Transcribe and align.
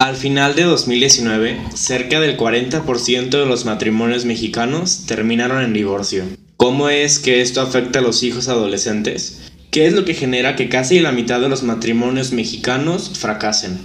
Al 0.00 0.16
final 0.16 0.54
de 0.54 0.62
2019, 0.62 1.60
cerca 1.74 2.20
del 2.20 2.38
40% 2.38 3.28
de 3.28 3.44
los 3.44 3.66
matrimonios 3.66 4.24
mexicanos 4.24 5.04
terminaron 5.06 5.62
en 5.62 5.74
divorcio. 5.74 6.24
¿Cómo 6.56 6.88
es 6.88 7.18
que 7.18 7.42
esto 7.42 7.60
afecta 7.60 7.98
a 7.98 8.02
los 8.02 8.22
hijos 8.22 8.48
adolescentes? 8.48 9.42
¿Qué 9.70 9.86
es 9.86 9.92
lo 9.92 10.06
que 10.06 10.14
genera 10.14 10.56
que 10.56 10.70
casi 10.70 11.00
la 11.00 11.12
mitad 11.12 11.38
de 11.38 11.50
los 11.50 11.64
matrimonios 11.64 12.32
mexicanos 12.32 13.10
fracasen? 13.18 13.78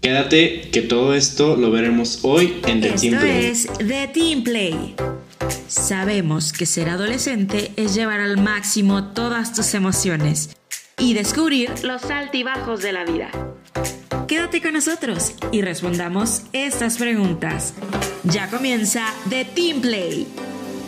Quédate 0.00 0.70
que 0.70 0.82
todo 0.82 1.14
esto 1.14 1.56
lo 1.56 1.72
veremos 1.72 2.20
hoy 2.22 2.60
en 2.68 2.80
The 2.80 2.92
Team 2.92 3.18
Play. 3.20 3.46
Es 3.46 3.66
The 3.78 4.08
Team 4.14 4.44
Play. 4.44 4.94
Sabemos 5.66 6.52
que 6.52 6.64
ser 6.64 6.88
adolescente 6.88 7.72
es 7.74 7.96
llevar 7.96 8.20
al 8.20 8.36
máximo 8.36 9.08
todas 9.14 9.52
tus 9.52 9.74
emociones 9.74 10.50
y 10.96 11.14
descubrir 11.14 11.72
los 11.82 12.04
altibajos 12.04 12.82
de 12.82 12.92
la 12.92 13.04
vida. 13.04 13.32
Quédate 14.30 14.62
con 14.62 14.74
nosotros 14.74 15.32
y 15.50 15.60
respondamos 15.60 16.42
estas 16.52 16.98
preguntas. 16.98 17.74
Ya 18.22 18.48
comienza 18.48 19.12
The 19.28 19.44
Team 19.44 19.80
Play. 19.80 20.24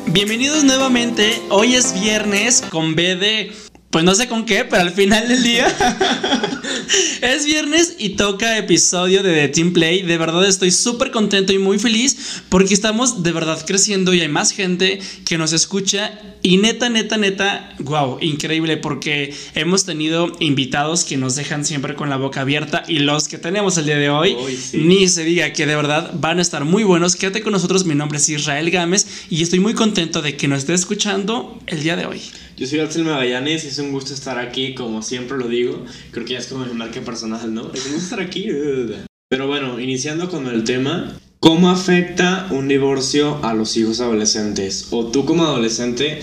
Bienvenidos 0.07 0.63
nuevamente. 0.63 1.43
Hoy 1.51 1.75
es 1.75 1.93
viernes 1.93 2.63
con 2.71 2.95
B 2.95 3.17
de 3.17 3.53
pues 3.93 4.07
no 4.07 4.15
sé 4.15 4.27
con 4.27 4.47
qué, 4.47 4.65
pero 4.65 4.83
al 4.83 4.91
final 4.91 5.29
del 5.29 5.43
día 5.43 5.67
es 7.21 7.45
viernes 7.45 7.97
y 7.99 8.11
toca 8.11 8.57
episodio 8.57 9.23
de 9.23 9.35
The 9.35 9.49
Team 9.49 9.75
Play. 9.75 10.01
De 10.01 10.17
verdad 10.17 10.47
estoy 10.47 10.71
súper 10.71 11.11
contento 11.11 11.53
y 11.53 11.59
muy 11.59 11.79
feliz 11.79 12.41
porque 12.49 12.73
estamos 12.73 13.23
de 13.23 13.33
verdad 13.33 13.63
creciendo 13.67 14.15
y 14.15 14.23
hay 14.23 14.29
más 14.29 14.53
gente 14.53 14.99
que 15.27 15.37
nos 15.37 15.53
escucha. 15.53 16.19
Y 16.41 16.57
neta, 16.57 16.89
neta, 16.89 17.19
neta, 17.19 17.77
wow, 17.81 18.17
increíble 18.23 18.79
porque 18.79 19.35
hemos 19.55 19.85
tenido 19.85 20.33
invitados 20.41 21.05
que 21.05 21.19
nos 21.19 21.37
dejan 21.37 21.67
siempre 21.67 21.95
con 21.95 22.09
la 22.09 22.17
boca 22.17 22.41
abierta 22.41 22.85
y 22.89 23.01
los 23.01 23.29
que 23.29 23.37
tenemos 23.37 23.77
el 23.77 23.85
día 23.85 23.99
de 23.99 24.09
hoy, 24.09 24.37
ni 24.73 25.07
se 25.07 25.23
diga 25.23 25.53
que 25.53 25.67
de 25.67 25.77
verdad 25.77 26.13
van 26.15 26.39
a 26.39 26.43
estar 26.43 26.65
muy 26.65 26.83
buenos. 26.83 27.15
Quédate 27.15 27.43
con 27.43 27.53
nosotros, 27.53 27.85
mi 27.85 27.95
nombre 27.95 28.17
es 28.17 28.29
Israel 28.31 28.71
Gámez 28.71 29.07
y 29.29 29.43
estoy 29.43 29.61
muy 29.61 29.75
contento 29.75 30.23
de 30.23 30.35
que 30.35 30.49
nos 30.49 30.61
esté 30.61 30.73
escuchando 30.73 31.61
el 31.67 31.83
día 31.83 31.95
de 31.95 32.07
hoy. 32.07 32.23
Yo 32.63 32.69
soy 32.69 32.79
Axel 32.79 33.03
Magallanes 33.03 33.65
y 33.65 33.67
es 33.67 33.79
un 33.81 33.91
gusto 33.91 34.15
estar 34.15 34.39
aquí, 34.39 34.73
como 34.77 35.03
siempre 35.03 35.37
lo 35.37 35.49
digo. 35.49 35.85
Creo 36.13 36.25
que 36.25 36.35
ya 36.35 36.39
es 36.39 36.47
como 36.47 36.65
mi 36.65 36.75
marca 36.75 37.01
personal, 37.01 37.53
¿no? 37.53 37.73
Es 37.75 37.87
un 37.87 37.95
gusto 37.95 38.15
estar 38.15 38.21
aquí. 38.21 38.47
Pero 39.29 39.49
bueno, 39.49 39.81
iniciando 39.81 40.31
con 40.31 40.47
el 40.47 40.63
tema, 40.63 41.19
¿cómo 41.41 41.71
afecta 41.71 42.47
un 42.53 42.69
divorcio 42.69 43.45
a 43.45 43.53
los 43.55 43.77
hijos 43.77 44.01
adolescentes? 44.01 44.87
O 44.93 45.07
tú 45.07 45.25
como 45.25 45.43
adolescente, 45.43 46.21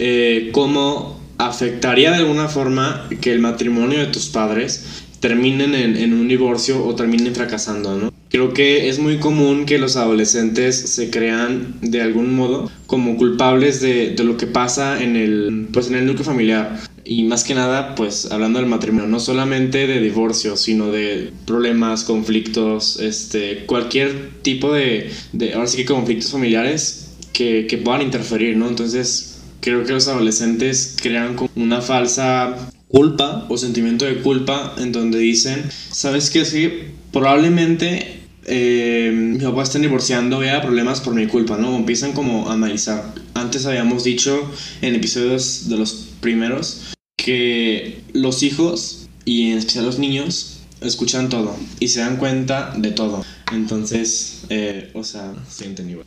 eh, 0.00 0.50
¿cómo 0.50 1.20
afectaría 1.38 2.10
de 2.10 2.16
alguna 2.16 2.48
forma 2.48 3.08
que 3.20 3.30
el 3.30 3.38
matrimonio 3.38 4.00
de 4.00 4.06
tus 4.06 4.26
padres 4.26 5.04
terminen 5.26 5.74
en, 5.74 5.96
en, 5.96 6.12
un 6.12 6.28
divorcio 6.28 6.86
o 6.86 6.94
terminen 6.94 7.34
fracasando, 7.34 7.96
¿no? 7.96 8.12
Creo 8.30 8.54
que 8.54 8.88
es 8.88 9.00
muy 9.00 9.18
común 9.18 9.66
que 9.66 9.76
los 9.76 9.96
adolescentes 9.96 10.76
se 10.76 11.10
crean 11.10 11.74
de 11.80 12.00
algún 12.00 12.36
modo 12.36 12.70
como 12.86 13.16
culpables 13.16 13.80
de, 13.80 14.10
de, 14.10 14.22
lo 14.22 14.36
que 14.36 14.46
pasa 14.46 15.02
en 15.02 15.16
el, 15.16 15.66
pues 15.72 15.88
en 15.88 15.96
el 15.96 16.06
núcleo 16.06 16.24
familiar. 16.24 16.78
Y 17.04 17.24
más 17.24 17.42
que 17.42 17.56
nada, 17.56 17.96
pues 17.96 18.30
hablando 18.30 18.60
del 18.60 18.68
matrimonio, 18.68 19.08
no 19.08 19.18
solamente 19.18 19.88
de 19.88 20.00
divorcio, 20.00 20.56
sino 20.56 20.92
de 20.92 21.32
problemas, 21.44 22.04
conflictos, 22.04 23.00
este, 23.00 23.66
cualquier 23.66 24.30
tipo 24.42 24.72
de, 24.72 25.10
de 25.32 25.54
ahora 25.54 25.66
sí 25.66 25.78
que 25.78 25.86
conflictos 25.86 26.30
familiares 26.30 27.16
que, 27.32 27.66
que 27.66 27.78
puedan 27.78 28.02
interferir, 28.02 28.56
¿no? 28.56 28.68
Entonces, 28.68 29.40
creo 29.60 29.82
que 29.82 29.92
los 29.92 30.06
adolescentes 30.06 30.96
crean 31.02 31.34
una 31.56 31.80
falsa 31.80 32.70
culpa 32.88 33.46
o 33.48 33.56
sentimiento 33.58 34.04
de 34.04 34.22
culpa 34.22 34.74
en 34.78 34.92
donde 34.92 35.18
dicen, 35.18 35.64
¿sabes 35.90 36.30
qué? 36.30 36.44
Sí, 36.44 36.70
probablemente 37.12 38.20
eh, 38.44 39.10
mi 39.12 39.38
papá 39.38 39.64
está 39.64 39.78
divorciando, 39.78 40.38
vea 40.38 40.62
problemas 40.62 41.00
por 41.00 41.14
mi 41.14 41.26
culpa, 41.26 41.56
¿no? 41.56 41.76
Empiezan 41.76 42.12
como 42.12 42.48
a 42.48 42.54
analizar. 42.54 43.12
Antes 43.34 43.66
habíamos 43.66 44.04
dicho 44.04 44.50
en 44.82 44.94
episodios 44.94 45.68
de 45.68 45.76
los 45.76 46.06
primeros 46.20 46.94
que 47.16 48.02
los 48.12 48.42
hijos 48.42 49.08
y 49.24 49.50
en 49.50 49.58
especial 49.58 49.84
los 49.84 49.98
niños 49.98 50.60
escuchan 50.80 51.28
todo 51.28 51.56
y 51.80 51.88
se 51.88 52.00
dan 52.00 52.18
cuenta 52.18 52.72
de 52.76 52.92
todo. 52.92 53.24
Entonces, 53.52 54.44
eh, 54.48 54.90
o 54.94 55.02
sea, 55.02 55.34
sienten 55.48 55.90
igual. 55.90 56.06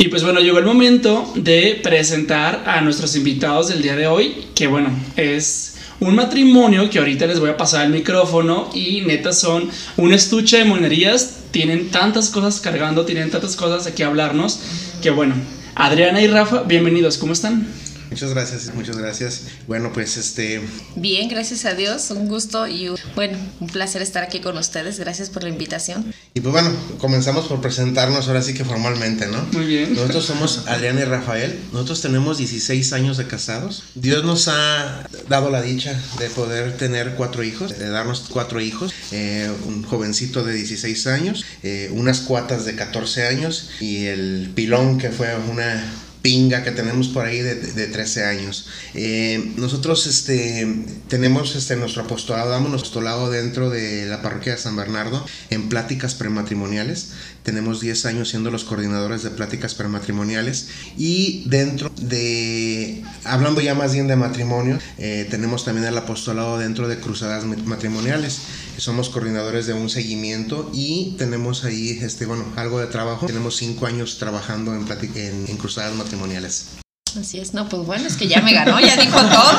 Y 0.00 0.10
pues 0.10 0.22
bueno, 0.22 0.38
llegó 0.38 0.60
el 0.60 0.64
momento 0.64 1.28
de 1.34 1.80
presentar 1.82 2.62
a 2.66 2.80
nuestros 2.82 3.16
invitados 3.16 3.66
del 3.66 3.82
día 3.82 3.96
de 3.96 4.06
hoy, 4.06 4.46
que 4.54 4.68
bueno, 4.68 4.90
es 5.16 5.74
un 5.98 6.14
matrimonio 6.14 6.88
que 6.88 7.00
ahorita 7.00 7.26
les 7.26 7.40
voy 7.40 7.50
a 7.50 7.56
pasar 7.56 7.84
el 7.84 7.90
micrófono 7.90 8.70
y 8.72 9.00
neta 9.00 9.32
son 9.32 9.68
un 9.96 10.12
estuche 10.12 10.58
de 10.58 10.66
monerías, 10.66 11.38
tienen 11.50 11.90
tantas 11.90 12.30
cosas 12.30 12.60
cargando, 12.60 13.04
tienen 13.04 13.32
tantas 13.32 13.56
cosas 13.56 13.86
de 13.86 13.94
qué 13.94 14.04
hablarnos, 14.04 14.60
que 15.02 15.10
bueno, 15.10 15.34
Adriana 15.74 16.22
y 16.22 16.28
Rafa, 16.28 16.62
bienvenidos, 16.62 17.18
¿cómo 17.18 17.32
están? 17.32 17.66
Muchas 18.10 18.30
gracias, 18.30 18.74
muchas 18.74 18.96
gracias. 18.96 19.42
Bueno, 19.66 19.92
pues 19.92 20.16
este... 20.16 20.60
Bien, 20.96 21.28
gracias 21.28 21.64
a 21.64 21.74
Dios, 21.74 22.10
un 22.10 22.28
gusto 22.28 22.66
y 22.66 22.88
bueno, 23.14 23.38
un 23.60 23.66
placer 23.68 24.02
estar 24.02 24.22
aquí 24.22 24.40
con 24.40 24.56
ustedes. 24.56 24.98
Gracias 24.98 25.30
por 25.30 25.42
la 25.42 25.48
invitación. 25.48 26.14
Y 26.34 26.40
pues 26.40 26.52
bueno, 26.52 26.70
comenzamos 26.98 27.46
por 27.46 27.60
presentarnos 27.60 28.28
ahora 28.28 28.42
sí 28.42 28.54
que 28.54 28.64
formalmente, 28.64 29.26
¿no? 29.26 29.42
Muy 29.52 29.66
bien. 29.66 29.94
Nosotros 29.94 30.24
somos 30.24 30.66
Adriana 30.66 31.02
y 31.02 31.04
Rafael. 31.04 31.58
Nosotros 31.72 32.00
tenemos 32.00 32.38
16 32.38 32.92
años 32.92 33.16
de 33.16 33.26
casados. 33.26 33.84
Dios 33.94 34.24
nos 34.24 34.48
ha 34.48 35.06
dado 35.28 35.50
la 35.50 35.62
dicha 35.62 36.00
de 36.18 36.30
poder 36.30 36.76
tener 36.76 37.14
cuatro 37.14 37.42
hijos, 37.42 37.78
de 37.78 37.88
darnos 37.88 38.24
cuatro 38.28 38.60
hijos. 38.60 38.92
Eh, 39.12 39.50
un 39.66 39.82
jovencito 39.82 40.44
de 40.44 40.54
16 40.54 41.06
años, 41.08 41.44
eh, 41.62 41.90
unas 41.92 42.20
cuatas 42.20 42.64
de 42.64 42.74
14 42.74 43.26
años 43.26 43.70
y 43.80 44.06
el 44.06 44.50
pilón 44.54 44.98
que 44.98 45.10
fue 45.10 45.34
una 45.36 45.84
pinga 46.28 46.62
que 46.62 46.72
tenemos 46.72 47.08
por 47.08 47.24
ahí 47.24 47.40
de, 47.40 47.54
de 47.54 47.86
13 47.86 48.24
años. 48.26 48.66
Eh, 48.92 49.54
nosotros 49.56 50.06
este, 50.06 50.68
tenemos 51.08 51.56
este, 51.56 51.74
nuestro 51.74 52.02
apostolado, 52.02 52.50
damos 52.50 52.68
nuestro 52.68 52.88
apostolado 52.88 53.30
dentro 53.30 53.70
de 53.70 54.04
la 54.04 54.20
parroquia 54.20 54.52
de 54.52 54.58
San 54.58 54.76
Bernardo 54.76 55.24
en 55.48 55.70
pláticas 55.70 56.14
prematrimoniales. 56.14 57.12
Tenemos 57.44 57.80
10 57.80 58.04
años 58.04 58.28
siendo 58.28 58.50
los 58.50 58.64
coordinadores 58.64 59.22
de 59.22 59.30
pláticas 59.30 59.74
prematrimoniales 59.74 60.68
y 60.98 61.44
dentro 61.46 61.90
de, 61.96 63.02
hablando 63.24 63.62
ya 63.62 63.74
más 63.74 63.94
bien 63.94 64.06
de 64.06 64.16
matrimonio, 64.16 64.78
eh, 64.98 65.26
tenemos 65.30 65.64
también 65.64 65.86
el 65.86 65.96
apostolado 65.96 66.58
dentro 66.58 66.88
de 66.88 66.98
cruzadas 66.98 67.44
matrimoniales 67.46 68.40
somos 68.80 69.08
coordinadores 69.08 69.66
de 69.66 69.74
un 69.74 69.90
seguimiento 69.90 70.70
y 70.72 71.14
tenemos 71.18 71.64
ahí 71.64 71.98
este 72.02 72.26
bueno 72.26 72.44
algo 72.56 72.80
de 72.80 72.86
trabajo 72.86 73.26
tenemos 73.26 73.56
cinco 73.56 73.86
años 73.86 74.18
trabajando 74.18 74.74
en, 74.74 74.86
en, 75.14 75.46
en 75.48 75.56
cruzadas 75.56 75.94
matrimoniales 75.94 76.78
Así 77.18 77.38
es, 77.38 77.54
no, 77.54 77.68
pues 77.68 77.86
bueno, 77.86 78.06
es 78.06 78.16
que 78.16 78.28
ya 78.28 78.42
me 78.42 78.52
ganó, 78.52 78.78
ya 78.80 78.96
dijo 78.96 79.18
todo. 79.18 79.52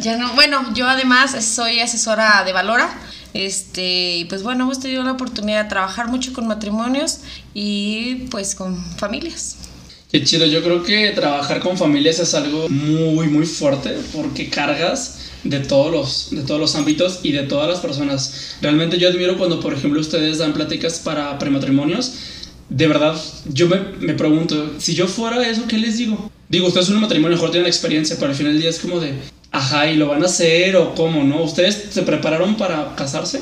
Ya 0.00 0.16
no, 0.16 0.34
bueno, 0.34 0.74
yo 0.74 0.88
además 0.88 1.44
soy 1.44 1.80
asesora 1.80 2.42
de 2.44 2.52
Valora. 2.52 2.92
Este, 3.32 4.16
y 4.18 4.24
pues 4.26 4.42
bueno, 4.42 4.64
hemos 4.64 4.80
tenido 4.80 5.02
la 5.02 5.12
oportunidad 5.12 5.64
de 5.64 5.68
trabajar 5.68 6.08
mucho 6.08 6.32
con 6.32 6.46
matrimonios 6.46 7.20
y 7.54 8.26
pues 8.30 8.54
con 8.54 8.84
familias. 8.96 9.56
Qué 10.10 10.22
chido, 10.22 10.46
yo 10.46 10.62
creo 10.62 10.82
que 10.84 11.10
trabajar 11.10 11.60
con 11.60 11.76
familias 11.76 12.20
es 12.20 12.34
algo 12.34 12.68
muy, 12.68 13.26
muy 13.28 13.46
fuerte 13.46 13.98
porque 14.12 14.48
cargas 14.48 15.23
de 15.44 15.60
todos 15.60 15.92
los 15.92 16.28
de 16.30 16.42
todos 16.42 16.60
los 16.60 16.74
ámbitos 16.74 17.20
y 17.22 17.32
de 17.32 17.44
todas 17.44 17.68
las 17.68 17.80
personas. 17.80 18.56
Realmente 18.60 18.98
yo 18.98 19.08
admiro 19.08 19.38
cuando, 19.38 19.60
por 19.60 19.74
ejemplo, 19.74 20.00
ustedes 20.00 20.38
dan 20.38 20.52
pláticas 20.52 20.98
para 20.98 21.38
prematrimonios. 21.38 22.14
De 22.70 22.88
verdad, 22.88 23.14
yo 23.52 23.68
me, 23.68 23.78
me 24.00 24.14
pregunto, 24.14 24.72
si 24.78 24.94
yo 24.94 25.06
fuera 25.06 25.46
eso, 25.46 25.64
¿qué 25.68 25.76
les 25.78 25.98
digo? 25.98 26.30
Digo, 26.48 26.68
ustedes 26.68 26.86
son 26.86 26.96
un 26.96 27.02
matrimonio, 27.02 27.36
mejor 27.36 27.50
tienen 27.50 27.66
experiencia, 27.66 28.16
pero 28.18 28.30
al 28.30 28.36
final 28.36 28.52
del 28.52 28.62
día 28.62 28.70
es 28.70 28.78
como 28.78 29.00
de, 29.00 29.12
ajá, 29.52 29.90
¿y 29.90 29.96
lo 29.96 30.08
van 30.08 30.22
a 30.22 30.26
hacer 30.26 30.76
o 30.76 30.94
cómo, 30.94 31.22
no? 31.22 31.42
¿Ustedes 31.42 31.88
se 31.90 32.02
prepararon 32.02 32.56
para 32.56 32.94
casarse? 32.96 33.40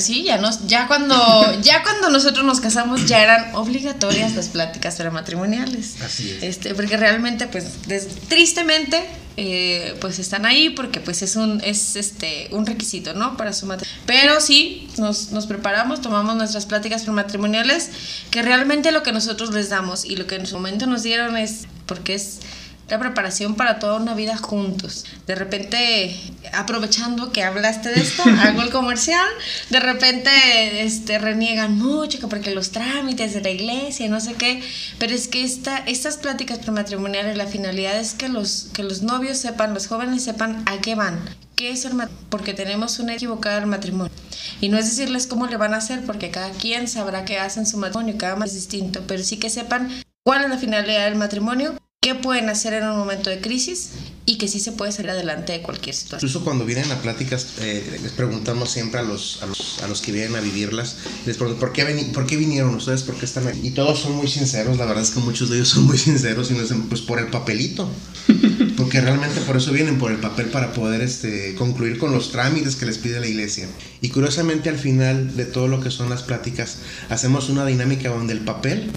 Sí, 0.00 0.22
ya, 0.22 0.38
nos, 0.38 0.66
ya, 0.66 0.86
cuando, 0.86 1.16
ya 1.62 1.82
cuando 1.82 2.10
nosotros 2.10 2.44
nos 2.44 2.60
casamos 2.60 3.06
ya 3.06 3.22
eran 3.22 3.54
obligatorias 3.54 4.34
las 4.34 4.48
pláticas 4.48 4.96
prematrimoniales. 4.96 6.00
Así 6.02 6.30
es. 6.30 6.42
Este, 6.42 6.74
porque 6.74 6.96
realmente, 6.96 7.46
pues, 7.46 7.86
des, 7.86 8.08
tristemente, 8.28 9.04
eh, 9.40 9.94
pues 10.00 10.18
están 10.18 10.46
ahí 10.46 10.70
porque 10.70 10.98
pues 10.98 11.22
es 11.22 11.36
un, 11.36 11.60
es 11.62 11.94
este, 11.94 12.48
un 12.50 12.66
requisito, 12.66 13.14
¿no? 13.14 13.36
Para 13.36 13.52
su 13.52 13.66
matrimonio. 13.66 14.02
Pero 14.04 14.40
sí, 14.40 14.88
nos, 14.98 15.30
nos 15.30 15.46
preparamos, 15.46 16.00
tomamos 16.00 16.34
nuestras 16.34 16.66
pláticas 16.66 17.02
prematrimoniales, 17.02 17.90
que 18.32 18.42
realmente 18.42 18.90
lo 18.90 19.04
que 19.04 19.12
nosotros 19.12 19.54
les 19.54 19.68
damos 19.68 20.04
y 20.04 20.16
lo 20.16 20.26
que 20.26 20.34
en 20.34 20.46
su 20.46 20.56
momento 20.56 20.86
nos 20.86 21.04
dieron 21.04 21.36
es, 21.36 21.66
porque 21.86 22.14
es 22.14 22.40
la 22.88 22.98
preparación 22.98 23.54
para 23.54 23.78
toda 23.78 23.96
una 23.96 24.14
vida 24.14 24.36
juntos. 24.36 25.04
De 25.26 25.34
repente, 25.34 26.18
aprovechando 26.52 27.32
que 27.32 27.42
hablaste 27.42 27.90
de 27.90 28.00
esto, 28.00 28.22
hago 28.40 28.62
el 28.62 28.70
comercial, 28.70 29.28
de 29.70 29.80
repente 29.80 30.82
este, 30.82 31.18
reniegan 31.18 31.78
mucho 31.78 32.18
que 32.18 32.26
porque 32.26 32.54
los 32.54 32.70
trámites 32.70 33.34
de 33.34 33.42
la 33.42 33.50
iglesia, 33.50 34.08
no 34.08 34.20
sé 34.20 34.34
qué, 34.34 34.62
pero 34.98 35.14
es 35.14 35.28
que 35.28 35.44
esta, 35.44 35.78
estas 35.78 36.16
pláticas 36.16 36.58
prematrimoniales, 36.58 37.36
la 37.36 37.46
finalidad 37.46 37.98
es 37.98 38.14
que 38.14 38.28
los, 38.28 38.68
que 38.72 38.82
los 38.82 39.02
novios 39.02 39.38
sepan, 39.38 39.74
los 39.74 39.86
jóvenes 39.86 40.24
sepan 40.24 40.62
a 40.66 40.78
qué 40.78 40.94
van, 40.94 41.18
qué 41.56 41.70
es 41.70 41.84
el 41.84 41.94
matrimonio, 41.94 42.26
porque 42.30 42.54
tenemos 42.54 42.98
una 42.98 43.14
equivocada 43.14 43.56
del 43.56 43.66
matrimonio. 43.66 44.12
Y 44.60 44.68
no 44.68 44.78
es 44.78 44.86
decirles 44.86 45.26
cómo 45.26 45.46
le 45.46 45.56
van 45.56 45.74
a 45.74 45.78
hacer, 45.78 46.04
porque 46.04 46.30
cada 46.30 46.50
quien 46.50 46.88
sabrá 46.88 47.24
qué 47.24 47.38
hacen 47.38 47.66
su 47.66 47.76
matrimonio, 47.76 48.16
cada 48.16 48.34
uno 48.34 48.44
es 48.44 48.54
distinto, 48.54 49.02
pero 49.06 49.22
sí 49.22 49.36
que 49.36 49.50
sepan 49.50 49.90
cuál 50.24 50.44
es 50.44 50.50
la 50.50 50.58
finalidad 50.58 51.04
del 51.04 51.16
matrimonio, 51.16 51.74
qué 52.08 52.14
pueden 52.14 52.48
hacer 52.48 52.72
en 52.72 52.84
un 52.84 52.96
momento 52.96 53.28
de 53.28 53.38
crisis 53.38 53.90
y 54.24 54.38
que 54.38 54.48
sí 54.48 54.60
se 54.60 54.72
puede 54.72 54.92
salir 54.92 55.10
adelante 55.10 55.52
de 55.52 55.60
cualquier 55.60 55.94
situación. 55.94 56.26
Incluso 56.26 56.42
cuando 56.42 56.64
vienen 56.64 56.90
a 56.90 56.96
pláticas, 57.02 57.46
eh, 57.60 57.98
les 58.02 58.12
preguntamos 58.12 58.70
siempre 58.70 59.00
a 59.00 59.02
los, 59.02 59.42
a 59.42 59.46
los, 59.46 59.82
a, 59.82 59.88
los, 59.88 60.00
que 60.00 60.12
vienen 60.12 60.34
a 60.34 60.40
vivirlas, 60.40 60.96
les 61.26 61.36
preguntamos, 61.36 61.60
¿por 61.60 61.72
qué, 61.74 61.84
¿por 62.14 62.26
qué 62.26 62.36
vinieron 62.36 62.74
ustedes? 62.74 63.02
¿Por 63.02 63.14
qué 63.16 63.26
están 63.26 63.46
aquí? 63.46 63.60
Y 63.62 63.70
todos 63.72 63.98
son 63.98 64.12
muy 64.12 64.26
sinceros, 64.26 64.78
la 64.78 64.86
verdad 64.86 65.02
es 65.02 65.10
que 65.10 65.20
muchos 65.20 65.50
de 65.50 65.56
ellos 65.56 65.68
son 65.68 65.84
muy 65.84 65.98
sinceros 65.98 66.50
y 66.50 66.54
nos 66.54 66.62
dicen, 66.62 66.88
pues 66.88 67.02
por 67.02 67.18
el 67.18 67.26
papelito. 67.26 67.90
Porque 68.78 69.00
realmente 69.00 69.40
por 69.40 69.56
eso 69.56 69.72
vienen, 69.72 69.98
por 69.98 70.12
el 70.12 70.18
papel 70.18 70.46
para 70.46 70.72
poder 70.72 71.02
este, 71.02 71.54
concluir 71.56 71.98
con 71.98 72.12
los 72.12 72.30
trámites 72.30 72.76
que 72.76 72.86
les 72.86 72.96
pide 72.96 73.20
la 73.20 73.26
iglesia. 73.26 73.66
Y 74.00 74.10
curiosamente 74.10 74.68
al 74.68 74.78
final 74.78 75.36
de 75.36 75.44
todo 75.44 75.68
lo 75.68 75.80
que 75.80 75.90
son 75.90 76.08
las 76.08 76.22
pláticas, 76.22 76.78
hacemos 77.08 77.48
una 77.48 77.66
dinámica 77.66 78.08
donde 78.08 78.34
el 78.34 78.40
papel 78.40 78.90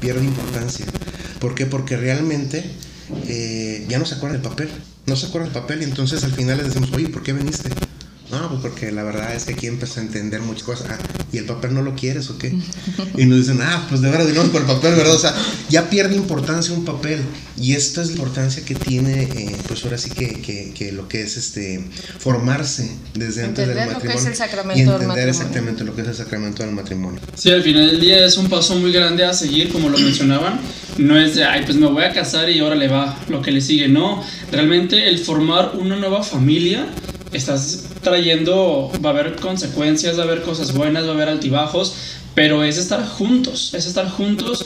pierde 0.00 0.24
importancia. 0.24 0.86
¿Por 1.38 1.54
qué? 1.54 1.66
Porque 1.66 1.96
realmente 1.96 2.64
eh, 3.28 3.84
ya 3.88 3.98
no 3.98 4.06
se 4.06 4.14
acuerdan 4.14 4.40
del 4.40 4.50
papel. 4.50 4.68
No 5.06 5.16
se 5.16 5.26
acuerdan 5.26 5.52
del 5.52 5.62
papel 5.62 5.82
y 5.82 5.84
entonces 5.84 6.24
al 6.24 6.32
final 6.32 6.58
les 6.58 6.68
decimos, 6.68 6.90
oye, 6.92 7.08
¿por 7.08 7.22
qué 7.22 7.32
viniste? 7.32 7.70
No, 8.30 8.48
pues 8.48 8.60
porque 8.62 8.90
la 8.90 9.02
verdad 9.02 9.34
es 9.34 9.44
que 9.44 9.52
aquí 9.52 9.66
empecé 9.66 10.00
a 10.00 10.02
entender 10.02 10.40
muchas 10.40 10.64
cosas. 10.64 10.86
Ah, 10.90 10.98
¿y 11.30 11.38
el 11.38 11.44
papel 11.44 11.74
no 11.74 11.82
lo 11.82 11.94
quieres 11.94 12.30
o 12.30 12.38
qué? 12.38 12.54
Y 13.16 13.26
nos 13.26 13.38
dicen, 13.38 13.60
ah, 13.62 13.86
pues 13.88 14.00
de 14.00 14.10
verdad, 14.10 14.26
no, 14.34 14.50
por 14.50 14.62
el 14.62 14.66
papel, 14.66 14.94
¿verdad? 14.94 15.14
O 15.14 15.18
sea, 15.18 15.34
ya 15.68 15.88
pierde 15.88 16.16
importancia 16.16 16.74
un 16.74 16.84
papel. 16.84 17.20
Y 17.56 17.74
esta 17.74 18.02
es 18.02 18.08
la 18.08 18.14
importancia 18.14 18.64
que 18.64 18.74
tiene, 18.74 19.22
eh, 19.22 19.56
pues 19.68 19.84
ahora 19.84 19.98
sí 19.98 20.10
que, 20.10 20.40
que, 20.40 20.72
que, 20.74 20.90
lo 20.90 21.06
que 21.06 21.22
es 21.22 21.36
este 21.36 21.84
formarse 22.18 22.90
desde 23.14 23.44
antes 23.44 23.68
del 23.68 23.76
matrimonio. 23.76 24.04
Lo 24.04 24.10
que 24.10 24.18
es 24.18 24.26
el 24.26 24.34
sacramento 24.34 24.78
y 24.78 24.82
entender 24.82 24.98
del 24.98 25.08
matrimonio. 25.08 25.30
exactamente 25.30 25.84
lo 25.84 25.94
que 25.94 26.02
es 26.02 26.08
el 26.08 26.14
sacramento 26.16 26.62
del 26.64 26.72
matrimonio. 26.72 27.20
Sí, 27.36 27.50
al 27.50 27.62
final 27.62 27.86
del 27.86 28.00
día 28.00 28.26
es 28.26 28.36
un 28.36 28.48
paso 28.48 28.74
muy 28.76 28.90
grande 28.90 29.24
a 29.24 29.32
seguir, 29.32 29.70
como 29.70 29.88
lo 29.88 29.98
mencionaban. 29.98 30.60
No 30.98 31.18
es 31.18 31.34
de, 31.34 31.44
ay, 31.44 31.62
pues 31.64 31.76
me 31.76 31.86
voy 31.86 32.04
a 32.04 32.12
casar 32.12 32.48
y 32.50 32.60
ahora 32.60 32.76
le 32.76 32.88
va 32.88 33.18
lo 33.28 33.42
que 33.42 33.50
le 33.50 33.60
sigue. 33.60 33.88
No, 33.88 34.22
realmente 34.52 35.08
el 35.08 35.18
formar 35.18 35.72
una 35.78 35.96
nueva 35.96 36.22
familia 36.22 36.86
estás 37.32 37.86
trayendo, 38.02 38.92
va 39.04 39.10
a 39.10 39.12
haber 39.12 39.36
consecuencias, 39.36 40.16
va 40.16 40.22
a 40.22 40.26
haber 40.26 40.42
cosas 40.42 40.72
buenas, 40.72 41.04
va 41.04 41.10
a 41.10 41.14
haber 41.14 41.28
altibajos, 41.28 41.94
pero 42.34 42.62
es 42.62 42.78
estar 42.78 43.06
juntos, 43.06 43.74
es 43.74 43.86
estar 43.86 44.08
juntos 44.08 44.64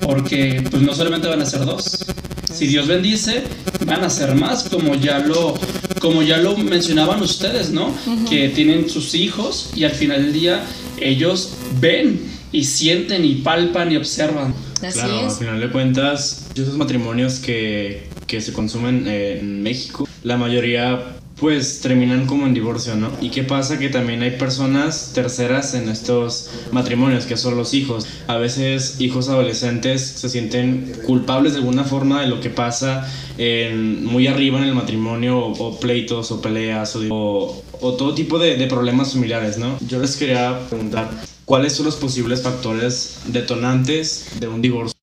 porque 0.00 0.62
pues 0.70 0.82
no 0.82 0.94
solamente 0.94 1.28
van 1.28 1.42
a 1.42 1.46
ser 1.46 1.64
dos. 1.64 2.04
Si 2.52 2.66
Dios 2.66 2.86
bendice, 2.86 3.42
van 3.84 4.04
a 4.04 4.10
ser 4.10 4.34
más, 4.36 4.64
como 4.64 4.94
ya 4.94 5.18
lo, 5.18 5.54
como 5.98 6.22
ya 6.22 6.36
lo 6.36 6.56
mencionaban 6.56 7.20
ustedes, 7.20 7.70
¿no? 7.70 7.88
Uh 7.88 7.92
-huh. 8.06 8.28
Que 8.28 8.48
tienen 8.48 8.88
sus 8.88 9.14
hijos 9.14 9.70
y 9.74 9.84
al 9.84 9.90
final 9.90 10.22
del 10.22 10.32
día 10.32 10.64
ellos 11.00 11.54
ven 11.80 12.20
y 12.52 12.64
sienten 12.64 13.24
y 13.24 13.36
palpan 13.36 13.90
y 13.90 13.96
observan. 13.96 14.54
Así 14.84 14.98
claro, 14.98 15.20
es. 15.20 15.32
al 15.32 15.38
final 15.38 15.60
de 15.60 15.70
cuentas, 15.70 16.50
esos 16.54 16.76
matrimonios 16.76 17.38
que, 17.40 18.08
que 18.26 18.40
se 18.40 18.52
consumen 18.52 19.06
en 19.06 19.62
México, 19.62 20.08
la 20.22 20.36
mayoría 20.36 21.16
pues 21.36 21.80
terminan 21.80 22.26
como 22.26 22.46
en 22.46 22.54
divorcio, 22.54 22.94
¿no? 22.94 23.10
¿Y 23.20 23.30
qué 23.30 23.42
pasa? 23.42 23.78
Que 23.78 23.88
también 23.88 24.22
hay 24.22 24.32
personas 24.32 25.10
terceras 25.14 25.74
en 25.74 25.88
estos 25.88 26.50
matrimonios, 26.70 27.26
que 27.26 27.36
son 27.36 27.56
los 27.56 27.74
hijos. 27.74 28.06
A 28.28 28.36
veces 28.36 29.00
hijos 29.00 29.28
adolescentes 29.28 30.00
se 30.00 30.28
sienten 30.28 30.92
culpables 31.04 31.54
de 31.54 31.58
alguna 31.58 31.84
forma 31.84 32.22
de 32.22 32.28
lo 32.28 32.40
que 32.40 32.50
pasa 32.50 33.10
en, 33.36 34.04
muy 34.04 34.28
arriba 34.28 34.58
en 34.58 34.64
el 34.64 34.74
matrimonio, 34.74 35.38
o, 35.38 35.50
o 35.52 35.80
pleitos, 35.80 36.30
o 36.30 36.40
peleas, 36.40 36.94
o, 37.10 37.62
o 37.80 37.92
todo 37.94 38.14
tipo 38.14 38.38
de, 38.38 38.56
de 38.56 38.66
problemas 38.66 39.12
familiares, 39.12 39.58
¿no? 39.58 39.76
Yo 39.86 39.98
les 39.98 40.16
quería 40.16 40.60
preguntar, 40.68 41.10
¿cuáles 41.44 41.74
son 41.74 41.86
los 41.86 41.96
posibles 41.96 42.42
factores 42.42 43.18
detonantes 43.26 44.26
de 44.40 44.48
un 44.48 44.62
divorcio? 44.62 44.94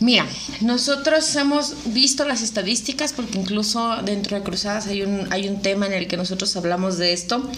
Mira, 0.00 0.26
nosotros 0.60 1.34
hemos 1.36 1.92
visto 1.94 2.24
las 2.24 2.42
estadísticas 2.42 3.12
porque 3.12 3.38
incluso 3.38 3.96
dentro 4.04 4.36
de 4.36 4.42
Cruzadas 4.42 4.86
hay 4.86 5.02
un, 5.02 5.32
hay 5.32 5.48
un 5.48 5.62
tema 5.62 5.86
en 5.86 5.92
el 5.92 6.08
que 6.08 6.16
nosotros 6.16 6.54
hablamos 6.56 6.98
de 6.98 7.12
esto. 7.12 7.48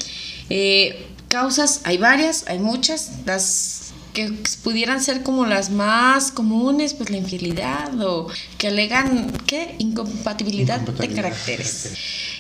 Eh, 0.51 1.07
causas, 1.29 1.81
hay 1.85 1.99
varias, 1.99 2.45
hay 2.47 2.59
muchas. 2.59 3.11
Las 3.25 3.87
que 4.13 4.33
pudieran 4.63 5.03
ser 5.03 5.23
como 5.23 5.45
las 5.45 5.71
más 5.71 6.31
comunes, 6.31 6.95
pues 6.95 7.11
la 7.11 7.17
infidelidad 7.17 8.01
o 8.01 8.29
que 8.59 8.69
alegan, 8.69 9.33
¿qué? 9.47 9.75
Incompatibilidad, 9.79 10.81
de 10.81 11.09
caracteres. 11.09 11.91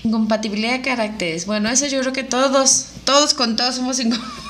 Incompatibilidad 0.04 0.72
de 0.72 0.82
caracteres. 0.82 1.46
Bueno, 1.46 1.68
eso 1.68 1.86
yo 1.86 2.00
creo 2.00 2.12
que 2.12 2.24
todos, 2.24 2.86
todos 3.04 3.34
con 3.34 3.56
todos 3.56 3.74
somos 3.74 3.98
incompatibles 3.98 4.45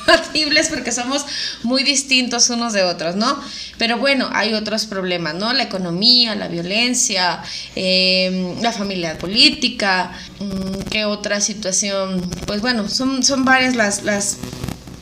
porque 0.71 0.93
somos 0.93 1.25
muy 1.63 1.83
distintos 1.83 2.51
unos 2.51 2.73
de 2.73 2.85
otros, 2.85 3.17
¿no? 3.17 3.41
Pero 3.79 3.99
bueno, 3.99 4.29
hay 4.33 4.55
otros 4.55 4.87
problemas, 4.87 5.35
¿no? 5.35 5.53
La 5.53 5.65
economía, 5.65 6.35
la 6.35 6.49
violencia, 6.49 7.43
eh, 7.75 8.57
la 8.61 8.73
familia 8.73 9.19
política, 9.19 10.13
¿qué 10.91 11.05
otra 11.05 11.41
situación? 11.41 12.29
Pues 12.47 12.61
bueno, 12.61 12.89
son, 12.89 13.23
son 13.23 13.45
varias 13.45 13.75
las, 13.77 14.03
las 14.03 14.39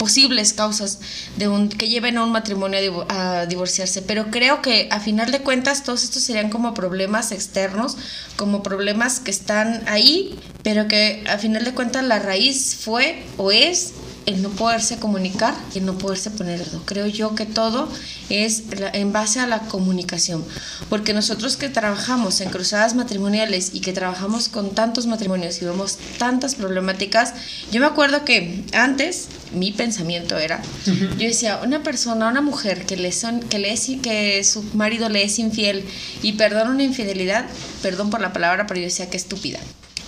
posibles 0.04 0.52
causas 0.52 0.98
de 1.36 1.48
un, 1.48 1.68
que 1.70 1.88
lleven 1.88 2.18
a 2.18 2.24
un 2.24 2.32
matrimonio 2.32 3.06
a, 3.08 3.46
divorciarse, 3.46 4.02
pero 4.02 4.30
creo 4.30 4.60
que 4.60 4.88
a 4.90 5.00
final 5.00 5.30
de 5.30 5.40
cuentas 5.40 5.82
todos 5.82 6.04
estos 6.04 6.22
serían 6.22 6.50
como 6.50 6.74
problemas 6.74 7.32
externos, 7.32 7.96
como 8.36 8.62
problemas 8.62 9.20
que 9.20 9.30
están 9.30 9.82
ahí, 9.86 10.38
pero 10.62 10.88
que 10.88 11.24
a 11.26 11.38
final 11.38 11.64
de 11.64 11.72
cuentas 11.72 12.04
la 12.04 12.18
raíz 12.18 12.76
fue 12.78 13.22
o 13.38 13.50
es 13.50 13.94
el 14.26 14.42
no 14.42 14.50
poderse 14.50 14.98
comunicar 14.98 15.54
y 15.74 15.78
el 15.78 15.86
no 15.86 15.98
poderse 15.98 16.30
poner. 16.30 16.64
Creo 16.84 17.06
yo 17.06 17.34
que 17.34 17.46
todo 17.46 17.88
es 18.28 18.64
en 18.92 19.12
base 19.12 19.40
a 19.40 19.46
la 19.46 19.60
comunicación, 19.60 20.44
porque 20.88 21.12
nosotros 21.12 21.56
que 21.56 21.68
trabajamos 21.68 22.40
en 22.40 22.50
cruzadas 22.50 22.94
matrimoniales 22.94 23.70
y 23.74 23.80
que 23.80 23.92
trabajamos 23.92 24.48
con 24.48 24.74
tantos 24.74 25.06
matrimonios 25.06 25.60
y 25.60 25.64
vemos 25.64 25.98
tantas 26.18 26.54
problemáticas, 26.54 27.34
yo 27.70 27.80
me 27.80 27.86
acuerdo 27.86 28.24
que 28.24 28.64
antes 28.72 29.28
mi 29.52 29.72
pensamiento 29.72 30.38
era, 30.38 30.62
yo 30.86 31.26
decía, 31.26 31.60
una 31.62 31.82
persona, 31.82 32.28
una 32.28 32.40
mujer 32.40 32.86
que 32.86 32.96
le 32.96 33.12
son, 33.12 33.40
que 33.40 33.58
le 33.58 33.72
es, 33.72 33.84
que 34.02 34.42
su 34.44 34.62
marido 34.74 35.08
le 35.08 35.22
es 35.22 35.38
infiel 35.38 35.84
y 36.22 36.32
perdona 36.32 36.70
una 36.70 36.82
infidelidad, 36.82 37.46
perdón 37.82 38.10
por 38.10 38.20
la 38.20 38.32
palabra, 38.32 38.66
pero 38.66 38.80
yo 38.80 38.86
decía 38.86 39.10
que 39.10 39.16
estúpida 39.16 39.60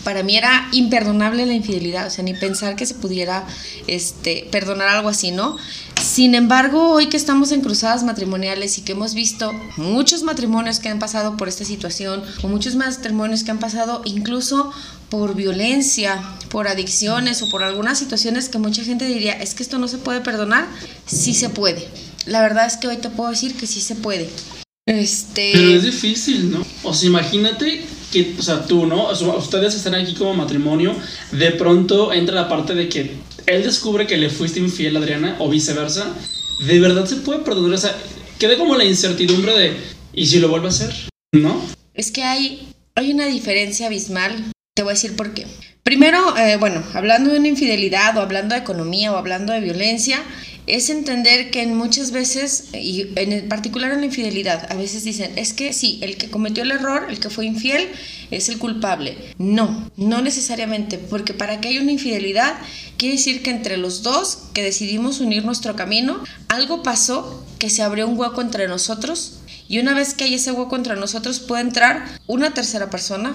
para 0.07 0.23
mí 0.23 0.37
era 0.37 0.69
imperdonable 0.71 1.47
la 1.47 1.53
infidelidad, 1.53 2.07
o 2.07 2.11
sea, 2.11 2.23
ni 2.23 2.33
pensar 2.33 2.77
que 2.77 2.87
se 2.87 2.95
pudiera 2.95 3.45
este, 3.89 4.47
perdonar 4.53 4.87
algo 4.87 5.09
así, 5.09 5.33
¿no? 5.33 5.57
Sin 6.01 6.37
embargo, 6.37 6.91
hoy 6.91 7.09
que 7.09 7.17
estamos 7.17 7.51
en 7.51 7.61
cruzadas 7.61 8.05
matrimoniales 8.05 8.79
y 8.79 8.83
que 8.83 8.93
hemos 8.93 9.15
visto 9.15 9.53
muchos 9.77 10.23
matrimonios 10.23 10.79
que 10.79 10.91
han 10.91 11.01
pasado 11.01 11.37
por 11.37 11.49
esta 11.49 11.65
situación, 11.65 12.23
o 12.45 12.47
muchos 12.47 12.77
matrimonios 12.77 13.43
que 13.43 13.51
han 13.51 13.59
pasado 13.59 14.03
incluso 14.05 14.73
por 15.09 15.35
violencia, 15.35 16.23
por 16.51 16.69
adicciones 16.69 17.43
o 17.43 17.49
por 17.49 17.65
algunas 17.65 17.99
situaciones 17.99 18.49
que 18.49 18.59
mucha 18.59 18.85
gente 18.85 19.07
diría, 19.07 19.33
es 19.33 19.55
que 19.55 19.65
esto 19.65 19.79
no 19.79 19.89
se 19.89 19.99
puede 19.99 20.21
perdonar, 20.21 20.69
sí 21.05 21.35
se 21.35 21.49
puede. 21.49 21.85
La 22.27 22.43
verdad 22.43 22.67
es 22.67 22.77
que 22.77 22.87
hoy 22.87 22.99
te 22.99 23.11
puedo 23.11 23.31
decir 23.31 23.57
que 23.57 23.67
sí 23.67 23.81
se 23.81 23.97
puede. 23.97 24.31
Este... 24.87 25.51
Pero 25.53 25.71
es 25.71 25.83
difícil, 25.83 26.53
¿no? 26.53 26.65
O 26.85 26.95
sea, 26.95 27.09
imagínate 27.09 27.85
o 28.39 28.43
sea, 28.43 28.65
tú, 28.65 28.87
¿no? 28.87 29.11
Ustedes 29.11 29.75
están 29.75 29.95
aquí 29.95 30.15
como 30.15 30.35
matrimonio, 30.35 30.95
de 31.33 31.51
pronto 31.53 32.13
entra 32.13 32.35
la 32.35 32.49
parte 32.49 32.75
de 32.75 32.89
que 32.89 33.13
él 33.47 33.63
descubre 33.63 34.07
que 34.07 34.17
le 34.17 34.31
fuiste 34.31 34.61
infiel 34.61 34.97
a 34.97 35.01
Adriana 35.01 35.37
o 35.39 35.49
viceversa. 35.49 36.15
¿De 36.67 36.81
verdad 36.81 37.07
se 37.07 37.17
puede 37.17 37.41
perdonar? 37.41 37.75
O 37.75 37.79
sea, 37.79 37.97
queda 38.39 38.57
como 38.57 38.77
la 38.77 38.85
incertidumbre 38.85 39.57
de, 39.57 39.77
¿y 40.13 40.27
si 40.27 40.39
lo 40.39 40.49
vuelve 40.49 40.67
a 40.67 40.71
hacer? 40.71 40.93
¿No? 41.33 41.61
Es 41.95 42.11
que 42.11 42.23
hay, 42.23 42.69
hay 42.95 43.13
una 43.13 43.27
diferencia 43.27 43.87
abismal. 43.87 44.53
Te 44.75 44.83
voy 44.83 44.91
a 44.91 44.95
decir 44.95 45.17
por 45.17 45.33
qué. 45.33 45.47
Primero, 45.83 46.37
eh, 46.37 46.57
bueno, 46.57 46.83
hablando 46.95 47.31
de 47.31 47.39
una 47.39 47.47
infidelidad 47.47 48.17
o 48.17 48.21
hablando 48.21 48.55
de 48.55 48.61
economía 48.61 49.13
o 49.13 49.17
hablando 49.17 49.53
de 49.53 49.61
violencia, 49.61 50.21
es 50.67 50.91
entender 50.91 51.51
que 51.51 51.65
muchas 51.67 52.11
veces, 52.11 52.65
y 52.73 53.07
en 53.15 53.49
particular 53.49 53.93
en 53.93 54.01
la 54.01 54.07
infidelidad, 54.07 54.71
a 54.71 54.75
veces 54.75 55.05
dicen, 55.05 55.33
es 55.37 55.53
que 55.53 55.73
sí, 55.73 55.99
el 56.03 56.17
que 56.17 56.29
cometió 56.29 56.65
el 56.65 56.73
error, 56.73 57.07
el 57.09 57.21
que 57.21 57.31
fue 57.31 57.47
infiel, 57.47 57.89
es 58.31 58.49
el 58.49 58.59
culpable. 58.59 59.17
No, 59.39 59.91
no 59.97 60.23
necesariamente, 60.23 60.99
porque 60.99 61.35
para 61.35 61.61
que 61.61 61.69
haya 61.69 61.81
una 61.81 61.93
infidelidad, 61.93 62.55
quiere 62.97 63.17
decir 63.17 63.43
que 63.43 63.51
entre 63.51 63.77
los 63.77 64.03
dos 64.03 64.39
que 64.53 64.63
decidimos 64.63 65.21
unir 65.21 65.45
nuestro 65.45 65.77
camino, 65.77 66.23
algo 66.49 66.83
pasó 66.83 67.45
que 67.59 67.71
se 67.71 67.83
abrió 67.83 68.09
un 68.09 68.19
hueco 68.19 68.41
entre 68.41 68.67
nosotros, 68.67 69.39
y 69.69 69.79
una 69.79 69.95
vez 69.95 70.15
que 70.15 70.25
hay 70.25 70.35
ese 70.35 70.53
hueco 70.53 70.77
entre 70.77 70.97
nosotros, 70.97 71.41
puede 71.41 71.63
entrar 71.63 72.05
una 72.27 72.55
tercera 72.55 72.91
persona, 72.91 73.35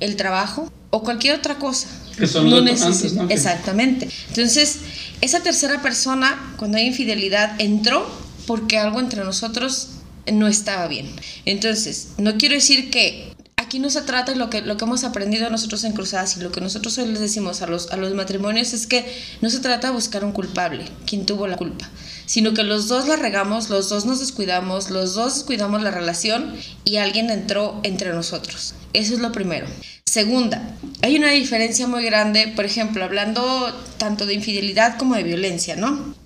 el 0.00 0.16
trabajo 0.16 0.70
o 0.90 1.02
cualquier 1.02 1.38
otra 1.38 1.56
cosa. 1.58 1.88
Que 2.16 2.26
son 2.26 2.50
no 2.50 2.60
¿no? 2.60 3.30
Exactamente. 3.30 4.08
Entonces, 4.28 4.80
esa 5.20 5.40
tercera 5.40 5.82
persona, 5.82 6.54
cuando 6.56 6.78
hay 6.78 6.86
infidelidad, 6.86 7.60
entró 7.60 8.08
porque 8.46 8.78
algo 8.78 9.00
entre 9.00 9.24
nosotros 9.24 9.90
no 10.32 10.48
estaba 10.48 10.88
bien. 10.88 11.10
Entonces, 11.44 12.12
no 12.18 12.36
quiero 12.36 12.54
decir 12.54 12.90
que 12.90 13.30
aquí 13.56 13.78
no 13.78 13.90
se 13.90 14.02
trata, 14.02 14.34
lo 14.34 14.50
que, 14.50 14.62
lo 14.62 14.76
que 14.76 14.84
hemos 14.84 15.04
aprendido 15.04 15.48
nosotros 15.50 15.84
en 15.84 15.92
Cruzadas 15.92 16.36
y 16.36 16.40
lo 16.40 16.50
que 16.50 16.60
nosotros 16.60 16.98
hoy 16.98 17.06
les 17.06 17.20
decimos 17.20 17.62
a 17.62 17.66
los, 17.66 17.92
a 17.92 17.96
los 17.96 18.14
matrimonios 18.14 18.72
es 18.72 18.86
que 18.86 19.04
no 19.40 19.50
se 19.50 19.60
trata 19.60 19.88
de 19.88 19.94
buscar 19.94 20.24
un 20.24 20.32
culpable, 20.32 20.86
quien 21.06 21.26
tuvo 21.26 21.46
la 21.46 21.56
culpa, 21.56 21.88
sino 22.26 22.52
que 22.52 22.64
los 22.64 22.88
dos 22.88 23.06
la 23.06 23.16
regamos, 23.16 23.70
los 23.70 23.88
dos 23.88 24.06
nos 24.06 24.18
descuidamos, 24.18 24.90
los 24.90 25.14
dos 25.14 25.36
descuidamos 25.36 25.82
la 25.82 25.92
relación 25.92 26.56
y 26.84 26.96
alguien 26.96 27.30
entró 27.30 27.78
entre 27.84 28.12
nosotros. 28.12 28.74
Eso 28.92 29.14
es 29.14 29.20
lo 29.20 29.30
primero. 29.30 29.68
Segunda, 30.10 30.76
hay 31.02 31.16
una 31.16 31.30
diferencia 31.30 31.86
muy 31.86 32.02
grande, 32.04 32.48
por 32.56 32.64
ejemplo, 32.64 33.04
hablando 33.04 33.72
tanto 33.96 34.26
de 34.26 34.34
infidelidad 34.34 34.98
como 34.98 35.14
de 35.14 35.22
violencia, 35.22 35.76
¿no? 35.76 36.16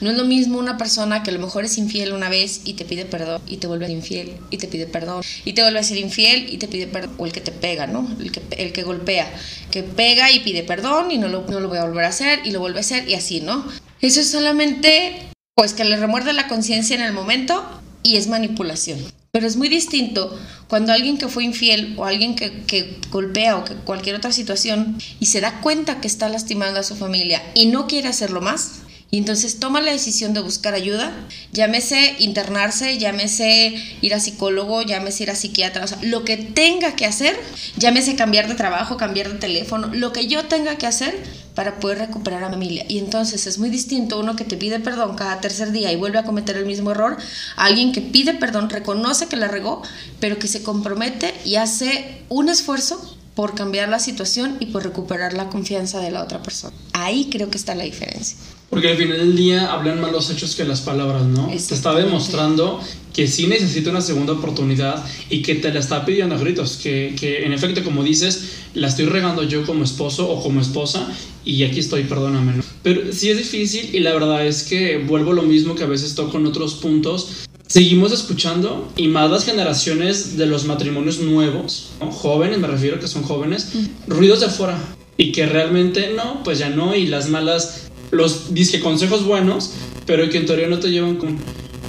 No 0.00 0.10
es 0.12 0.16
lo 0.16 0.24
mismo 0.24 0.56
una 0.56 0.78
persona 0.78 1.24
que 1.24 1.30
a 1.30 1.34
lo 1.34 1.40
mejor 1.40 1.64
es 1.64 1.76
infiel 1.76 2.12
una 2.12 2.28
vez 2.28 2.60
y 2.64 2.74
te 2.74 2.84
pide 2.84 3.04
perdón 3.04 3.42
y 3.48 3.56
te 3.56 3.66
vuelve 3.66 3.86
a 3.86 3.88
ser 3.88 3.96
infiel 3.96 4.36
y 4.50 4.58
te 4.58 4.68
pide 4.68 4.86
perdón 4.86 5.24
y 5.44 5.52
te 5.52 5.62
vuelve 5.62 5.80
a 5.80 5.82
ser 5.82 5.98
infiel 5.98 6.46
y 6.48 6.58
te 6.58 6.68
pide 6.68 6.86
perdón. 6.86 7.16
O 7.18 7.26
el 7.26 7.32
que 7.32 7.40
te 7.40 7.50
pega, 7.50 7.88
¿no? 7.88 8.08
El 8.20 8.72
que, 8.72 8.82
golpea, 8.84 9.28
que 9.72 9.82
pega 9.82 10.30
y 10.30 10.38
pide 10.38 10.62
perdón 10.62 11.10
y 11.10 11.18
no 11.18 11.26
lo, 11.26 11.44
no 11.48 11.58
lo 11.58 11.68
voy 11.68 11.78
a 11.78 11.86
volver 11.86 12.04
a 12.04 12.10
hacer 12.10 12.38
y 12.44 12.52
lo 12.52 12.60
vuelve 12.60 12.78
a 12.78 12.82
hacer 12.82 13.08
y 13.08 13.14
así, 13.14 13.40
¿no? 13.40 13.66
Eso 14.00 14.20
es 14.20 14.30
solamente 14.30 15.28
pues 15.56 15.72
que 15.72 15.84
le 15.84 15.96
remuerde 15.96 16.32
la 16.34 16.46
conciencia 16.46 16.94
en 16.94 17.02
el 17.02 17.12
momento 17.12 17.82
y 18.04 18.16
es 18.16 18.28
manipulación. 18.28 19.00
Pero 19.32 19.48
es 19.48 19.56
muy 19.56 19.68
distinto 19.68 20.38
cuando 20.68 20.92
alguien 20.92 21.18
que 21.18 21.26
fue 21.26 21.42
infiel 21.42 21.94
o 21.96 22.04
alguien 22.04 22.36
que, 22.36 22.62
que, 22.62 23.00
golpea 23.10 23.56
o 23.56 23.64
cualquier 23.84 24.14
otra 24.14 24.30
situación 24.30 24.96
y 25.18 25.26
se 25.26 25.40
da 25.40 25.60
cuenta 25.60 26.00
que 26.00 26.06
está 26.06 26.28
lastimando 26.28 26.78
a 26.78 26.84
su 26.84 26.94
familia 26.94 27.42
y 27.54 27.66
no 27.66 27.88
quiere 27.88 28.06
hacerlo 28.06 28.40
más, 28.40 28.84
y 29.14 29.18
entonces 29.18 29.60
toma 29.60 29.80
la 29.80 29.92
decisión 29.92 30.34
de 30.34 30.40
buscar 30.40 30.74
ayuda, 30.74 31.12
llámese 31.52 32.16
internarse, 32.18 32.98
llámese 32.98 33.74
ir 34.00 34.12
a 34.12 34.18
psicólogo, 34.18 34.82
llámese 34.82 35.22
ir 35.22 35.30
a 35.30 35.36
psiquiatra, 35.36 35.84
o 35.84 35.86
sea, 35.86 35.98
lo 36.02 36.24
que 36.24 36.36
tenga 36.36 36.96
que 36.96 37.06
hacer, 37.06 37.38
llámese 37.76 38.16
cambiar 38.16 38.48
de 38.48 38.56
trabajo, 38.56 38.96
cambiar 38.96 39.32
de 39.32 39.38
teléfono, 39.38 39.88
lo 39.94 40.12
que 40.12 40.26
yo 40.26 40.46
tenga 40.46 40.78
que 40.78 40.88
hacer 40.88 41.16
para 41.54 41.78
poder 41.80 41.98
recuperar 41.98 42.42
a 42.42 42.48
mi 42.48 42.54
familia. 42.54 42.84
Y 42.88 42.98
entonces 42.98 43.46
es 43.46 43.58
muy 43.58 43.70
distinto 43.70 44.18
uno 44.18 44.36
que 44.36 44.44
te 44.44 44.56
pide 44.56 44.80
perdón 44.80 45.16
cada 45.16 45.40
tercer 45.40 45.72
día 45.72 45.92
y 45.92 45.96
vuelve 45.96 46.18
a 46.18 46.24
cometer 46.24 46.56
el 46.56 46.66
mismo 46.66 46.90
error, 46.90 47.16
a 47.56 47.64
alguien 47.64 47.92
que 47.92 48.00
pide 48.00 48.34
perdón, 48.34 48.70
reconoce 48.70 49.26
que 49.26 49.36
la 49.36 49.48
regó, 49.48 49.82
pero 50.20 50.38
que 50.38 50.48
se 50.48 50.62
compromete 50.62 51.34
y 51.44 51.56
hace 51.56 52.22
un 52.28 52.48
esfuerzo 52.48 53.16
por 53.34 53.54
cambiar 53.54 53.88
la 53.88 53.98
situación 53.98 54.56
y 54.60 54.66
por 54.66 54.84
recuperar 54.84 55.32
la 55.32 55.48
confianza 55.48 56.00
de 56.00 56.10
la 56.10 56.22
otra 56.22 56.42
persona. 56.42 56.76
Ahí 56.92 57.28
creo 57.30 57.50
que 57.50 57.58
está 57.58 57.74
la 57.74 57.84
diferencia. 57.84 58.36
Porque 58.70 58.88
al 58.88 58.96
final 58.96 59.18
del 59.18 59.36
día 59.36 59.72
hablan 59.72 60.00
más 60.00 60.10
los 60.10 60.30
hechos 60.30 60.56
que 60.56 60.64
las 60.64 60.80
palabras, 60.80 61.24
¿no? 61.24 61.46
Te 61.46 61.56
está 61.56 61.94
demostrando 61.94 62.80
que 63.12 63.28
sí 63.28 63.46
necesita 63.46 63.90
una 63.90 64.00
segunda 64.00 64.32
oportunidad 64.32 65.04
y 65.30 65.42
que 65.42 65.54
te 65.54 65.72
la 65.72 65.78
está 65.78 66.04
pidiendo 66.04 66.34
a 66.34 66.38
gritos. 66.38 66.78
Que, 66.82 67.14
que 67.18 67.44
en 67.44 67.52
efecto, 67.52 67.84
como 67.84 68.02
dices, 68.02 68.50
la 68.74 68.88
estoy 68.88 69.06
regando 69.06 69.44
yo 69.44 69.64
como 69.64 69.84
esposo 69.84 70.28
o 70.28 70.42
como 70.42 70.60
esposa 70.60 71.08
y 71.44 71.62
aquí 71.62 71.78
estoy, 71.78 72.04
perdóname. 72.04 72.56
¿no? 72.56 72.64
Pero 72.82 73.12
sí 73.12 73.30
es 73.30 73.38
difícil 73.38 73.94
y 73.94 74.00
la 74.00 74.12
verdad 74.12 74.46
es 74.46 74.64
que 74.64 74.98
vuelvo 74.98 75.32
a 75.32 75.34
lo 75.34 75.42
mismo 75.42 75.74
que 75.74 75.84
a 75.84 75.86
veces 75.86 76.14
toco 76.14 76.38
en 76.38 76.46
otros 76.46 76.74
puntos. 76.74 77.28
Seguimos 77.66 78.12
escuchando 78.12 78.92
y 78.96 79.08
más 79.08 79.30
las 79.30 79.44
generaciones 79.44 80.36
de 80.36 80.46
los 80.46 80.64
matrimonios 80.64 81.20
nuevos, 81.20 81.90
¿no? 82.00 82.10
jóvenes, 82.10 82.58
me 82.58 82.68
refiero 82.68 83.00
que 83.00 83.08
son 83.08 83.22
jóvenes, 83.22 83.68
ruidos 84.06 84.40
de 84.40 84.46
afuera 84.46 84.78
y 85.16 85.32
que 85.32 85.46
realmente 85.46 86.12
no, 86.14 86.42
pues 86.44 86.58
ya 86.58 86.68
no, 86.68 86.94
y 86.94 87.06
las 87.06 87.28
malas 87.30 87.83
los 88.10 88.54
disque 88.54 88.80
consejos 88.80 89.24
buenos, 89.24 89.72
pero 90.06 90.28
que 90.28 90.38
en 90.38 90.46
teoría 90.46 90.68
no 90.68 90.78
te 90.78 90.90
llevan 90.90 91.16
con 91.16 91.38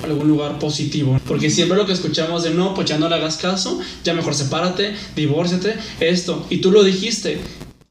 algún 0.03 0.27
lugar 0.27 0.59
positivo. 0.59 1.19
Porque 1.27 1.49
siempre 1.49 1.77
lo 1.77 1.85
que 1.85 1.93
escuchamos 1.93 2.43
de 2.43 2.51
no, 2.51 2.73
pues 2.73 2.87
ya 2.87 2.97
no 2.97 3.09
le 3.09 3.15
hagas 3.15 3.37
caso, 3.37 3.79
ya 4.03 4.13
mejor 4.13 4.35
sepárate, 4.35 4.95
divórciate, 5.15 5.75
esto. 5.99 6.45
Y 6.49 6.57
tú 6.57 6.71
lo 6.71 6.83
dijiste, 6.83 7.39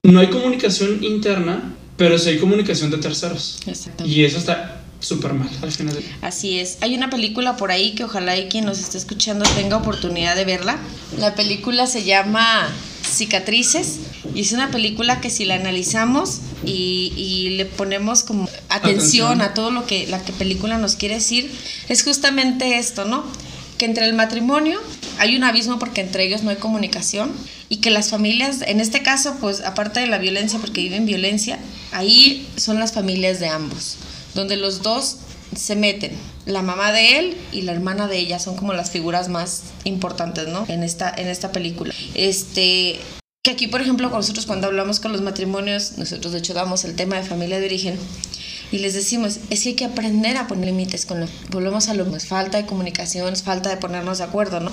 no 0.03 0.21
hay 0.21 0.29
comunicación 0.29 1.03
interna, 1.03 1.75
pero 1.97 2.19
sí 2.19 2.31
hay 2.31 2.39
comunicación 2.39 2.91
de 2.91 2.99
terceros. 2.99 3.59
Y 4.05 4.25
eso 4.25 4.39
está 4.39 4.83
súper 5.01 5.35
mal 5.35 5.51
al 5.63 5.71
final. 5.71 5.97
Así 6.23 6.59
es. 6.59 6.79
Hay 6.81 6.95
una 6.95 7.11
película 7.11 7.57
por 7.57 7.71
ahí 7.71 7.95
que 7.95 8.05
ojalá 8.05 8.37
y 8.39 8.49
quien 8.49 8.65
nos 8.65 8.81
esté 8.81 8.99
escuchando 8.99 9.45
tenga 9.55 9.77
oportunidad 9.77 10.35
de 10.35 10.45
verla. 10.45 10.79
La 11.19 11.35
película 11.35 11.87
se 11.87 12.05
llama 12.05 12.69
Cicatrices 13.03 13.99
y 14.35 14.41
es 14.41 14.53
una 14.53 14.71
película 14.71 15.21
que 15.21 15.31
si 15.31 15.45
la 15.45 15.57
analizamos 15.57 16.41
y, 16.67 17.13
y 17.17 17.51
le 17.51 17.65
ponemos 17.65 18.23
como 18.23 18.45
atención, 18.69 18.71
atención, 18.71 19.41
a 19.43 19.55
todo 19.55 19.71
lo 19.71 19.87
que 19.87 20.07
la 20.07 20.25
que 20.25 20.33
película 20.33 20.79
nos 20.79 20.97
quiere 20.97 21.17
decir, 21.17 21.51
es 21.89 22.03
justamente 22.03 22.79
esto, 22.79 23.05
¿no? 23.05 23.25
Que 23.79 23.87
entre 23.87 24.07
el 24.07 24.15
matrimonio 24.15 24.81
hay 25.19 25.37
un 25.37 25.45
abismo 25.45 25.79
porque 25.79 26.01
entre 26.01 26.25
ellos 26.25 26.43
no 26.43 26.51
hay 26.51 26.57
comunicación 26.57 27.33
y 27.69 27.79
que 27.79 27.91
las 27.91 28.11
familias, 28.11 28.63
en 28.67 28.81
este 28.81 29.03
caso, 29.03 29.37
pues 29.41 29.61
aparte 29.63 30.01
de 30.01 30.07
la 30.07 30.19
violencia, 30.19 30.59
porque 30.59 30.83
viven 30.83 31.07
violencia, 31.07 31.59
ahí 31.93 32.47
son 32.57 32.79
las 32.79 32.93
familias 32.93 33.41
de 33.41 33.49
ambos, 33.49 33.97
donde 34.35 34.57
los 34.57 34.83
dos 34.83 35.19
se 35.57 35.77
meten. 35.77 36.13
La 36.47 36.63
mamá 36.63 36.93
de 36.93 37.19
él 37.19 37.37
y 37.53 37.63
la 37.63 37.73
hermana 37.73 38.07
de 38.07 38.19
ella 38.19 38.39
son 38.39 38.57
como 38.57 38.75
las 38.75 38.91
figuras 38.91 39.29
más 39.29 39.63
importantes, 39.85 40.49
¿no? 40.49 40.67
En 40.69 40.83
esta, 40.83 41.13
en 41.17 41.29
esta 41.29 41.53
película. 41.53 41.95
Este, 42.15 42.99
que 43.45 43.51
aquí, 43.51 43.69
por 43.69 43.83
ejemplo, 43.83 44.09
nosotros 44.09 44.47
cuando 44.47 44.69
hablamos 44.69 45.01
con 45.01 45.13
los 45.13 45.21
matrimonios, 45.21 45.99
nosotros 45.99 46.33
de 46.33 46.39
hecho 46.39 46.55
damos 46.55 46.85
el 46.85 46.97
tema 46.97 47.17
de 47.17 47.25
familia 47.25 47.61
de 47.61 47.67
origen 47.67 47.99
y 48.73 48.79
les 48.79 48.95
decimos, 48.95 49.39
es 49.51 49.63
que 49.63 49.69
hay 49.69 49.75
que 49.75 49.85
aprender 49.85 50.39
a 50.39 50.47
poner 50.47 50.65
límites 50.65 51.05
con 51.05 51.29
volvemos 51.51 51.91
a 51.91 51.95
lo 51.95 52.07
más 52.07 52.27
falta 52.27 52.57
de 52.57 52.65
comunicación, 52.65 53.35
es 53.35 53.43
falta 53.43 53.69
de 53.69 53.77
ponernos 53.77 54.17
de 54.17 54.25
acuerdo, 54.25 54.61
¿no? 54.61 54.73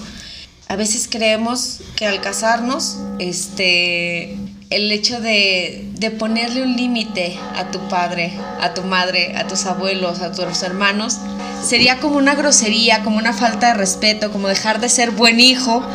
A 0.70 0.78
veces 0.78 1.10
creemos 1.12 1.82
que 1.98 2.06
al 2.06 2.22
casarnos, 2.22 3.00
este, 3.20 4.38
el 4.70 4.90
hecho 4.90 5.20
de, 5.20 5.90
de 5.96 6.10
ponerle 6.12 6.64
un 6.64 6.78
límite 6.78 7.38
a 7.58 7.72
tu 7.72 7.90
padre, 7.90 8.32
a 8.62 8.74
tu 8.74 8.84
madre, 8.84 9.36
a 9.36 9.48
tus 9.48 9.66
abuelos, 9.66 10.22
a 10.22 10.32
tus 10.32 10.64
hermanos, 10.64 11.18
sería 11.62 12.00
como 12.00 12.16
una 12.16 12.36
grosería, 12.36 13.04
como 13.04 13.18
una 13.18 13.34
falta 13.34 13.68
de 13.68 13.74
respeto, 13.74 14.32
como 14.32 14.48
dejar 14.48 14.80
de 14.80 14.88
ser 14.88 15.12
buen 15.12 15.42
hijo. 15.42 15.86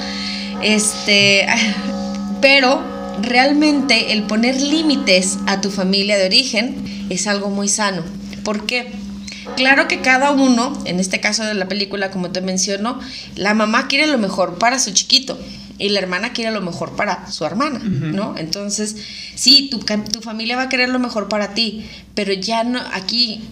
Este, 0.63 1.47
pero 2.41 2.83
realmente 3.23 4.13
el 4.13 4.25
poner 4.25 4.61
límites 4.61 5.39
a 5.47 5.61
tu 5.61 5.71
familia 5.71 6.17
de 6.19 6.27
origen 6.27 7.07
es 7.11 7.27
algo 7.27 7.51
muy 7.51 7.69
sano. 7.69 8.03
¿Por 8.45 8.67
qué? 8.67 8.93
Claro 9.57 9.89
que 9.89 10.01
cada 10.01 10.33
uno, 10.33 10.77
en 10.85 10.99
este 11.01 11.21
caso 11.21 11.45
de 11.45 11.55
la 11.55 11.69
película, 11.69 12.11
como 12.11 12.31
te 12.31 12.41
menciono, 12.41 13.01
la 13.37 13.55
mamá 13.55 13.87
quiere 13.89 14.07
lo 14.07 14.19
mejor 14.19 14.59
para 14.59 14.79
su 14.79 14.93
chiquito 14.93 15.39
y 15.79 15.91
la 15.91 16.01
hermana 16.01 16.33
quiere 16.33 16.51
lo 16.51 16.61
mejor 16.61 16.97
para 16.97 17.31
su 17.31 17.45
hermana, 17.45 17.79
uh 17.79 17.89
-huh. 17.89 18.13
¿no? 18.13 18.35
Entonces, 18.39 18.97
sí, 19.35 19.69
tu, 19.71 19.79
tu 19.79 20.21
familia 20.21 20.57
va 20.57 20.63
a 20.63 20.69
querer 20.69 20.89
lo 20.89 20.99
mejor 20.99 21.29
para 21.29 21.55
ti, 21.55 21.87
pero 22.15 22.33
ya 22.33 22.65
no, 22.65 22.81
aquí 22.93 23.43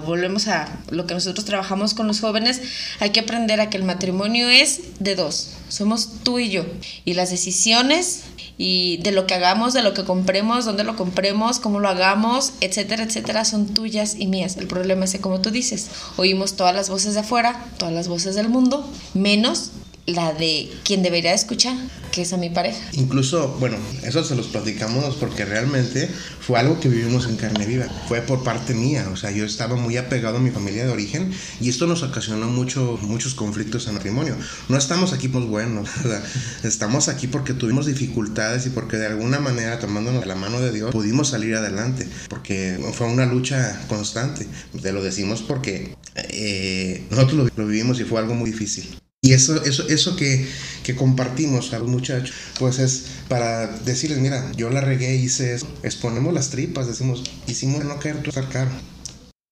volvemos 0.00 0.48
a 0.48 0.68
lo 0.90 1.06
que 1.06 1.14
nosotros 1.14 1.44
trabajamos 1.44 1.94
con 1.94 2.06
los 2.06 2.20
jóvenes, 2.20 2.60
hay 3.00 3.10
que 3.10 3.20
aprender 3.20 3.60
a 3.60 3.70
que 3.70 3.76
el 3.76 3.84
matrimonio 3.84 4.48
es 4.48 4.80
de 5.00 5.14
dos, 5.14 5.50
somos 5.68 6.22
tú 6.22 6.38
y 6.38 6.50
yo, 6.50 6.64
y 7.04 7.14
las 7.14 7.30
decisiones 7.30 8.24
y 8.58 8.98
de 8.98 9.12
lo 9.12 9.26
que 9.26 9.34
hagamos, 9.34 9.72
de 9.72 9.82
lo 9.82 9.94
que 9.94 10.04
compremos, 10.04 10.64
dónde 10.64 10.84
lo 10.84 10.96
compremos, 10.96 11.58
cómo 11.58 11.80
lo 11.80 11.88
hagamos, 11.88 12.52
etcétera, 12.60 13.02
etcétera, 13.02 13.44
son 13.44 13.74
tuyas 13.74 14.14
y 14.18 14.26
mías. 14.26 14.56
El 14.56 14.66
problema 14.66 15.04
es 15.04 15.12
que, 15.12 15.20
como 15.20 15.40
tú 15.40 15.50
dices, 15.50 15.88
oímos 16.16 16.54
todas 16.54 16.74
las 16.74 16.88
voces 16.90 17.14
de 17.14 17.20
afuera, 17.20 17.64
todas 17.78 17.94
las 17.94 18.08
voces 18.08 18.34
del 18.34 18.48
mundo, 18.48 18.88
menos 19.14 19.70
la 20.06 20.32
de 20.32 20.70
quien 20.84 21.02
debería 21.02 21.32
escuchar, 21.32 21.74
que 22.12 22.22
es 22.22 22.32
a 22.32 22.36
mi 22.36 22.50
pareja. 22.50 22.78
Incluso, 22.92 23.56
bueno, 23.58 23.76
eso 24.04 24.22
se 24.22 24.36
los 24.36 24.46
platicamos 24.46 25.16
porque 25.16 25.44
realmente 25.44 26.08
fue 26.40 26.60
algo 26.60 26.78
que 26.78 26.88
vivimos 26.88 27.26
en 27.26 27.36
carne 27.36 27.66
viva. 27.66 27.86
Fue 28.06 28.20
por 28.20 28.44
parte 28.44 28.74
mía, 28.74 29.08
o 29.12 29.16
sea, 29.16 29.30
yo 29.30 29.44
estaba 29.44 29.74
muy 29.74 29.96
apegado 29.96 30.36
a 30.36 30.40
mi 30.40 30.50
familia 30.50 30.84
de 30.84 30.92
origen 30.92 31.32
y 31.60 31.70
esto 31.70 31.86
nos 31.86 32.02
ocasionó 32.02 32.46
mucho, 32.48 32.98
muchos 33.02 33.34
conflictos 33.34 33.88
en 33.88 33.94
matrimonio. 33.94 34.36
No 34.68 34.76
estamos 34.76 35.12
aquí 35.12 35.28
pues 35.28 35.46
buenos, 35.46 35.88
estamos 36.62 37.08
aquí 37.08 37.26
porque 37.26 37.54
tuvimos 37.54 37.86
dificultades 37.86 38.66
y 38.66 38.70
porque 38.70 38.98
de 38.98 39.06
alguna 39.06 39.40
manera, 39.40 39.78
tomándonos 39.78 40.26
la 40.26 40.34
mano 40.34 40.60
de 40.60 40.70
Dios, 40.70 40.92
pudimos 40.92 41.30
salir 41.30 41.56
adelante, 41.56 42.06
porque 42.28 42.78
fue 42.92 43.06
una 43.06 43.26
lucha 43.26 43.80
constante. 43.88 44.46
Te 44.80 44.92
lo 44.92 45.02
decimos 45.02 45.42
porque 45.42 45.96
eh, 46.14 47.04
nosotros 47.10 47.50
lo, 47.56 47.62
lo 47.62 47.68
vivimos 47.68 47.98
y 48.00 48.04
fue 48.04 48.20
algo 48.20 48.34
muy 48.34 48.50
difícil. 48.50 49.02
Y 49.24 49.34
eso, 49.34 49.62
eso, 49.62 49.86
eso 49.88 50.16
que, 50.16 50.48
que, 50.82 50.96
compartimos 50.96 51.72
a 51.72 51.78
los 51.78 51.86
muchachos, 51.86 52.34
pues 52.58 52.80
es 52.80 53.04
para 53.28 53.68
decirles, 53.68 54.18
mira, 54.18 54.50
yo 54.56 54.68
la 54.68 54.80
regué, 54.80 55.14
hice 55.14 55.54
eso, 55.54 55.68
exponemos 55.84 56.34
las 56.34 56.50
tripas, 56.50 56.88
decimos, 56.88 57.22
hicimos 57.46 57.84
no 57.84 58.00
caer 58.00 58.16
estar 58.26 58.48
caro. 58.48 58.72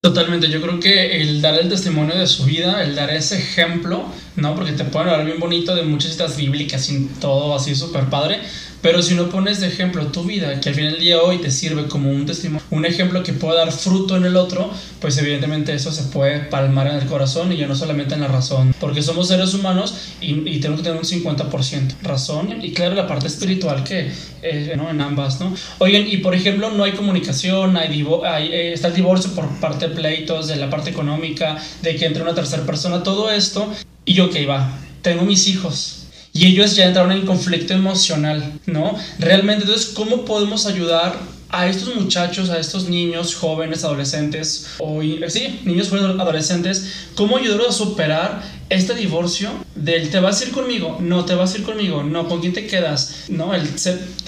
Totalmente, 0.03 0.49
yo 0.49 0.61
creo 0.61 0.81
que 0.81 1.21
el 1.21 1.41
dar 1.41 1.55
el 1.61 1.69
testimonio 1.69 2.19
de 2.19 2.27
su 2.27 2.47
vida, 2.47 2.83
el 2.83 2.97
dar 2.97 3.11
ese 3.11 3.39
ejemplo, 3.39 4.07
¿no? 4.35 4.57
Porque 4.57 4.73
te 4.73 4.83
pueden 4.83 5.11
hablar 5.11 5.27
bien 5.27 5.39
bonito 5.39 5.77
de 5.77 5.83
muchas 5.83 6.13
citas 6.13 6.37
bíblicas 6.37 6.91
y 6.91 7.05
todo 7.21 7.55
así 7.55 7.77
súper 7.77 8.07
padre, 8.11 8.41
Pero 8.83 9.03
si 9.03 9.15
no 9.15 9.29
pones 9.29 9.61
de 9.61 9.69
ejemplo 9.69 10.07
tu 10.07 10.25
vida, 10.25 10.61
que 10.61 10.71
al 10.71 10.75
final 10.75 10.93
del 10.93 11.01
día 11.01 11.21
hoy 11.21 11.39
te 11.39 11.51
sirve 11.51 11.87
como 11.87 12.11
un 12.11 12.27
testimonio, 12.27 12.65
un 12.71 12.85
ejemplo 12.87 13.23
que 13.23 13.33
pueda 13.33 13.65
dar 13.65 13.73
fruto 13.73 14.17
en 14.17 14.25
el 14.25 14.37
otro, 14.37 14.71
pues 15.01 15.19
evidentemente 15.19 15.75
eso 15.75 15.93
se 15.93 16.05
puede 16.05 16.41
palmar 16.41 16.87
en 16.87 16.97
el 16.97 17.07
corazón 17.07 17.53
y 17.53 17.57
ya 17.57 17.67
no 17.67 17.75
solamente 17.75 18.15
en 18.15 18.23
la 18.23 18.29
razón. 18.29 18.75
Porque 18.81 19.03
somos 19.03 19.29
seres 19.29 19.53
humanos 19.55 19.95
y, 20.21 20.49
y 20.49 20.61
tenemos 20.61 20.81
que 20.81 20.85
tener 20.85 20.99
un 20.99 21.05
50% 21.05 21.95
razón 22.03 22.61
y 22.63 22.73
claro 22.73 22.95
la 22.95 23.07
parte 23.07 23.27
espiritual 23.27 23.85
que 23.85 24.11
eh, 24.43 24.75
¿no? 24.77 24.89
en 24.89 25.01
ambas, 25.01 25.41
¿no? 25.41 25.55
Oigan, 25.79 26.07
y 26.09 26.19
por 26.19 26.35
ejemplo 26.35 26.71
no 26.71 26.85
hay 26.85 26.93
comunicación, 26.93 27.77
hay, 27.77 28.07
hay 28.25 28.49
eh, 28.49 28.73
está 28.73 28.89
el 28.89 28.95
divorcio 28.95 29.33
por 29.33 29.49
parte 29.61 29.89
de 29.89 29.95
pleitos, 29.95 30.49
de 30.49 30.57
la 30.57 30.71
parte 30.71 30.91
económica, 30.91 31.59
de 31.83 31.97
que 31.97 32.07
entre 32.07 32.23
una 32.23 32.35
tercera 32.35 32.65
persona, 32.65 33.03
todo 33.03 33.31
esto, 33.31 33.71
y 34.05 34.15
yo, 34.15 34.27
ok, 34.27 34.37
va, 34.49 34.79
tengo 35.03 35.25
mis 35.25 35.47
hijos, 35.49 36.00
y 36.41 36.47
ellos 36.47 36.75
ya 36.75 36.87
entraron 36.87 37.13
en 37.13 37.27
conflicto 37.27 37.75
emocional, 37.75 38.51
¿no? 38.65 38.97
Realmente, 39.19 39.65
entonces, 39.65 39.93
¿cómo 39.95 40.25
podemos 40.25 40.65
ayudar 40.65 41.15
a 41.51 41.69
estos 41.69 41.95
muchachos, 41.95 42.49
a 42.49 42.59
estos 42.59 42.89
niños, 42.89 43.35
jóvenes, 43.35 43.85
adolescentes, 43.85 44.69
o 44.79 45.03
sí, 45.29 45.61
niños 45.65 45.91
jóvenes, 45.91 46.19
adolescentes, 46.19 46.93
cómo 47.15 47.37
ayudarlos 47.37 47.69
a 47.69 47.73
superar 47.73 48.43
este 48.71 48.95
divorcio 48.95 49.51
del 49.75 50.09
te 50.09 50.19
vas 50.19 50.41
a 50.41 50.45
ir 50.47 50.53
conmigo, 50.53 50.97
no 50.99 51.27
te 51.27 51.35
vas 51.35 51.53
a 51.53 51.59
ir 51.59 51.65
conmigo, 51.65 52.05
no, 52.05 52.27
con 52.27 52.41
quién 52.41 52.55
te 52.55 52.67
quedas, 52.67 53.25
¿no? 53.29 53.55
El, 53.55 53.69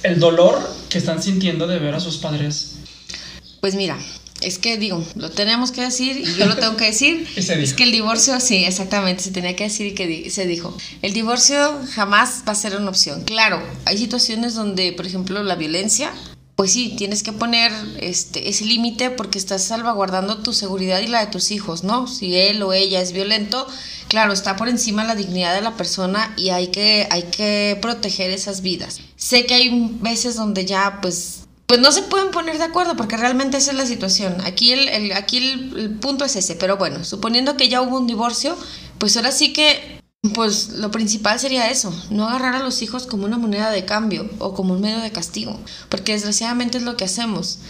el 0.02 0.20
dolor 0.20 0.60
que 0.90 0.98
están 0.98 1.22
sintiendo 1.22 1.66
de 1.66 1.78
ver 1.78 1.94
a 1.94 2.00
sus 2.00 2.18
padres. 2.18 2.74
Pues 3.62 3.74
mira, 3.74 3.96
es 4.44 4.58
que 4.58 4.76
digo, 4.76 5.04
lo 5.14 5.30
tenemos 5.30 5.72
que 5.72 5.82
decir 5.82 6.16
y 6.18 6.34
yo 6.34 6.46
lo 6.46 6.56
tengo 6.56 6.76
que 6.76 6.86
decir. 6.86 7.26
es 7.36 7.74
que 7.74 7.84
el 7.84 7.92
divorcio, 7.92 8.38
sí, 8.40 8.64
exactamente, 8.64 9.22
se 9.22 9.30
tenía 9.30 9.56
que 9.56 9.64
decir 9.64 9.86
y 9.86 9.94
que 9.94 10.30
se 10.30 10.46
dijo. 10.46 10.76
El 11.02 11.12
divorcio 11.12 11.80
jamás 11.94 12.42
va 12.46 12.52
a 12.52 12.56
ser 12.56 12.76
una 12.76 12.90
opción. 12.90 13.22
Claro, 13.24 13.62
hay 13.84 13.98
situaciones 13.98 14.54
donde, 14.54 14.92
por 14.92 15.06
ejemplo, 15.06 15.42
la 15.42 15.56
violencia, 15.56 16.12
pues 16.56 16.72
sí, 16.72 16.94
tienes 16.96 17.22
que 17.22 17.32
poner 17.32 17.72
este, 17.98 18.48
ese 18.48 18.64
límite 18.64 19.10
porque 19.10 19.38
estás 19.38 19.64
salvaguardando 19.64 20.38
tu 20.38 20.52
seguridad 20.52 21.00
y 21.00 21.08
la 21.08 21.20
de 21.20 21.32
tus 21.32 21.50
hijos, 21.50 21.82
¿no? 21.82 22.06
Si 22.06 22.36
él 22.36 22.62
o 22.62 22.72
ella 22.72 23.00
es 23.00 23.12
violento, 23.12 23.66
claro, 24.08 24.32
está 24.32 24.56
por 24.56 24.68
encima 24.68 25.04
la 25.04 25.14
dignidad 25.14 25.54
de 25.54 25.62
la 25.62 25.76
persona 25.76 26.34
y 26.36 26.50
hay 26.50 26.68
que, 26.68 27.08
hay 27.10 27.24
que 27.24 27.78
proteger 27.80 28.30
esas 28.30 28.60
vidas. 28.60 29.00
Sé 29.16 29.46
que 29.46 29.54
hay 29.54 29.96
veces 30.00 30.36
donde 30.36 30.64
ya, 30.64 30.98
pues 31.00 31.41
pues 31.72 31.80
no 31.80 31.90
se 31.90 32.02
pueden 32.02 32.30
poner 32.30 32.58
de 32.58 32.64
acuerdo 32.64 32.96
porque 32.96 33.16
realmente 33.16 33.56
esa 33.56 33.70
es 33.70 33.78
la 33.78 33.86
situación. 33.86 34.36
Aquí 34.44 34.72
el, 34.72 35.10
aquí 35.12 35.38
el, 35.38 35.92
punto 36.02 36.26
es 36.26 36.36
ese, 36.36 36.54
pero 36.54 36.76
bueno, 36.76 37.02
suponiendo 37.02 37.56
que 37.56 37.70
ya 37.70 37.80
hubo 37.80 37.96
un 37.96 38.06
divorcio, 38.06 38.58
pues 38.98 39.16
ahora 39.16 39.32
sí 39.32 39.54
que, 39.54 40.02
pues 40.34 40.68
lo 40.72 40.90
principal 40.90 41.40
sería 41.40 41.70
eso, 41.70 41.90
no 42.10 42.28
agarrar 42.28 42.56
a 42.56 42.62
los 42.62 42.82
hijos 42.82 43.06
como 43.06 43.24
una 43.24 43.38
moneda 43.38 43.70
de 43.70 43.86
cambio 43.86 44.28
o 44.38 44.52
como 44.52 44.74
un 44.74 44.82
medio 44.82 44.98
de 44.98 45.12
castigo, 45.12 45.58
porque 45.88 46.12
desgraciadamente 46.12 46.76
es 46.76 46.84
lo 46.84 46.98
que 46.98 47.06
hacemos. 47.06 47.60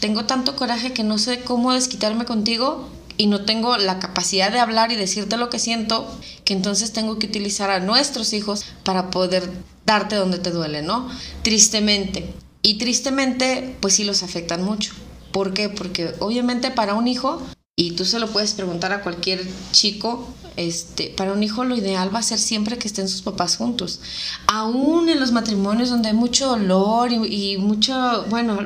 Tengo 0.00 0.24
tanto 0.24 0.56
coraje 0.56 0.94
que 0.94 1.04
no 1.04 1.18
sé 1.18 1.40
cómo 1.40 1.74
desquitarme 1.74 2.24
contigo 2.24 2.88
y 3.18 3.26
no 3.26 3.44
tengo 3.44 3.76
la 3.76 3.98
capacidad 3.98 4.50
de 4.50 4.60
hablar 4.60 4.90
y 4.90 4.96
decirte 4.96 5.36
lo 5.36 5.50
que 5.50 5.58
siento, 5.58 6.10
que 6.46 6.54
entonces 6.54 6.94
tengo 6.94 7.18
que 7.18 7.26
utilizar 7.26 7.68
a 7.68 7.80
nuestros 7.80 8.32
hijos 8.32 8.64
para 8.84 9.10
poder 9.10 9.50
darte 9.84 10.16
donde 10.16 10.38
te 10.38 10.50
duele, 10.50 10.80
¿no? 10.80 11.10
Tristemente. 11.42 12.32
Y 12.62 12.78
tristemente, 12.78 13.76
pues 13.80 13.94
sí 13.94 14.04
los 14.04 14.22
afectan 14.22 14.62
mucho. 14.62 14.92
¿Por 15.32 15.54
qué? 15.54 15.68
Porque 15.68 16.12
obviamente 16.18 16.70
para 16.70 16.94
un 16.94 17.08
hijo, 17.08 17.40
y 17.76 17.92
tú 17.92 18.04
se 18.04 18.18
lo 18.18 18.28
puedes 18.28 18.52
preguntar 18.52 18.92
a 18.92 19.02
cualquier 19.02 19.46
chico, 19.72 20.28
este, 20.56 21.14
para 21.16 21.32
un 21.32 21.42
hijo 21.42 21.64
lo 21.64 21.76
ideal 21.76 22.14
va 22.14 22.18
a 22.18 22.22
ser 22.22 22.38
siempre 22.38 22.76
que 22.76 22.88
estén 22.88 23.08
sus 23.08 23.22
papás 23.22 23.56
juntos. 23.56 24.00
Aún 24.46 25.08
en 25.08 25.20
los 25.20 25.32
matrimonios 25.32 25.88
donde 25.88 26.08
hay 26.08 26.14
mucho 26.14 26.48
dolor 26.48 27.12
y, 27.12 27.54
y 27.54 27.56
mucho, 27.56 28.26
bueno, 28.28 28.58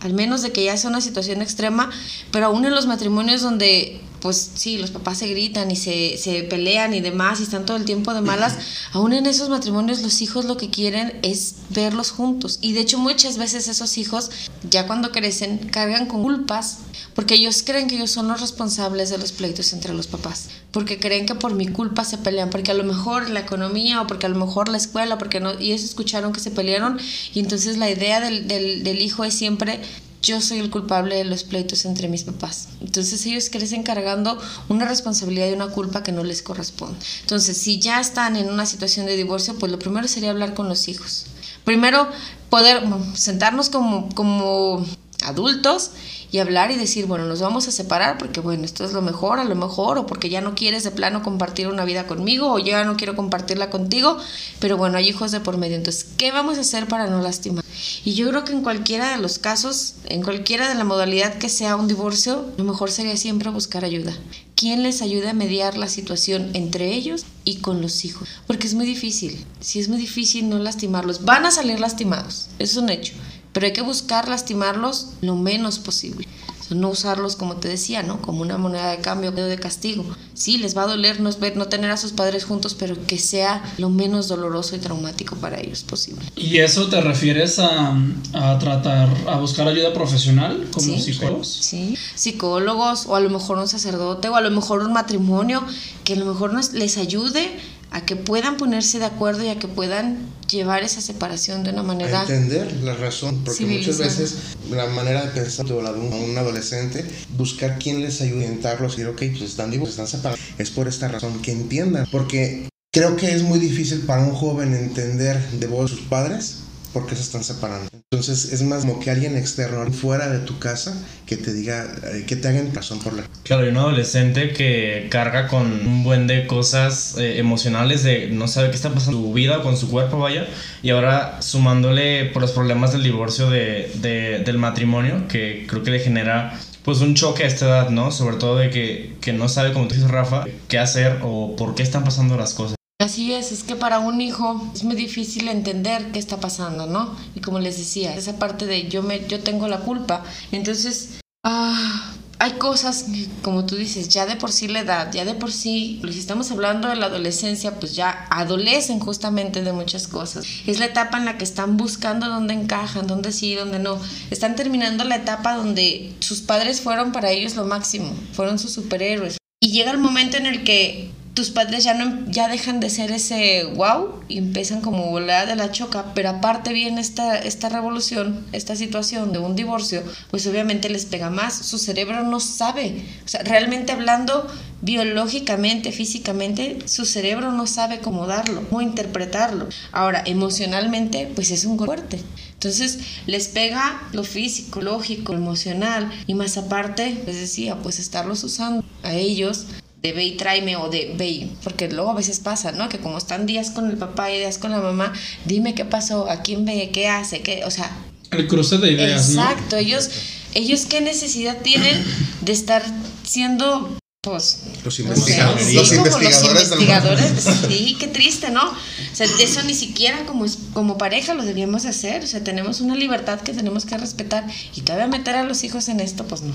al 0.00 0.12
menos 0.12 0.42
de 0.42 0.52
que 0.52 0.64
ya 0.64 0.76
sea 0.76 0.90
una 0.90 1.00
situación 1.00 1.40
extrema, 1.40 1.90
pero 2.30 2.46
aún 2.46 2.64
en 2.64 2.74
los 2.74 2.86
matrimonios 2.86 3.40
donde 3.40 4.00
pues 4.20 4.50
sí, 4.54 4.78
los 4.78 4.90
papás 4.90 5.18
se 5.18 5.28
gritan 5.28 5.70
y 5.70 5.76
se, 5.76 6.16
se, 6.18 6.42
pelean 6.42 6.94
y 6.94 7.00
demás 7.00 7.40
y 7.40 7.44
están 7.44 7.66
todo 7.66 7.76
el 7.76 7.84
tiempo 7.84 8.14
de 8.14 8.20
malas, 8.20 8.56
aún 8.92 9.12
en 9.12 9.26
esos 9.26 9.48
matrimonios 9.48 10.02
los 10.02 10.20
hijos 10.22 10.44
lo 10.44 10.56
que 10.56 10.70
quieren 10.70 11.18
es 11.22 11.54
verlos 11.70 12.10
juntos. 12.10 12.58
Y 12.60 12.72
de 12.72 12.80
hecho 12.80 12.98
muchas 12.98 13.38
veces 13.38 13.68
esos 13.68 13.98
hijos, 13.98 14.30
ya 14.68 14.86
cuando 14.86 15.12
crecen, 15.12 15.58
cargan 15.58 16.06
con 16.06 16.22
culpas 16.22 16.78
porque 17.14 17.34
ellos 17.34 17.64
creen 17.64 17.88
que 17.88 17.96
ellos 17.96 18.12
son 18.12 18.28
los 18.28 18.40
responsables 18.40 19.10
de 19.10 19.18
los 19.18 19.32
pleitos 19.32 19.72
entre 19.72 19.92
los 19.92 20.06
papás, 20.06 20.50
porque 20.70 21.00
creen 21.00 21.26
que 21.26 21.34
por 21.34 21.52
mi 21.52 21.66
culpa 21.66 22.04
se 22.04 22.18
pelean, 22.18 22.50
porque 22.50 22.70
a 22.70 22.74
lo 22.74 22.84
mejor 22.84 23.28
la 23.30 23.40
economía 23.40 24.00
o 24.00 24.06
porque 24.06 24.26
a 24.26 24.28
lo 24.28 24.38
mejor 24.38 24.68
la 24.68 24.76
escuela, 24.76 25.18
porque 25.18 25.40
no, 25.40 25.58
y 25.58 25.72
ellos 25.72 25.82
escucharon 25.82 26.32
que 26.32 26.38
se 26.38 26.52
pelearon 26.52 26.98
y 27.34 27.40
entonces 27.40 27.76
la 27.76 27.90
idea 27.90 28.20
del, 28.20 28.46
del, 28.46 28.84
del 28.84 29.02
hijo 29.02 29.24
es 29.24 29.34
siempre 29.34 29.80
yo 30.22 30.40
soy 30.40 30.58
el 30.58 30.70
culpable 30.70 31.16
de 31.16 31.24
los 31.24 31.44
pleitos 31.44 31.84
entre 31.84 32.08
mis 32.08 32.24
papás. 32.24 32.68
Entonces 32.80 33.24
ellos 33.26 33.50
crecen 33.50 33.82
cargando 33.82 34.38
una 34.68 34.86
responsabilidad 34.86 35.48
y 35.48 35.52
una 35.52 35.68
culpa 35.68 36.02
que 36.02 36.12
no 36.12 36.24
les 36.24 36.42
corresponde. 36.42 36.98
Entonces, 37.20 37.56
si 37.56 37.78
ya 37.78 38.00
están 38.00 38.36
en 38.36 38.48
una 38.48 38.66
situación 38.66 39.06
de 39.06 39.16
divorcio, 39.16 39.56
pues 39.58 39.70
lo 39.70 39.78
primero 39.78 40.08
sería 40.08 40.30
hablar 40.30 40.54
con 40.54 40.68
los 40.68 40.88
hijos. 40.88 41.26
Primero, 41.64 42.08
poder 42.50 42.82
sentarnos 43.14 43.70
como, 43.70 44.08
como 44.14 44.84
adultos 45.24 45.90
y 46.30 46.38
hablar 46.38 46.70
y 46.70 46.76
decir, 46.76 47.06
bueno, 47.06 47.24
nos 47.24 47.40
vamos 47.40 47.68
a 47.68 47.70
separar 47.70 48.18
porque, 48.18 48.40
bueno, 48.40 48.64
esto 48.64 48.84
es 48.84 48.92
lo 48.92 49.02
mejor, 49.02 49.38
a 49.38 49.44
lo 49.44 49.54
mejor, 49.54 49.98
o 49.98 50.06
porque 50.06 50.28
ya 50.28 50.40
no 50.40 50.54
quieres 50.54 50.84
de 50.84 50.90
plano 50.90 51.22
compartir 51.22 51.68
una 51.68 51.84
vida 51.84 52.06
conmigo, 52.06 52.52
o 52.52 52.58
ya 52.58 52.84
no 52.84 52.96
quiero 52.96 53.16
compartirla 53.16 53.70
contigo, 53.70 54.18
pero 54.58 54.76
bueno, 54.76 54.98
hay 54.98 55.08
hijos 55.08 55.32
de 55.32 55.40
por 55.40 55.56
medio. 55.56 55.76
Entonces, 55.76 56.06
¿qué 56.16 56.30
vamos 56.30 56.58
a 56.58 56.62
hacer 56.62 56.86
para 56.86 57.06
no 57.06 57.20
lastimar? 57.22 57.64
Y 58.04 58.14
yo 58.14 58.28
creo 58.28 58.44
que 58.44 58.52
en 58.52 58.62
cualquiera 58.62 59.10
de 59.10 59.22
los 59.22 59.38
casos, 59.38 59.94
en 60.06 60.22
cualquiera 60.22 60.68
de 60.68 60.74
la 60.74 60.84
modalidad 60.84 61.38
que 61.38 61.48
sea 61.48 61.76
un 61.76 61.88
divorcio, 61.88 62.46
lo 62.56 62.64
mejor 62.64 62.90
sería 62.90 63.16
siempre 63.16 63.50
buscar 63.50 63.84
ayuda. 63.84 64.16
¿Quién 64.54 64.82
les 64.82 65.02
ayude 65.02 65.28
a 65.28 65.34
mediar 65.34 65.78
la 65.78 65.88
situación 65.88 66.50
entre 66.54 66.92
ellos 66.92 67.24
y 67.44 67.58
con 67.58 67.80
los 67.80 68.04
hijos? 68.04 68.28
Porque 68.46 68.66
es 68.66 68.74
muy 68.74 68.86
difícil. 68.86 69.44
Si 69.60 69.78
es 69.78 69.88
muy 69.88 69.98
difícil 69.98 70.48
no 70.48 70.58
lastimarlos, 70.58 71.24
van 71.24 71.46
a 71.46 71.52
salir 71.52 71.78
lastimados, 71.78 72.48
es 72.58 72.76
un 72.76 72.90
hecho 72.90 73.14
pero 73.58 73.66
hay 73.66 73.72
que 73.72 73.82
buscar 73.82 74.28
lastimarlos 74.28 75.08
lo 75.20 75.34
menos 75.34 75.80
posible. 75.80 76.28
no 76.70 76.90
usarlos, 76.90 77.34
como 77.34 77.56
te 77.56 77.66
decía, 77.66 78.04
¿no? 78.04 78.22
Como 78.22 78.42
una 78.42 78.56
moneda 78.56 78.90
de 78.92 78.98
cambio, 78.98 79.32
de 79.32 79.58
castigo. 79.58 80.04
Sí, 80.32 80.58
les 80.58 80.76
va 80.76 80.84
a 80.84 80.86
doler 80.86 81.18
no, 81.18 81.30
no 81.56 81.66
tener 81.66 81.90
a 81.90 81.96
sus 81.96 82.12
padres 82.12 82.44
juntos, 82.44 82.76
pero 82.78 82.94
que 83.08 83.18
sea 83.18 83.64
lo 83.78 83.90
menos 83.90 84.28
doloroso 84.28 84.76
y 84.76 84.78
traumático 84.78 85.34
para 85.34 85.58
ellos 85.58 85.82
posible. 85.82 86.22
¿Y 86.36 86.58
eso 86.58 86.88
te 86.88 87.00
refieres 87.00 87.58
a, 87.58 87.96
a 88.32 88.58
tratar, 88.60 89.08
a 89.26 89.40
buscar 89.40 89.66
ayuda 89.66 89.92
profesional 89.92 90.68
como 90.70 90.96
psicólogos? 90.96 91.48
Sí, 91.48 91.98
psicólogos, 92.14 93.06
o 93.06 93.16
a 93.16 93.20
lo 93.20 93.28
mejor 93.28 93.58
un 93.58 93.66
sacerdote, 93.66 94.28
o 94.28 94.36
a 94.36 94.40
lo 94.40 94.52
mejor 94.52 94.82
un 94.84 94.92
matrimonio 94.92 95.64
que 96.04 96.12
a 96.12 96.16
lo 96.16 96.26
mejor 96.26 96.54
les 96.74 96.96
ayude 96.96 97.58
a 97.90 98.04
que 98.04 98.16
puedan 98.16 98.56
ponerse 98.56 98.98
de 98.98 99.06
acuerdo 99.06 99.44
y 99.44 99.48
a 99.48 99.58
que 99.58 99.68
puedan 99.68 100.18
llevar 100.48 100.82
esa 100.82 101.00
separación 101.00 101.64
de 101.64 101.70
una 101.70 101.82
manera... 101.82 102.22
entender 102.22 102.72
la 102.82 102.94
razón, 102.94 103.42
porque 103.44 103.66
muchas 103.66 103.98
veces 103.98 104.34
la 104.70 104.86
manera 104.86 105.26
de 105.26 105.28
pensar 105.28 105.66
de 105.66 105.74
un 105.74 106.38
adolescente, 106.38 107.04
buscar 107.36 107.78
quién 107.78 108.00
les 108.02 108.20
ayude 108.20 108.44
a 108.44 108.48
orientarlos 108.48 108.94
y 108.94 109.02
decir, 109.02 109.12
ok, 109.12 109.38
pues 109.38 109.50
están 109.50 109.70
vivos, 109.70 109.90
están 109.90 110.08
separados, 110.08 110.40
es 110.58 110.70
por 110.70 110.88
esta 110.88 111.08
razón, 111.08 111.40
que 111.42 111.52
entiendan, 111.52 112.06
porque 112.10 112.68
creo 112.92 113.16
que 113.16 113.34
es 113.34 113.42
muy 113.42 113.58
difícil 113.58 114.00
para 114.00 114.22
un 114.22 114.32
joven 114.32 114.74
entender 114.74 115.38
de 115.52 115.66
voz 115.66 115.90
de 115.90 115.96
sus 115.96 116.06
padres 116.06 116.58
porque 116.92 117.14
se 117.14 117.22
están 117.22 117.44
separando. 117.44 117.88
Entonces 118.10 118.52
es 118.52 118.62
más 118.62 118.82
como 118.82 119.00
que 119.00 119.10
alguien 119.10 119.36
externo 119.36 119.90
fuera 119.92 120.28
de 120.28 120.38
tu 120.38 120.58
casa 120.58 120.94
que 121.26 121.36
te 121.36 121.52
diga, 121.52 121.86
eh, 122.12 122.24
que 122.26 122.36
te 122.36 122.48
hagan 122.48 122.74
razón 122.74 123.00
por 123.00 123.12
la... 123.12 123.24
Claro, 123.42 123.66
y 123.66 123.68
un 123.68 123.76
adolescente 123.76 124.52
que 124.52 125.08
carga 125.10 125.48
con 125.48 125.66
un 125.86 126.04
buen 126.04 126.26
de 126.26 126.46
cosas 126.46 127.16
eh, 127.18 127.38
emocionales 127.38 128.02
de 128.02 128.28
no 128.30 128.48
sabe 128.48 128.70
qué 128.70 128.76
está 128.76 128.90
pasando 128.90 129.18
en 129.18 129.24
su 129.24 129.32
vida 129.32 129.62
con 129.62 129.76
su 129.76 129.90
cuerpo, 129.90 130.18
vaya, 130.18 130.46
y 130.82 130.90
ahora 130.90 131.42
sumándole 131.42 132.26
por 132.26 132.42
los 132.42 132.52
problemas 132.52 132.92
del 132.92 133.02
divorcio 133.02 133.50
de, 133.50 133.90
de, 133.96 134.42
del 134.44 134.58
matrimonio, 134.58 135.28
que 135.28 135.66
creo 135.68 135.82
que 135.82 135.90
le 135.90 136.00
genera 136.00 136.58
pues 136.84 137.02
un 137.02 137.14
choque 137.14 137.44
a 137.44 137.46
esta 137.46 137.66
edad, 137.66 137.90
¿no? 137.90 138.10
Sobre 138.10 138.36
todo 138.36 138.56
de 138.56 138.70
que, 138.70 139.16
que 139.20 139.34
no 139.34 139.50
sabe, 139.50 139.74
como 139.74 139.88
tú 139.88 139.94
dices, 139.94 140.10
Rafa, 140.10 140.46
qué 140.68 140.78
hacer 140.78 141.18
o 141.22 141.54
por 141.54 141.74
qué 141.74 141.82
están 141.82 142.02
pasando 142.02 142.38
las 142.38 142.54
cosas. 142.54 142.77
Así 143.00 143.32
es, 143.32 143.52
es 143.52 143.62
que 143.62 143.76
para 143.76 144.00
un 144.00 144.20
hijo 144.20 144.60
es 144.74 144.82
muy 144.82 144.96
difícil 144.96 145.46
entender 145.46 146.10
qué 146.10 146.18
está 146.18 146.40
pasando, 146.40 146.86
¿no? 146.86 147.14
Y 147.36 147.40
como 147.40 147.60
les 147.60 147.78
decía, 147.78 148.16
esa 148.16 148.40
parte 148.40 148.66
de 148.66 148.88
yo 148.88 149.04
me 149.04 149.24
yo 149.28 149.38
tengo 149.38 149.68
la 149.68 149.78
culpa. 149.78 150.24
Entonces, 150.50 151.20
ah, 151.44 152.12
hay 152.40 152.52
cosas 152.54 153.06
como 153.42 153.66
tú 153.66 153.76
dices, 153.76 154.08
ya 154.08 154.26
de 154.26 154.34
por 154.34 154.50
sí 154.50 154.66
la 154.66 154.80
edad, 154.80 155.12
ya 155.12 155.24
de 155.24 155.34
por 155.34 155.52
sí, 155.52 156.02
si 156.10 156.18
estamos 156.18 156.50
hablando 156.50 156.88
de 156.88 156.96
la 156.96 157.06
adolescencia, 157.06 157.78
pues 157.78 157.94
ya 157.94 158.26
adolecen 158.30 158.98
justamente 158.98 159.62
de 159.62 159.72
muchas 159.72 160.08
cosas. 160.08 160.44
Es 160.66 160.80
la 160.80 160.86
etapa 160.86 161.18
en 161.18 161.24
la 161.24 161.38
que 161.38 161.44
están 161.44 161.76
buscando 161.76 162.28
dónde 162.28 162.54
encajan, 162.54 163.06
dónde 163.06 163.30
sí, 163.30 163.54
dónde 163.54 163.78
no. 163.78 164.00
Están 164.32 164.56
terminando 164.56 165.04
la 165.04 165.16
etapa 165.16 165.54
donde 165.54 166.14
sus 166.18 166.40
padres 166.40 166.80
fueron 166.80 167.12
para 167.12 167.30
ellos 167.30 167.54
lo 167.54 167.64
máximo, 167.64 168.12
fueron 168.32 168.58
sus 168.58 168.72
superhéroes. 168.72 169.38
Y 169.60 169.70
llega 169.70 169.92
el 169.92 169.98
momento 169.98 170.36
en 170.36 170.46
el 170.46 170.64
que 170.64 171.12
tus 171.38 171.50
padres 171.50 171.84
ya 171.84 171.94
no 171.94 172.28
ya 172.28 172.48
dejan 172.48 172.80
de 172.80 172.90
ser 172.90 173.12
ese 173.12 173.62
wow 173.76 174.24
y 174.26 174.38
empiezan 174.38 174.80
como 174.80 175.08
volada 175.08 175.46
de 175.46 175.54
la 175.54 175.70
choca, 175.70 176.06
pero 176.12 176.30
aparte 176.30 176.72
viene 176.72 177.00
esta, 177.00 177.38
esta 177.38 177.68
revolución, 177.68 178.44
esta 178.50 178.74
situación 178.74 179.32
de 179.32 179.38
un 179.38 179.54
divorcio, 179.54 180.02
pues 180.32 180.48
obviamente 180.48 180.88
les 180.88 181.04
pega 181.04 181.30
más, 181.30 181.54
su 181.54 181.78
cerebro 181.78 182.24
no 182.24 182.40
sabe, 182.40 183.04
o 183.24 183.28
sea, 183.28 183.44
realmente 183.44 183.92
hablando 183.92 184.48
biológicamente, 184.82 185.92
físicamente, 185.92 186.80
su 186.86 187.04
cerebro 187.04 187.52
no 187.52 187.68
sabe 187.68 188.00
cómo 188.00 188.26
darlo, 188.26 188.68
cómo 188.68 188.80
interpretarlo. 188.80 189.68
Ahora, 189.92 190.22
emocionalmente, 190.24 191.30
pues 191.34 191.50
es 191.50 191.64
un 191.64 191.78
fuerte. 191.78 192.20
Entonces, 192.52 193.00
les 193.26 193.48
pega 193.48 194.02
lo 194.12 194.22
físico, 194.22 194.80
lógico, 194.80 195.34
emocional, 195.34 196.12
y 196.28 196.34
más 196.34 196.56
aparte, 196.58 197.22
les 197.26 197.36
decía, 197.36 197.76
pues 197.76 197.98
estarlos 197.98 198.44
usando 198.44 198.84
a 199.02 199.14
ellos 199.14 199.66
de 200.02 200.12
ve 200.12 200.24
y 200.24 200.36
tráeme 200.36 200.76
o 200.76 200.88
de 200.88 201.14
ve 201.16 201.50
porque 201.64 201.88
luego 201.88 202.10
a 202.10 202.14
veces 202.14 202.40
pasa, 202.40 202.72
¿no? 202.72 202.88
Que 202.88 202.98
como 202.98 203.18
están 203.18 203.46
días 203.46 203.70
con 203.70 203.90
el 203.90 203.96
papá 203.96 204.30
y 204.30 204.38
días 204.38 204.58
con 204.58 204.70
la 204.70 204.80
mamá, 204.80 205.12
dime 205.44 205.74
qué 205.74 205.84
pasó, 205.84 206.30
a 206.30 206.42
quién 206.42 206.64
ve, 206.64 206.90
qué 206.92 207.08
hace, 207.08 207.40
qué, 207.40 207.64
o 207.64 207.70
sea... 207.70 207.90
El 208.30 208.46
cruce 208.46 208.78
de 208.78 208.92
ideas, 208.92 209.30
exacto, 209.30 209.76
ellos, 209.76 210.10
ellos 210.54 210.86
qué 210.86 211.00
necesidad 211.00 211.58
tienen 211.62 212.04
de 212.42 212.52
estar 212.52 212.84
siendo 213.24 213.96
pues, 214.20 214.62
los 214.84 215.00
investigadores, 215.00 215.74
los, 215.74 215.92
investigadores, 215.92 217.32
sí, 217.68 217.96
qué 217.98 218.06
triste, 218.08 218.50
¿no? 218.50 218.62
O 218.62 219.14
sea, 219.14 219.26
eso 219.40 219.62
ni 219.62 219.74
siquiera 219.74 220.26
como, 220.26 220.44
como 220.74 220.98
pareja 220.98 221.34
lo 221.34 221.44
debíamos 221.44 221.86
hacer, 221.86 222.22
o 222.22 222.26
sea, 222.26 222.44
tenemos 222.44 222.80
una 222.80 222.94
libertad 222.94 223.40
que 223.40 223.52
tenemos 223.52 223.86
que 223.86 223.96
respetar 223.96 224.46
y 224.76 224.82
todavía 224.82 225.06
meter 225.06 225.36
a 225.36 225.44
los 225.44 225.64
hijos 225.64 225.88
en 225.88 226.00
esto, 226.00 226.26
pues 226.26 226.42
no. 226.42 226.54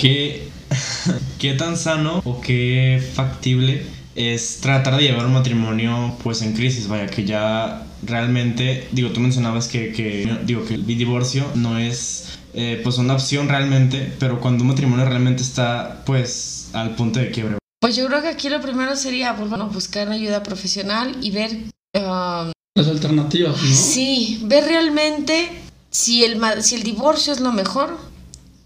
¿Qué, 0.00 0.48
qué 1.40 1.54
tan 1.54 1.76
sano 1.76 2.22
o 2.24 2.40
qué 2.40 3.04
factible 3.14 3.84
es 4.14 4.60
tratar 4.60 4.96
de 4.96 5.02
llevar 5.02 5.26
un 5.26 5.32
matrimonio 5.32 6.16
pues 6.22 6.40
en 6.42 6.52
crisis? 6.52 6.86
Vaya, 6.86 7.08
que 7.08 7.24
ya 7.24 7.84
realmente, 8.04 8.86
digo, 8.92 9.10
tú 9.10 9.18
mencionabas 9.18 9.66
que, 9.66 9.92
que 9.92 10.38
digo, 10.44 10.64
que 10.64 10.74
el 10.74 10.86
divorcio 10.86 11.50
no 11.56 11.78
es 11.78 12.38
eh, 12.54 12.80
pues 12.84 12.98
una 12.98 13.14
opción 13.14 13.48
realmente, 13.48 14.12
pero 14.20 14.40
cuando 14.40 14.62
un 14.62 14.68
matrimonio 14.68 15.04
realmente 15.04 15.42
está 15.42 16.04
pues 16.06 16.70
al 16.74 16.94
punto 16.94 17.18
de 17.18 17.32
quiebre. 17.32 17.58
Pues 17.80 17.96
yo 17.96 18.06
creo 18.06 18.22
que 18.22 18.28
aquí 18.28 18.48
lo 18.50 18.60
primero 18.60 18.94
sería 18.94 19.34
pues, 19.34 19.50
bueno, 19.50 19.66
buscar 19.66 20.08
ayuda 20.10 20.44
profesional 20.44 21.16
y 21.22 21.32
ver... 21.32 21.50
Um, 21.94 22.52
Las 22.76 22.86
alternativas, 22.86 23.60
¿no? 23.60 23.74
Sí, 23.74 24.42
ver 24.44 24.64
realmente 24.64 25.48
si 25.90 26.22
el, 26.22 26.40
si 26.62 26.76
el 26.76 26.84
divorcio 26.84 27.32
es 27.32 27.40
lo 27.40 27.50
mejor 27.50 28.07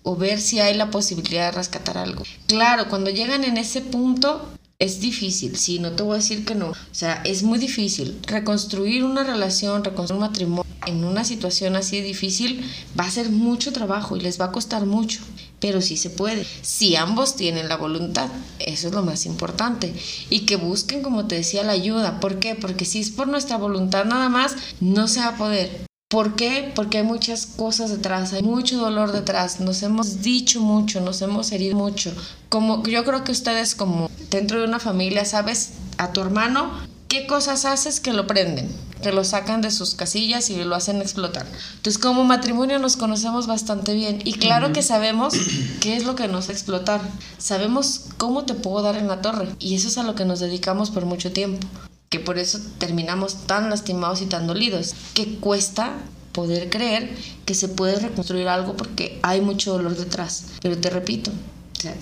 o 0.02 0.16
ver 0.16 0.40
si 0.40 0.60
hay 0.60 0.74
la 0.74 0.90
posibilidad 0.90 1.50
de 1.50 1.58
rescatar 1.58 1.98
algo. 1.98 2.24
Claro, 2.46 2.88
cuando 2.88 3.10
llegan 3.10 3.44
en 3.44 3.56
ese 3.56 3.80
punto 3.80 4.48
es 4.78 5.00
difícil, 5.00 5.56
sí, 5.56 5.78
no 5.78 5.92
te 5.92 6.02
voy 6.02 6.14
a 6.14 6.16
decir 6.16 6.44
que 6.44 6.54
no. 6.54 6.70
O 6.70 6.76
sea, 6.90 7.22
es 7.24 7.42
muy 7.42 7.58
difícil. 7.58 8.18
Reconstruir 8.26 9.04
una 9.04 9.22
relación, 9.22 9.84
reconstruir 9.84 10.20
un 10.20 10.28
matrimonio 10.28 10.72
en 10.86 11.04
una 11.04 11.24
situación 11.24 11.76
así 11.76 12.00
difícil 12.00 12.68
va 12.98 13.04
a 13.04 13.10
ser 13.10 13.30
mucho 13.30 13.72
trabajo 13.72 14.16
y 14.16 14.20
les 14.20 14.40
va 14.40 14.46
a 14.46 14.52
costar 14.52 14.86
mucho. 14.86 15.20
Pero 15.60 15.80
sí 15.80 15.96
se 15.96 16.10
puede. 16.10 16.44
Si 16.62 16.96
ambos 16.96 17.36
tienen 17.36 17.68
la 17.68 17.76
voluntad, 17.76 18.28
eso 18.58 18.88
es 18.88 18.94
lo 18.94 19.02
más 19.02 19.26
importante. 19.26 19.94
Y 20.28 20.40
que 20.40 20.56
busquen, 20.56 21.02
como 21.02 21.26
te 21.26 21.36
decía, 21.36 21.62
la 21.62 21.72
ayuda. 21.72 22.18
¿Por 22.18 22.40
qué? 22.40 22.56
Porque 22.56 22.84
si 22.84 23.00
es 23.00 23.10
por 23.10 23.28
nuestra 23.28 23.56
voluntad 23.56 24.04
nada 24.04 24.28
más, 24.28 24.56
no 24.80 25.06
se 25.06 25.20
va 25.20 25.28
a 25.28 25.36
poder. 25.36 25.91
¿Por 26.12 26.36
qué? 26.36 26.70
Porque 26.74 26.98
hay 26.98 27.04
muchas 27.04 27.46
cosas 27.46 27.88
detrás, 27.88 28.34
hay 28.34 28.42
mucho 28.42 28.76
dolor 28.76 29.12
detrás, 29.12 29.60
nos 29.60 29.82
hemos 29.82 30.20
dicho 30.20 30.60
mucho, 30.60 31.00
nos 31.00 31.22
hemos 31.22 31.50
herido 31.52 31.74
mucho. 31.74 32.12
Como 32.50 32.82
yo 32.82 33.02
creo 33.02 33.24
que 33.24 33.32
ustedes 33.32 33.74
como 33.74 34.10
dentro 34.28 34.58
de 34.60 34.66
una 34.66 34.78
familia, 34.78 35.24
sabes, 35.24 35.70
a 35.96 36.12
tu 36.12 36.20
hermano, 36.20 36.70
¿qué 37.08 37.26
cosas 37.26 37.64
haces 37.64 37.98
que 37.98 38.12
lo 38.12 38.26
prenden? 38.26 38.68
Que 39.02 39.10
lo 39.10 39.24
sacan 39.24 39.62
de 39.62 39.70
sus 39.70 39.94
casillas 39.94 40.50
y 40.50 40.62
lo 40.62 40.74
hacen 40.74 41.00
explotar. 41.00 41.46
Entonces, 41.76 41.96
como 41.96 42.24
matrimonio 42.24 42.78
nos 42.78 42.98
conocemos 42.98 43.46
bastante 43.46 43.94
bien 43.94 44.20
y 44.22 44.34
claro 44.34 44.74
que 44.74 44.82
sabemos 44.82 45.32
qué 45.80 45.96
es 45.96 46.04
lo 46.04 46.14
que 46.14 46.28
nos 46.28 46.50
explotar. 46.50 47.00
Sabemos 47.38 48.08
cómo 48.18 48.44
te 48.44 48.52
puedo 48.52 48.82
dar 48.82 48.96
en 48.96 49.08
la 49.08 49.22
torre 49.22 49.48
y 49.58 49.76
eso 49.76 49.88
es 49.88 49.96
a 49.96 50.02
lo 50.02 50.14
que 50.14 50.26
nos 50.26 50.40
dedicamos 50.40 50.90
por 50.90 51.06
mucho 51.06 51.32
tiempo 51.32 51.66
que 52.12 52.20
por 52.20 52.38
eso 52.38 52.60
terminamos 52.76 53.46
tan 53.46 53.70
lastimados 53.70 54.20
y 54.20 54.26
tan 54.26 54.46
dolidos, 54.46 54.94
que 55.14 55.36
cuesta 55.36 55.94
poder 56.32 56.68
creer 56.68 57.08
que 57.46 57.54
se 57.54 57.68
puede 57.68 57.98
reconstruir 57.98 58.48
algo 58.48 58.76
porque 58.76 59.18
hay 59.22 59.40
mucho 59.40 59.72
dolor 59.72 59.96
detrás. 59.96 60.44
Pero 60.60 60.76
te 60.76 60.90
repito, 60.90 61.30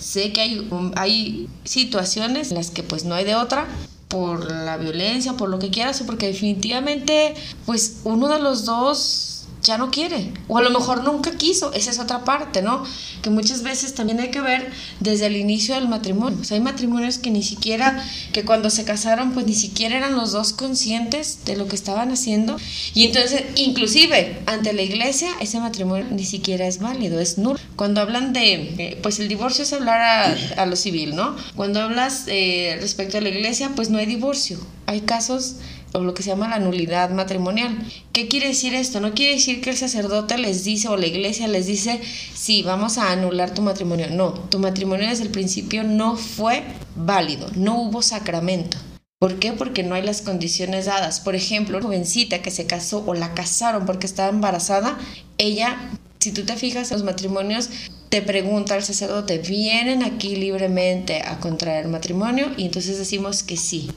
sé 0.00 0.32
que 0.32 0.40
hay, 0.40 0.68
hay 0.96 1.48
situaciones 1.62 2.50
en 2.50 2.56
las 2.56 2.72
que 2.72 2.82
pues 2.82 3.04
no 3.04 3.14
hay 3.14 3.24
de 3.24 3.36
otra 3.36 3.68
por 4.08 4.50
la 4.50 4.76
violencia, 4.76 5.34
por 5.34 5.48
lo 5.48 5.60
que 5.60 5.70
quieras, 5.70 6.00
o 6.00 6.06
porque 6.06 6.26
definitivamente 6.26 7.34
pues 7.64 8.00
uno 8.02 8.28
de 8.28 8.40
los 8.40 8.64
dos 8.64 9.29
ya 9.62 9.78
no 9.78 9.90
quiere. 9.90 10.32
O 10.48 10.58
a 10.58 10.62
lo 10.62 10.70
mejor 10.70 11.04
nunca 11.04 11.32
quiso. 11.32 11.72
Esa 11.72 11.90
es 11.90 11.98
otra 11.98 12.24
parte, 12.24 12.62
¿no? 12.62 12.84
Que 13.22 13.30
muchas 13.30 13.62
veces 13.62 13.94
también 13.94 14.20
hay 14.20 14.30
que 14.30 14.40
ver 14.40 14.70
desde 15.00 15.26
el 15.26 15.36
inicio 15.36 15.74
del 15.74 15.88
matrimonio. 15.88 16.38
O 16.40 16.44
sea, 16.44 16.56
hay 16.56 16.62
matrimonios 16.62 17.18
que 17.18 17.30
ni 17.30 17.42
siquiera, 17.42 18.02
que 18.32 18.44
cuando 18.44 18.70
se 18.70 18.84
casaron, 18.84 19.32
pues 19.32 19.46
ni 19.46 19.54
siquiera 19.54 19.96
eran 19.96 20.16
los 20.16 20.32
dos 20.32 20.52
conscientes 20.52 21.44
de 21.44 21.56
lo 21.56 21.66
que 21.68 21.76
estaban 21.76 22.10
haciendo. 22.10 22.56
Y 22.94 23.04
entonces, 23.04 23.44
inclusive, 23.56 24.40
ante 24.46 24.72
la 24.72 24.82
iglesia, 24.82 25.30
ese 25.40 25.60
matrimonio 25.60 26.06
ni 26.10 26.24
siquiera 26.24 26.66
es 26.66 26.78
válido, 26.78 27.20
es 27.20 27.38
nulo. 27.38 27.58
Cuando 27.76 28.00
hablan 28.00 28.32
de, 28.32 28.54
eh, 28.78 28.98
pues 29.02 29.20
el 29.20 29.28
divorcio 29.28 29.64
es 29.64 29.72
hablar 29.72 30.36
a, 30.56 30.66
lo 30.66 30.76
civil, 30.76 31.16
¿no? 31.16 31.36
Cuando 31.56 31.80
hablas 31.80 32.24
eh, 32.26 32.78
respecto 32.80 33.18
a 33.18 33.20
la 33.20 33.28
iglesia, 33.28 33.72
pues 33.74 33.90
no 33.90 33.98
hay 33.98 34.06
divorcio. 34.06 34.58
Hay 34.86 35.02
casos 35.02 35.56
o 35.92 36.00
lo 36.00 36.14
que 36.14 36.22
se 36.22 36.30
llama 36.30 36.48
la 36.48 36.58
nulidad 36.58 37.10
matrimonial. 37.10 37.76
¿Qué 38.12 38.28
quiere 38.28 38.48
decir 38.48 38.74
esto? 38.74 39.00
No 39.00 39.12
quiere 39.12 39.34
decir 39.34 39.60
que 39.60 39.70
el 39.70 39.76
sacerdote 39.76 40.38
les 40.38 40.64
dice 40.64 40.88
o 40.88 40.96
la 40.96 41.06
iglesia 41.06 41.48
les 41.48 41.66
dice, 41.66 42.00
sí, 42.34 42.62
vamos 42.62 42.98
a 42.98 43.10
anular 43.12 43.52
tu 43.52 43.62
matrimonio. 43.62 44.08
No, 44.10 44.32
tu 44.32 44.58
matrimonio 44.58 45.08
desde 45.08 45.24
el 45.24 45.30
principio 45.30 45.82
no 45.82 46.16
fue 46.16 46.62
válido, 46.96 47.48
no 47.56 47.80
hubo 47.80 48.02
sacramento. 48.02 48.78
¿Por 49.18 49.38
qué? 49.38 49.52
Porque 49.52 49.82
no 49.82 49.94
hay 49.94 50.02
las 50.02 50.22
condiciones 50.22 50.86
dadas. 50.86 51.20
Por 51.20 51.34
ejemplo, 51.34 51.76
una 51.76 51.86
jovencita 51.86 52.40
que 52.40 52.50
se 52.50 52.66
casó 52.66 53.04
o 53.06 53.12
la 53.12 53.34
casaron 53.34 53.84
porque 53.84 54.06
estaba 54.06 54.30
embarazada, 54.30 54.98
ella, 55.36 55.76
si 56.20 56.32
tú 56.32 56.44
te 56.44 56.56
fijas 56.56 56.90
en 56.90 56.96
los 56.96 57.04
matrimonios, 57.04 57.68
te 58.08 58.22
pregunta 58.22 58.76
el 58.76 58.82
sacerdote, 58.82 59.38
¿vienen 59.38 60.02
aquí 60.02 60.36
libremente 60.36 61.20
a 61.20 61.38
contraer 61.38 61.86
matrimonio? 61.86 62.46
Y 62.56 62.64
entonces 62.64 62.98
decimos 62.98 63.42
que 63.42 63.58
sí. 63.58 63.90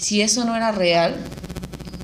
Si 0.00 0.22
eso 0.22 0.46
no 0.46 0.56
era 0.56 0.72
real, 0.72 1.14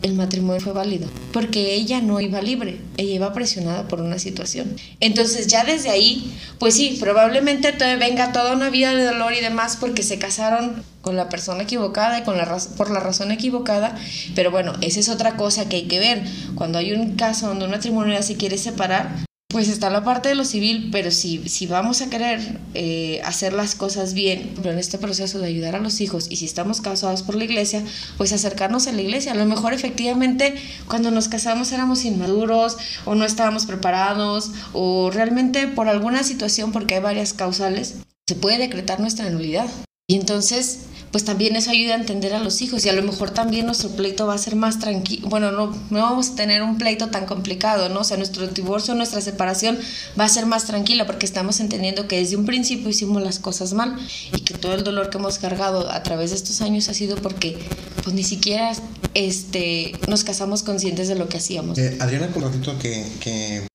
el 0.03 0.13
matrimonio 0.13 0.61
fue 0.61 0.75
válido, 0.75 1.09
porque 1.33 1.73
ella 1.73 2.03
no 2.03 2.21
iba 2.21 2.43
libre, 2.43 2.79
ella 2.99 3.15
iba 3.15 3.33
presionada 3.33 3.89
por 3.89 4.03
una 4.03 4.19
situación. 4.19 4.77
Entonces 5.01 5.47
ya 5.47 5.65
desde 5.65 5.89
ahí, 5.89 6.31
pues 6.59 6.75
sí, 6.75 6.99
probablemente 7.01 7.73
te 7.73 7.97
venga 7.97 8.33
toda 8.33 8.53
una 8.53 8.69
vida 8.69 8.95
de 8.95 9.03
dolor 9.03 9.33
y 9.33 9.41
demás 9.41 9.79
porque 9.81 10.03
se 10.03 10.19
casaron 10.19 10.85
con 11.01 11.17
la 11.17 11.31
persona 11.31 11.63
equivocada 11.63 12.19
y 12.19 12.23
con 12.23 12.37
la 12.37 12.45
por 12.77 12.91
la 12.91 13.01
razón 13.01 13.33
equivocada, 13.33 13.97
pero 14.35 14.51
bueno, 14.51 14.75
esa 14.83 15.01
es 15.01 15.09
otra 15.09 15.37
cosa 15.37 15.67
que 15.71 15.77
hay 15.77 15.85
que 15.85 15.99
ver. 15.99 16.23
Cuando 16.55 16.79
hay 16.79 16.93
un 16.93 17.17
caso 17.17 17.49
donde 17.49 17.65
un 17.65 17.71
matrimonio 17.71 18.23
se 18.23 18.37
quiere 18.37 18.59
separar, 18.59 19.25
pues 19.49 19.69
está 19.69 19.91
la 19.91 20.03
parte 20.03 20.29
de 20.29 20.35
lo 20.35 20.45
civil, 20.45 20.89
pero 20.91 21.11
si, 21.11 21.49
si 21.49 21.67
vamos 21.67 22.03
a 22.03 22.11
querer 22.11 22.61
eh, 22.75 23.21
hacer 23.25 23.53
las 23.53 23.75
cosas 23.75 24.13
bien 24.13 24.55
en 24.65 24.79
este 24.79 24.99
proceso 24.99 25.39
de 25.39 25.47
ayudar 25.47 25.77
a 25.77 25.81
los 25.81 26.01
hijos 26.01 26.27
y 26.31 26.37
si 26.37 26.45
estamos 26.45 26.81
casados 26.81 27.23
por 27.23 27.37
la 27.37 27.45
iglesia, 27.45 27.83
pues 28.17 28.33
acercarnos 28.33 28.89
a 28.89 28.93
la 28.93 29.03
iglesia. 29.03 29.33
A 29.33 29.37
lo 29.37 29.47
mejor 29.47 29.73
efectivamente 29.73 30.55
cuando 30.89 31.13
nos 31.13 31.29
casamos 31.29 31.71
éramos 31.71 32.05
inmaduros 32.05 32.77
o 33.05 33.15
no 33.15 33.25
estábamos 33.25 33.67
preparados 33.67 34.51
o 34.73 35.11
realmente 35.13 35.69
por 35.69 35.89
alguna 35.89 36.25
situación, 36.25 36.73
porque 36.73 36.97
hay 36.97 37.01
varias 37.01 37.33
causales, 37.33 37.95
se 38.27 38.35
puede 38.35 38.59
decretar 38.59 38.99
nuestra 38.99 39.31
nulidad. 39.31 39.69
Y 40.09 40.17
entonces 40.17 40.81
pues 41.11 41.25
también 41.25 41.57
eso 41.57 41.71
ayuda 41.71 41.95
a 41.95 41.99
entender 41.99 42.35
a 42.35 42.41
los 42.41 42.61
hijos 42.63 42.85
y 42.85 42.89
a 42.89 42.93
lo 42.93 43.03
mejor 43.03 43.31
también 43.31 43.67
nuestro 43.67 43.91
pleito 43.91 44.27
va 44.27 44.35
a 44.35 44.39
ser 44.39 44.57
más 44.57 44.79
tranquilo, 44.79 45.29
bueno, 45.29 45.53
no, 45.53 45.77
no 45.91 46.01
vamos 46.01 46.31
a 46.31 46.35
tener 46.35 46.63
un 46.63 46.79
pleito 46.79 47.09
tan 47.09 47.27
complicado, 47.27 47.89
¿no? 47.89 48.01
O 48.01 48.05
sea, 48.05 48.17
nuestro 48.17 48.47
divorcio, 48.49 48.95
nuestra 48.95 49.21
separación 49.21 49.79
va 50.19 50.25
a 50.25 50.29
ser 50.29 50.47
más 50.47 50.65
tranquila 50.65 51.07
porque 51.07 51.27
estamos 51.27 51.61
entendiendo 51.61 52.09
que 52.09 52.19
desde 52.19 52.37
un 52.37 52.45
principio 52.45 52.89
hicimos 52.89 53.23
las 53.23 53.39
cosas 53.39 53.73
mal 53.73 53.97
y 54.35 54.41
que 54.41 54.55
todo 54.55 54.75
el 54.75 54.85
dolor 54.85 55.11
que 55.11 55.19
hemos 55.19 55.39
cargado 55.39 55.91
a 55.91 56.03
través 56.03 56.31
de 56.31 56.37
estos 56.37 56.61
años 56.61 56.89
ha 56.89 56.95
sido 56.95 57.17
porque 57.17 57.57
pues 58.03 58.15
ni 58.15 58.25
siquiera 58.25 58.73
este, 59.15 59.93
nos 60.09 60.25
casamos 60.25 60.63
conscientes 60.63 61.09
de 61.09 61.15
lo 61.15 61.29
que 61.29 61.39
hacíamos. 61.39 61.79
Eh, 61.79 61.97
Adriana, 62.01 62.29
con 62.29 62.43
ratito 62.43 62.79
que, 62.79 63.05
que 63.21 63.67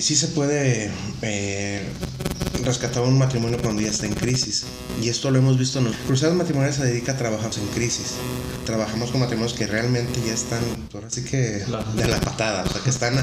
sí 0.00 0.14
se 0.14 0.28
puede... 0.28 0.90
Eh, 1.22 1.82
rescatar 2.68 3.02
un 3.02 3.18
matrimonio 3.18 3.58
cuando 3.60 3.82
ya 3.82 3.88
está 3.88 4.06
en 4.06 4.14
crisis. 4.14 4.64
Y 5.02 5.08
esto 5.08 5.30
lo 5.30 5.38
hemos 5.38 5.58
visto 5.58 5.78
en 5.78 5.92
Cruzadas 6.06 6.36
Matrimoniales 6.36 6.76
se 6.76 6.84
dedica 6.84 7.12
a 7.12 7.16
trabajar 7.16 7.50
en 7.56 7.66
crisis. 7.68 8.14
Trabajamos 8.66 9.10
con 9.10 9.20
matrimonios 9.20 9.54
que 9.54 9.66
realmente 9.66 10.20
ya 10.26 10.34
están, 10.34 10.60
ahora 10.92 11.08
sí 11.10 11.24
que 11.24 11.64
de 11.96 12.06
la 12.06 12.20
patada, 12.20 12.64
o 12.64 12.70
sea, 12.70 12.82
que 12.82 12.90
están, 12.90 13.14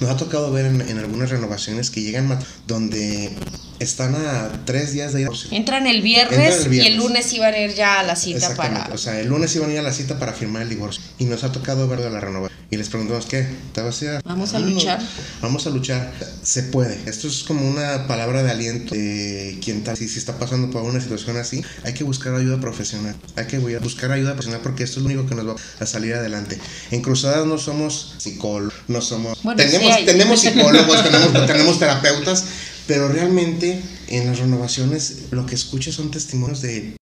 nos 0.00 0.10
ha 0.10 0.16
tocado 0.16 0.50
ver 0.50 0.66
en, 0.66 0.80
en 0.80 0.98
algunas 0.98 1.30
renovaciones 1.30 1.90
que 1.90 2.00
llegan 2.00 2.38
donde 2.66 3.36
están 3.78 4.14
a 4.14 4.64
tres 4.64 4.92
días 4.92 5.12
de 5.12 5.22
ir. 5.22 5.28
Entran 5.50 5.86
el 5.86 6.02
viernes, 6.02 6.66
y 6.70 6.80
el 6.80 6.96
lunes 6.96 7.32
iban 7.32 7.52
a 7.52 7.58
ir 7.58 7.74
ya 7.74 8.00
a 8.00 8.02
la 8.02 8.16
cita 8.16 8.54
para. 8.54 8.88
O 8.92 8.98
sea, 8.98 9.20
el 9.20 9.28
lunes 9.28 9.54
iban 9.56 9.70
a 9.70 9.72
ir 9.74 9.78
a 9.78 9.82
la 9.82 9.92
cita 9.92 10.18
para 10.18 10.32
firmar 10.32 10.62
el 10.62 10.68
divorcio. 10.68 11.02
Y 11.18 11.24
nos 11.24 11.44
ha 11.44 11.52
tocado 11.52 11.86
ver 11.88 12.00
de 12.00 12.10
la 12.10 12.20
renovación. 12.20 12.56
Y 12.70 12.76
les 12.76 12.88
preguntamos, 12.88 13.26
¿qué? 13.26 13.46
¿Te 13.72 13.82
vas 13.82 14.02
a 14.02 14.04
ir? 14.04 14.20
Vamos 14.24 14.54
a 14.54 14.58
luchar. 14.58 15.00
Vamos 15.40 15.66
a 15.66 15.70
luchar. 15.70 16.12
Se 16.42 16.64
puede. 16.64 16.98
Esto 17.06 17.28
es 17.28 17.44
como 17.44 17.68
una 17.68 18.06
palabra 18.06 18.42
de 18.42 18.50
aliento 18.50 18.85
de 18.94 19.58
quien 19.62 19.82
tal. 19.84 19.96
Si, 19.96 20.08
si 20.08 20.18
está 20.18 20.38
pasando 20.38 20.70
por 20.70 20.82
una 20.82 21.00
situación 21.00 21.36
así, 21.36 21.62
hay 21.84 21.94
que 21.94 22.04
buscar 22.04 22.34
ayuda 22.34 22.60
profesional. 22.60 23.16
Hay 23.36 23.46
que 23.46 23.58
buscar 23.58 24.12
ayuda 24.12 24.32
profesional 24.32 24.60
porque 24.62 24.84
esto 24.84 25.00
es 25.00 25.04
lo 25.04 25.10
único 25.12 25.26
que 25.26 25.34
nos 25.34 25.48
va 25.48 25.56
a 25.80 25.86
salir 25.86 26.14
adelante. 26.14 26.58
En 26.90 27.02
Cruzadas 27.02 27.46
no 27.46 27.58
somos 27.58 28.14
psicólogos, 28.18 28.74
no 28.88 29.00
somos. 29.00 29.38
tenemos, 29.56 30.04
tenemos 30.04 30.40
psicólogos, 30.40 31.02
tenemos, 31.10 31.46
tenemos 31.46 31.78
terapeutas 31.78 32.44
pero 32.86 33.08
realmente 33.08 33.80
en 34.08 34.26
las 34.26 34.38
renovaciones 34.38 35.24
lo 35.30 35.46
que 35.46 35.54
escucho 35.54 35.92
son 35.92 36.10
testimonios 36.10 36.62
de, 36.62 36.94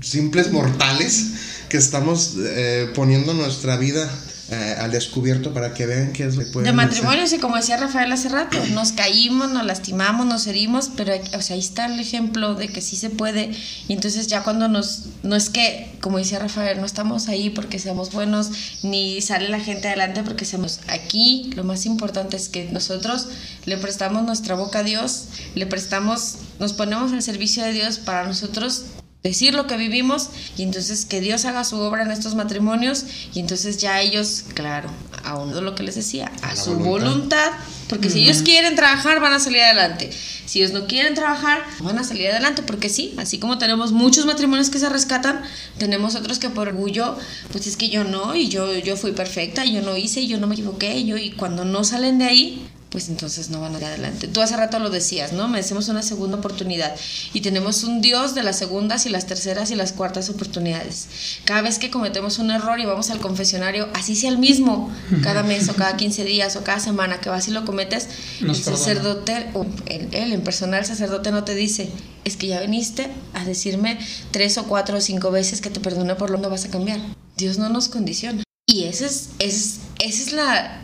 simples 0.00 0.50
mortales 0.50 1.26
que 1.68 1.76
estamos 1.76 2.36
eh, 2.38 2.90
poniendo 2.94 3.34
nuestra 3.34 3.76
vida 3.76 4.10
eh, 4.48 4.76
al 4.78 4.92
descubierto 4.92 5.52
para 5.52 5.74
que 5.74 5.86
vean 5.86 6.12
qué 6.12 6.24
es 6.24 6.36
lo 6.36 6.44
que 6.44 6.52
pueden 6.52 6.70
De 6.70 6.72
matrimonios, 6.72 7.32
y 7.32 7.38
como 7.38 7.56
decía 7.56 7.76
Rafael 7.78 8.12
hace 8.12 8.28
rato, 8.28 8.56
nos 8.74 8.92
caímos, 8.92 9.50
nos 9.50 9.66
lastimamos, 9.66 10.24
nos 10.24 10.46
herimos, 10.46 10.88
pero 10.96 11.14
o 11.36 11.42
sea, 11.42 11.54
ahí 11.54 11.60
está 11.60 11.86
el 11.86 11.98
ejemplo 11.98 12.54
de 12.54 12.68
que 12.68 12.80
sí 12.80 12.96
se 12.96 13.10
puede. 13.10 13.50
Y 13.88 13.92
entonces 13.92 14.28
ya 14.28 14.44
cuando 14.44 14.68
nos, 14.68 15.06
no 15.24 15.34
es 15.34 15.50
que, 15.50 15.90
como 16.00 16.18
decía 16.18 16.38
Rafael, 16.38 16.78
no 16.78 16.86
estamos 16.86 17.28
ahí 17.28 17.50
porque 17.50 17.80
seamos 17.80 18.12
buenos, 18.12 18.50
ni 18.84 19.20
sale 19.20 19.48
la 19.48 19.58
gente 19.58 19.88
adelante 19.88 20.22
porque 20.22 20.44
seamos 20.44 20.78
aquí. 20.86 21.50
Lo 21.56 21.64
más 21.64 21.84
importante 21.84 22.36
es 22.36 22.48
que 22.48 22.68
nosotros 22.70 23.28
le 23.64 23.76
prestamos 23.78 24.22
nuestra 24.22 24.54
boca 24.54 24.78
a 24.78 24.82
Dios, 24.84 25.24
le 25.56 25.66
prestamos, 25.66 26.36
nos 26.60 26.72
ponemos 26.72 27.12
al 27.12 27.22
servicio 27.22 27.64
de 27.64 27.72
Dios 27.72 27.98
para 27.98 28.24
nosotros 28.24 28.84
decir 29.26 29.54
lo 29.54 29.66
que 29.66 29.76
vivimos 29.76 30.30
y 30.56 30.62
entonces 30.62 31.04
que 31.04 31.20
Dios 31.20 31.44
haga 31.44 31.64
su 31.64 31.78
obra 31.78 32.02
en 32.02 32.10
estos 32.10 32.34
matrimonios 32.34 33.04
y 33.34 33.40
entonces 33.40 33.78
ya 33.78 34.00
ellos, 34.00 34.44
claro, 34.54 34.90
aún 35.24 35.52
lo 35.64 35.74
que 35.74 35.82
les 35.82 35.94
decía, 35.94 36.30
a, 36.42 36.56
su 36.56 36.76
voluntad, 36.76 37.52
porque 37.88 38.10
si 38.10 38.22
ellos 38.22 38.42
quieren 38.42 38.76
trabajar 38.76 39.20
van 39.20 39.32
a 39.32 39.38
salir 39.38 39.62
adelante, 39.62 40.10
si 40.46 40.60
ellos 40.60 40.72
no 40.72 40.86
quieren 40.86 41.14
trabajar 41.14 41.64
van 41.80 41.98
a 41.98 42.04
salir 42.04 42.28
adelante, 42.28 42.62
porque 42.62 42.88
sí, 42.88 43.14
así 43.18 43.38
como 43.38 43.58
tenemos 43.58 43.92
muchos 43.92 44.26
matrimonios 44.26 44.70
que 44.70 44.78
se 44.78 44.88
rescatan, 44.88 45.42
tenemos 45.78 46.14
otros 46.14 46.38
que 46.38 46.48
por 46.48 46.68
orgullo, 46.68 47.16
pues 47.52 47.66
es 47.66 47.76
que 47.76 47.88
yo 47.88 48.04
no, 48.04 48.34
y 48.34 48.48
yo, 48.48 48.72
yo 48.74 48.96
fui 48.96 49.12
perfecta, 49.12 49.64
yo 49.64 49.82
no 49.82 49.96
hice, 49.96 50.26
yo 50.26 50.38
no 50.38 50.46
me 50.46 50.54
equivoqué, 50.54 51.04
yo, 51.04 51.16
y 51.16 51.32
cuando 51.32 51.64
no 51.64 51.84
salen 51.84 52.18
de 52.18 52.24
ahí, 52.26 52.68
pues 52.96 53.10
entonces 53.10 53.50
no 53.50 53.60
van 53.60 53.74
a 53.74 53.78
ir 53.78 53.84
adelante. 53.84 54.26
Tú 54.26 54.40
hace 54.40 54.56
rato 54.56 54.78
lo 54.78 54.88
decías, 54.88 55.34
¿no? 55.34 55.48
Merecemos 55.48 55.90
una 55.90 56.00
segunda 56.00 56.38
oportunidad 56.38 56.96
y 57.34 57.42
tenemos 57.42 57.84
un 57.84 58.00
Dios 58.00 58.34
de 58.34 58.42
las 58.42 58.58
segundas 58.58 59.04
y 59.04 59.10
las 59.10 59.26
terceras 59.26 59.70
y 59.70 59.74
las 59.74 59.92
cuartas 59.92 60.30
oportunidades. 60.30 61.06
Cada 61.44 61.60
vez 61.60 61.78
que 61.78 61.90
cometemos 61.90 62.38
un 62.38 62.50
error 62.50 62.80
y 62.80 62.86
vamos 62.86 63.10
al 63.10 63.18
confesionario, 63.18 63.90
así 63.92 64.16
sea 64.16 64.30
el 64.30 64.38
mismo, 64.38 64.90
cada 65.22 65.42
mes 65.42 65.68
o 65.68 65.74
cada 65.74 65.98
15 65.98 66.24
días 66.24 66.56
o 66.56 66.64
cada 66.64 66.80
semana 66.80 67.20
que 67.20 67.28
vas 67.28 67.46
y 67.48 67.50
lo 67.50 67.66
cometes, 67.66 68.08
el 68.40 68.54
sacerdote, 68.54 69.50
o 69.52 69.66
él, 69.84 70.32
en 70.32 70.40
persona, 70.40 70.78
el 70.78 70.86
sacerdote 70.86 71.32
no 71.32 71.44
te 71.44 71.54
dice, 71.54 71.90
es 72.24 72.38
que 72.38 72.46
ya 72.46 72.62
viniste 72.62 73.10
a 73.34 73.44
decirme 73.44 73.98
tres 74.30 74.56
o 74.56 74.64
cuatro 74.64 74.96
o 74.96 75.00
cinco 75.02 75.30
veces 75.30 75.60
que 75.60 75.68
te 75.68 75.80
perdone 75.80 76.14
por 76.14 76.30
lo 76.30 76.40
que 76.40 76.48
vas 76.48 76.64
a 76.64 76.70
cambiar. 76.70 77.00
Dios 77.36 77.58
no 77.58 77.68
nos 77.68 77.88
condiciona. 77.88 78.45
Y 78.76 78.84
ese 78.84 79.06
es, 79.06 79.30
es, 79.38 79.78
esa 79.98 80.22
es 80.22 80.32
la... 80.32 80.82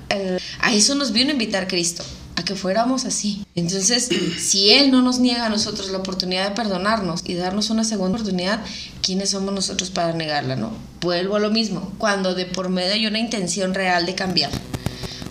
a 0.60 0.72
eso 0.72 0.94
nos 0.94 1.12
vino 1.12 1.28
a 1.28 1.32
invitar 1.32 1.68
Cristo, 1.68 2.02
a 2.36 2.42
que 2.42 2.54
fuéramos 2.54 3.04
así. 3.04 3.44
Entonces, 3.54 4.08
si 4.38 4.70
Él 4.70 4.90
no 4.90 5.02
nos 5.02 5.18
niega 5.18 5.44
a 5.44 5.48
nosotros 5.50 5.90
la 5.90 5.98
oportunidad 5.98 6.48
de 6.48 6.54
perdonarnos 6.54 7.20
y 7.26 7.34
darnos 7.34 7.68
una 7.68 7.84
segunda 7.84 8.16
oportunidad, 8.16 8.62
¿quiénes 9.02 9.28
somos 9.28 9.52
nosotros 9.52 9.90
para 9.90 10.14
negarla, 10.14 10.56
no? 10.56 10.72
Vuelvo 11.02 11.36
a 11.36 11.40
lo 11.40 11.50
mismo, 11.50 11.92
cuando 11.98 12.34
de 12.34 12.46
por 12.46 12.70
medio 12.70 12.94
hay 12.94 13.06
una 13.06 13.18
intención 13.18 13.74
real 13.74 14.06
de 14.06 14.14
cambiar. 14.14 14.52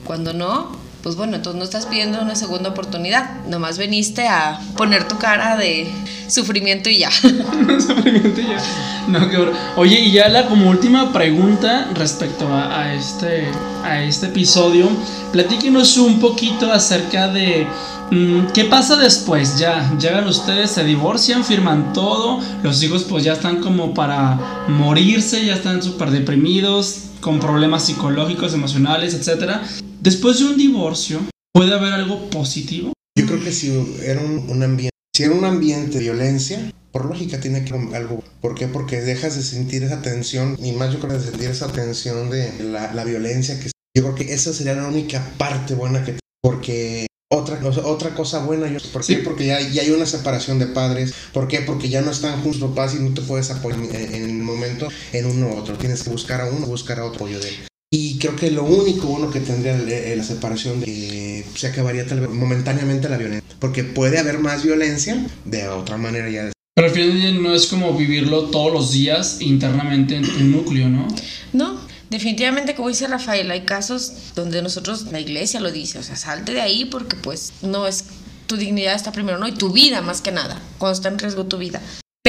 Cuando 0.04 0.32
no, 0.32 0.78
pues 1.04 1.16
bueno, 1.16 1.38
entonces 1.38 1.58
no 1.58 1.64
estás 1.64 1.88
pidiendo 1.88 2.22
una 2.22 2.36
segunda 2.36 2.70
oportunidad, 2.70 3.44
nomás 3.48 3.78
veniste 3.78 4.28
a 4.28 4.60
poner 4.78 5.08
tu 5.08 5.18
cara 5.18 5.58
de 5.58 5.88
sufrimiento 6.28 6.90
y 6.90 7.00
ya. 7.00 7.12
sufrimiento 7.80 8.40
y 8.42 8.48
ya. 8.48 8.62
No, 9.08 9.28
qué 9.30 9.52
Oye, 9.78 10.00
y 10.00 10.12
ya 10.12 10.30
la 10.30 10.46
como 10.46 10.70
última 10.70 11.12
pregunta 11.12 11.90
respecto 11.96 12.48
a, 12.54 12.94
este, 12.94 13.48
a 13.84 14.04
este 14.04 14.28
episodio, 14.28 14.90
platíquenos 15.32 15.98
un 15.98 16.20
poquito 16.20 16.72
acerca 16.72 17.28
de 17.28 17.66
mm, 18.12 18.52
¿Qué 18.54 18.66
pasa 18.66 18.96
después? 18.96 19.58
Ya 19.58 19.92
llegan 19.98 20.28
ustedes, 20.28 20.70
se 20.70 20.84
divorcian, 20.84 21.44
firman 21.44 21.94
todo, 21.94 22.40
los 22.62 22.84
hijos 22.84 23.06
pues 23.10 23.24
ya 23.24 23.34
están 23.34 23.60
como 23.60 23.96
para 23.96 24.38
morirse, 24.68 25.44
ya 25.44 25.56
están 25.56 25.82
súper 25.82 26.12
deprimidos, 26.12 27.06
con 27.22 27.40
problemas 27.40 27.86
psicológicos, 27.86 28.54
emocionales, 28.54 29.14
etc. 29.16 29.62
Después 30.02 30.40
de 30.40 30.46
un 30.46 30.58
divorcio, 30.58 31.20
¿puede 31.54 31.76
haber 31.76 31.94
algo 31.94 32.28
positivo? 32.32 32.92
Yo 33.16 33.28
creo 33.28 33.44
que 33.44 33.52
si 33.52 33.70
era 34.04 34.20
un, 34.20 34.64
ambiente, 34.64 34.90
si 35.16 35.22
era 35.22 35.36
un 35.36 35.46
ambiente 35.46 36.00
de 36.00 36.06
violencia, 36.06 36.72
por 36.92 37.06
lógica 37.06 37.40
tiene 37.40 37.64
que 37.64 37.76
haber 37.76 37.94
algo. 37.94 38.24
¿Por 38.42 38.56
qué? 38.56 38.68
Porque 38.68 39.00
dejas 39.00 39.36
de 39.36 39.44
sentir 39.44 39.84
esa 39.84 40.02
tensión, 40.02 40.58
y 40.60 40.72
más 40.72 40.92
yo 40.92 41.00
creo 41.00 41.14
de 41.14 41.24
sentir 41.24 41.52
esa 41.52 41.72
tensión 41.72 42.32
de 42.32 42.52
la, 42.64 43.04
violencia 43.04 43.60
que 43.60 43.70
yo 43.96 44.02
creo 44.02 44.16
que 44.16 44.34
esa 44.34 44.52
sería 44.54 44.74
la 44.74 44.88
única 44.88 45.24
parte 45.38 45.76
buena 45.76 46.04
que 46.04 46.18
porque 46.42 47.06
otra, 47.30 47.60
otra 47.86 48.16
cosa 48.16 48.44
buena, 48.44 48.68
yo, 48.70 48.80
¿por 48.92 49.06
qué? 49.06 49.18
Porque 49.18 49.46
ya, 49.46 49.62
ya, 49.62 49.84
hay 49.84 49.92
una 49.92 50.08
separación 50.08 50.58
de 50.58 50.66
padres. 50.66 51.14
¿Por 51.32 51.48
qué? 51.48 51.62
Porque 51.62 51.90
ya 51.90 52.02
no 52.02 52.10
están 52.10 52.42
juntos 52.42 52.72
papás 52.72 52.96
y 52.96 53.04
no 53.04 53.14
te 53.14 53.22
puedes 53.22 53.52
apoyar 53.52 53.80
en, 53.80 54.16
en, 54.16 54.24
el 54.24 54.34
momento 54.34 54.88
en 55.14 55.28
uno 55.28 55.50
u 55.50 55.58
otro. 55.58 55.78
Tienes 55.78 56.02
que 56.02 56.10
buscar 56.10 56.42
a 56.42 56.50
uno, 56.50 56.66
buscar 56.66 56.98
a 57.00 57.06
otro 57.06 57.18
apoyo 57.18 57.40
de 57.40 57.50
él. 57.50 57.71
Y 57.94 58.18
creo 58.20 58.38
que 58.38 58.50
lo 58.52 58.64
único 58.64 59.08
bueno 59.08 59.30
que 59.30 59.42
tendría 59.42 59.76
la 60.16 60.24
separación 60.24 60.80
de 60.80 60.86
que 60.86 61.46
se 61.56 61.68
acabaría 61.68 62.08
tal 62.08 62.22
vez 62.22 62.30
momentáneamente 62.30 63.10
la 63.10 63.18
violencia. 63.18 63.58
Porque 63.60 63.84
puede 63.84 64.18
haber 64.18 64.40
más 64.40 64.64
violencia 64.64 65.26
de 65.44 65.68
otra 65.68 65.98
manera 65.98 66.30
ya. 66.30 66.54
Pero 66.74 66.88
al 66.88 66.94
final 66.94 67.44
no 67.44 67.54
es 67.54 67.68
como 67.68 67.98
vivirlo 67.98 68.46
todos 68.46 68.72
los 68.72 68.94
días 68.94 69.42
internamente 69.42 70.16
en 70.16 70.24
tu 70.24 70.40
núcleo, 70.40 70.88
¿no? 70.88 71.06
No, 71.52 71.82
definitivamente 72.10 72.76
como 72.76 72.88
dice 72.88 73.08
Rafael, 73.08 73.52
hay 73.52 73.66
casos 73.66 74.14
donde 74.36 74.62
nosotros, 74.62 75.12
la 75.12 75.20
iglesia 75.20 75.60
lo 75.60 75.70
dice, 75.70 76.00
o 76.00 76.04
sea, 76.04 76.16
salte 76.16 76.54
de 76.54 76.62
ahí 76.62 76.86
porque 76.86 77.18
pues 77.18 77.52
no 77.62 77.88
es 77.88 78.06
tu 78.48 78.56
dignidad 78.56 78.96
está 78.96 79.12
primero, 79.12 79.38
¿no? 79.38 79.50
Y 79.50 79.54
tu 79.54 79.70
vida 79.74 80.02
más 80.02 80.22
que 80.22 80.32
nada, 80.32 80.62
cuando 80.78 80.96
está 80.96 81.10
en 81.10 81.20
riesgo 81.20 81.46
tu 81.46 81.58
vida. 81.58 81.82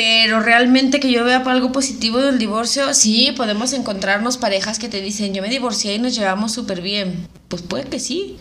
Pero 0.04 0.40
realmente 0.40 0.98
que 0.98 1.12
yo 1.12 1.22
vea 1.22 1.44
algo 1.46 1.70
positivo 1.70 2.18
del 2.18 2.36
divorcio, 2.36 2.92
sí, 2.92 3.32
podemos 3.36 3.72
encontrarnos 3.72 4.36
parejas 4.36 4.80
que 4.80 4.88
te 4.88 5.00
dicen, 5.00 5.32
yo 5.32 5.42
me 5.42 5.48
divorcié 5.48 5.94
y 5.94 6.00
nos 6.00 6.16
llevamos 6.16 6.50
súper 6.50 6.80
bien. 6.80 7.28
Pues 7.46 7.62
puede 7.62 7.84
que 7.84 8.00
sí, 8.00 8.36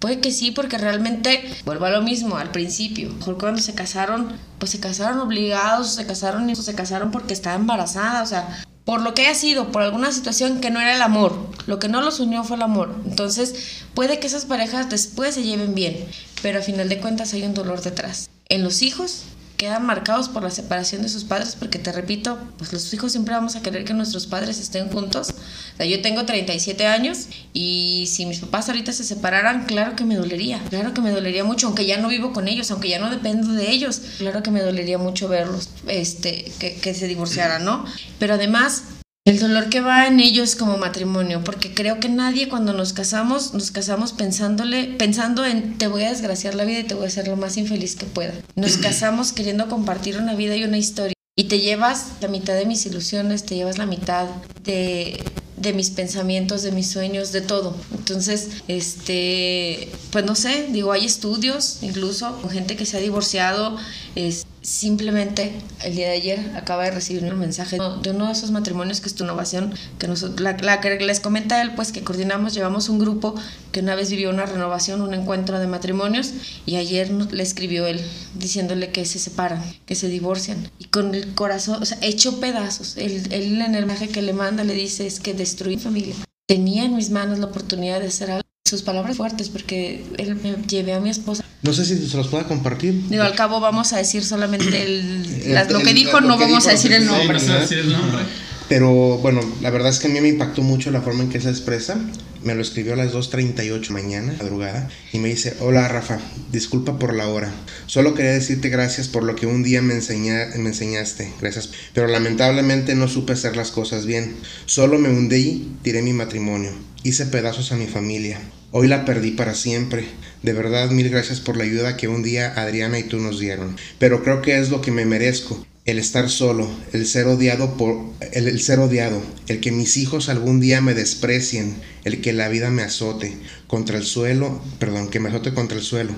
puede 0.00 0.20
que 0.20 0.30
sí, 0.32 0.50
porque 0.50 0.76
realmente, 0.76 1.42
vuelvo 1.64 1.86
a 1.86 1.90
lo 1.90 2.02
mismo, 2.02 2.36
al 2.36 2.50
principio, 2.50 3.08
mejor 3.08 3.38
cuando 3.38 3.62
se 3.62 3.74
casaron, 3.74 4.36
pues 4.58 4.70
se 4.70 4.80
casaron 4.80 5.18
obligados, 5.20 5.94
se 5.94 6.06
casaron 6.06 6.50
y 6.50 6.56
se 6.56 6.74
casaron 6.74 7.10
porque 7.10 7.32
estaba 7.32 7.56
embarazada, 7.56 8.22
o 8.22 8.26
sea, 8.26 8.62
por 8.84 9.00
lo 9.00 9.14
que 9.14 9.22
haya 9.22 9.34
sido, 9.34 9.72
por 9.72 9.80
alguna 9.80 10.12
situación 10.12 10.60
que 10.60 10.68
no 10.68 10.78
era 10.78 10.94
el 10.94 11.00
amor, 11.00 11.48
lo 11.66 11.78
que 11.78 11.88
no 11.88 12.02
los 12.02 12.20
unió 12.20 12.44
fue 12.44 12.56
el 12.56 12.62
amor. 12.62 12.94
Entonces, 13.06 13.54
puede 13.94 14.20
que 14.20 14.26
esas 14.26 14.44
parejas 14.44 14.90
después 14.90 15.34
se 15.36 15.42
lleven 15.42 15.74
bien, 15.74 16.04
pero 16.42 16.58
a 16.58 16.62
final 16.62 16.90
de 16.90 17.00
cuentas 17.00 17.32
hay 17.32 17.44
un 17.44 17.54
dolor 17.54 17.80
detrás. 17.80 18.28
En 18.50 18.62
los 18.62 18.82
hijos 18.82 19.24
quedan 19.58 19.84
marcados 19.84 20.28
por 20.28 20.44
la 20.44 20.50
separación 20.50 21.02
de 21.02 21.08
sus 21.08 21.24
padres, 21.24 21.56
porque 21.58 21.80
te 21.80 21.90
repito, 21.90 22.38
pues 22.56 22.72
los 22.72 22.94
hijos 22.94 23.10
siempre 23.12 23.34
vamos 23.34 23.56
a 23.56 23.60
querer 23.60 23.84
que 23.84 23.92
nuestros 23.92 24.26
padres 24.26 24.60
estén 24.60 24.88
juntos. 24.88 25.34
Yo 25.78 26.00
tengo 26.00 26.24
37 26.24 26.86
años 26.86 27.26
y 27.52 28.08
si 28.08 28.24
mis 28.24 28.38
papás 28.38 28.68
ahorita 28.68 28.92
se 28.92 29.02
separaran, 29.02 29.66
claro 29.66 29.96
que 29.96 30.04
me 30.04 30.14
dolería, 30.14 30.62
claro 30.70 30.94
que 30.94 31.00
me 31.00 31.10
dolería 31.10 31.42
mucho, 31.42 31.66
aunque 31.66 31.86
ya 31.86 31.98
no 31.98 32.08
vivo 32.08 32.32
con 32.32 32.46
ellos, 32.46 32.70
aunque 32.70 32.88
ya 32.88 33.00
no 33.00 33.10
dependo 33.10 33.52
de 33.52 33.70
ellos, 33.70 34.00
claro 34.18 34.42
que 34.44 34.52
me 34.52 34.60
dolería 34.60 34.96
mucho 34.96 35.28
verlos, 35.28 35.68
este, 35.88 36.52
que 36.58 36.94
se 36.94 37.08
divorciaran, 37.08 37.64
¿no? 37.64 37.84
Pero 38.20 38.34
además, 38.34 38.84
el 39.28 39.38
dolor 39.38 39.68
que 39.68 39.82
va 39.82 40.06
en 40.06 40.20
ellos 40.20 40.56
como 40.56 40.78
matrimonio, 40.78 41.44
porque 41.44 41.74
creo 41.74 42.00
que 42.00 42.08
nadie 42.08 42.48
cuando 42.48 42.72
nos 42.72 42.94
casamos, 42.94 43.52
nos 43.52 43.70
casamos 43.70 44.14
pensándole, 44.14 44.94
pensando 44.98 45.44
en 45.44 45.76
te 45.76 45.86
voy 45.86 46.04
a 46.04 46.08
desgraciar 46.08 46.54
la 46.54 46.64
vida 46.64 46.78
y 46.78 46.84
te 46.84 46.94
voy 46.94 47.04
a 47.04 47.08
hacer 47.08 47.28
lo 47.28 47.36
más 47.36 47.58
infeliz 47.58 47.94
que 47.94 48.06
pueda. 48.06 48.32
Nos 48.56 48.76
casamos 48.78 49.32
queriendo 49.32 49.68
compartir 49.68 50.16
una 50.16 50.34
vida 50.34 50.56
y 50.56 50.64
una 50.64 50.78
historia. 50.78 51.12
Y 51.36 51.44
te 51.44 51.60
llevas 51.60 52.06
la 52.22 52.28
mitad 52.28 52.54
de 52.54 52.64
mis 52.64 52.86
ilusiones, 52.86 53.44
te 53.44 53.54
llevas 53.54 53.76
la 53.76 53.84
mitad 53.84 54.26
de, 54.64 55.22
de 55.60 55.72
mis 55.72 55.90
pensamientos, 55.90 56.62
de 56.62 56.72
mis 56.72 56.90
sueños, 56.90 57.30
de 57.32 57.40
todo. 57.40 57.76
Entonces, 57.92 58.48
este, 58.66 59.90
pues 60.10 60.24
no 60.24 60.34
sé, 60.34 60.68
digo, 60.70 60.92
hay 60.92 61.04
estudios 61.04 61.78
incluso 61.82 62.40
con 62.40 62.50
gente 62.50 62.76
que 62.76 62.86
se 62.86 62.96
ha 62.96 63.00
divorciado, 63.00 63.76
es, 64.18 64.46
simplemente 64.62 65.52
el 65.84 65.94
día 65.94 66.08
de 66.08 66.14
ayer 66.14 66.52
acaba 66.56 66.84
de 66.84 66.90
recibir 66.90 67.22
un 67.32 67.38
mensaje 67.38 67.78
de 68.02 68.10
uno 68.10 68.26
de 68.26 68.32
esos 68.32 68.50
matrimonios 68.50 69.00
que 69.00 69.06
es 69.06 69.14
tu 69.14 69.22
innovación, 69.22 69.72
que 69.98 70.08
nosotros, 70.08 70.40
la, 70.40 70.80
que 70.80 70.98
les 70.98 71.20
comenta 71.20 71.62
él, 71.62 71.74
pues 71.76 71.92
que 71.92 72.02
coordinamos, 72.02 72.52
llevamos 72.52 72.88
un 72.88 72.98
grupo 72.98 73.36
que 73.70 73.78
una 73.78 73.94
vez 73.94 74.10
vivió 74.10 74.30
una 74.30 74.44
renovación, 74.44 75.02
un 75.02 75.14
encuentro 75.14 75.60
de 75.60 75.68
matrimonios, 75.68 76.32
y 76.66 76.76
ayer 76.76 77.10
le 77.10 77.42
escribió 77.42 77.86
él 77.86 78.00
diciéndole 78.34 78.90
que 78.90 79.04
se 79.04 79.20
separan, 79.20 79.62
que 79.86 79.94
se 79.94 80.08
divorcian, 80.08 80.68
y 80.80 80.86
con 80.86 81.14
el 81.14 81.34
corazón, 81.34 81.80
o 81.80 81.84
sea, 81.84 81.98
hecho 82.02 82.40
pedazos, 82.40 82.96
él, 82.96 83.22
él 83.30 83.60
en 83.62 83.76
el 83.76 83.86
mensaje 83.86 84.08
que 84.08 84.22
le 84.22 84.32
manda 84.32 84.64
le 84.64 84.74
dice 84.74 85.06
es 85.06 85.20
que 85.20 85.32
destruí 85.32 85.76
mi 85.76 85.82
familia. 85.82 86.14
Tenía 86.48 86.84
en 86.84 86.96
mis 86.96 87.10
manos 87.10 87.38
la 87.38 87.46
oportunidad 87.46 88.00
de 88.00 88.08
hacer 88.08 88.30
algo 88.30 88.47
sus 88.68 88.82
palabras 88.82 89.16
fuertes 89.16 89.48
porque 89.48 90.04
él 90.18 90.36
me 90.36 90.56
llevé 90.66 90.94
a 90.94 91.00
mi 91.00 91.10
esposa. 91.10 91.44
No 91.62 91.72
sé 91.72 91.84
si 91.84 92.08
se 92.08 92.16
los 92.16 92.28
pueda 92.28 92.44
compartir. 92.44 93.08
Digo, 93.08 93.24
al 93.24 93.34
cabo 93.34 93.58
vamos 93.58 93.92
a 93.92 93.96
decir 93.96 94.24
solamente 94.24 94.84
el, 94.84 95.54
la, 95.54 95.64
lo 95.64 95.80
que 95.80 95.92
dijo, 95.92 96.20
no 96.20 96.38
vamos 96.38 96.66
a 96.68 96.70
decir 96.70 96.92
el 96.92 97.06
nombre. 97.06 97.40
Sí, 97.40 97.48
decir 97.48 97.78
el 97.78 97.92
nombre. 97.92 98.22
Pero 98.68 99.16
bueno, 99.18 99.40
la 99.62 99.70
verdad 99.70 99.88
es 99.88 99.98
que 99.98 100.08
a 100.08 100.10
mí 100.10 100.20
me 100.20 100.28
impactó 100.28 100.62
mucho 100.62 100.90
la 100.90 101.00
forma 101.00 101.22
en 101.22 101.30
que 101.30 101.40
se 101.40 101.48
expresa. 101.48 101.98
Me 102.44 102.54
lo 102.54 102.60
escribió 102.60 102.92
a 102.92 102.96
las 102.96 103.12
2.38 103.12 103.88
mañana, 103.90 104.34
madrugada, 104.38 104.88
y 105.12 105.18
me 105.18 105.28
dice, 105.28 105.56
hola 105.60 105.88
Rafa, 105.88 106.20
disculpa 106.52 106.98
por 106.98 107.14
la 107.14 107.28
hora. 107.28 107.50
Solo 107.86 108.14
quería 108.14 108.32
decirte 108.32 108.68
gracias 108.68 109.08
por 109.08 109.24
lo 109.24 109.34
que 109.34 109.46
un 109.46 109.64
día 109.64 109.82
me, 109.82 109.94
enseña, 109.94 110.48
me 110.56 110.68
enseñaste, 110.68 111.32
gracias. 111.40 111.70
Pero 111.94 112.06
lamentablemente 112.06 112.94
no 112.94 113.08
supe 113.08 113.32
hacer 113.32 113.56
las 113.56 113.70
cosas 113.70 114.06
bien. 114.06 114.36
Solo 114.66 114.98
me 114.98 115.08
hundí, 115.08 115.72
tiré 115.82 116.02
mi 116.02 116.12
matrimonio, 116.12 116.72
hice 117.02 117.26
pedazos 117.26 117.72
a 117.72 117.76
mi 117.76 117.86
familia. 117.86 118.38
Hoy 118.70 118.86
la 118.86 119.06
perdí 119.06 119.30
para 119.30 119.54
siempre. 119.54 120.04
De 120.42 120.52
verdad, 120.52 120.90
mil 120.90 121.08
gracias 121.08 121.40
por 121.40 121.56
la 121.56 121.64
ayuda 121.64 121.96
que 121.96 122.06
un 122.06 122.22
día 122.22 122.52
Adriana 122.54 122.98
y 122.98 123.04
tú 123.04 123.18
nos 123.18 123.38
dieron. 123.38 123.76
Pero 123.98 124.22
creo 124.22 124.42
que 124.42 124.58
es 124.58 124.68
lo 124.68 124.82
que 124.82 124.90
me 124.90 125.06
merezco 125.06 125.66
el 125.86 125.98
estar 125.98 126.28
solo, 126.28 126.68
el 126.92 127.06
ser 127.06 127.28
odiado 127.28 127.78
por 127.78 127.96
el, 128.20 128.60
ser 128.60 128.78
odiado, 128.78 129.22
el 129.46 129.60
que 129.60 129.72
mis 129.72 129.96
hijos 129.96 130.28
algún 130.28 130.60
día 130.60 130.82
me 130.82 130.92
desprecien, 130.92 131.76
el 132.04 132.20
que 132.20 132.34
la 132.34 132.50
vida 132.50 132.68
me 132.68 132.82
azote 132.82 133.34
contra 133.68 133.96
el 133.96 134.04
suelo, 134.04 134.60
perdón, 134.78 135.08
que 135.08 135.18
me 135.18 135.30
azote 135.30 135.54
contra 135.54 135.78
el 135.78 135.82
suelo. 135.82 136.12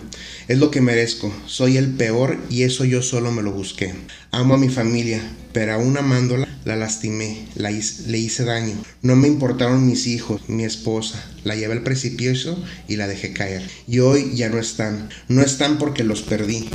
Es 0.48 0.58
lo 0.58 0.72
que 0.72 0.80
merezco. 0.80 1.32
Soy 1.46 1.76
el 1.76 1.92
peor 1.92 2.36
y 2.50 2.64
eso 2.64 2.84
yo 2.84 3.00
solo 3.00 3.30
me 3.30 3.42
lo 3.42 3.52
busqué. 3.52 3.94
Amo 4.32 4.54
a 4.54 4.58
mi 4.58 4.70
familia, 4.70 5.22
pero 5.52 5.74
aún 5.74 5.96
amándola 5.96 6.49
la 6.64 6.76
lastimé, 6.76 7.46
la 7.54 7.70
hice, 7.70 8.08
le 8.08 8.18
hice 8.18 8.44
daño. 8.44 8.74
No 9.02 9.16
me 9.16 9.28
importaron 9.28 9.86
mis 9.86 10.06
hijos, 10.06 10.48
mi 10.48 10.64
esposa. 10.64 11.24
La 11.44 11.54
llevé 11.54 11.72
al 11.72 11.82
precipicio 11.82 12.56
y 12.88 12.96
la 12.96 13.06
dejé 13.06 13.32
caer. 13.32 13.62
Y 13.86 14.00
hoy 14.00 14.32
ya 14.34 14.48
no 14.48 14.58
están. 14.58 15.08
No 15.28 15.42
están 15.42 15.78
porque 15.78 16.04
los 16.04 16.22
perdí. 16.22 16.68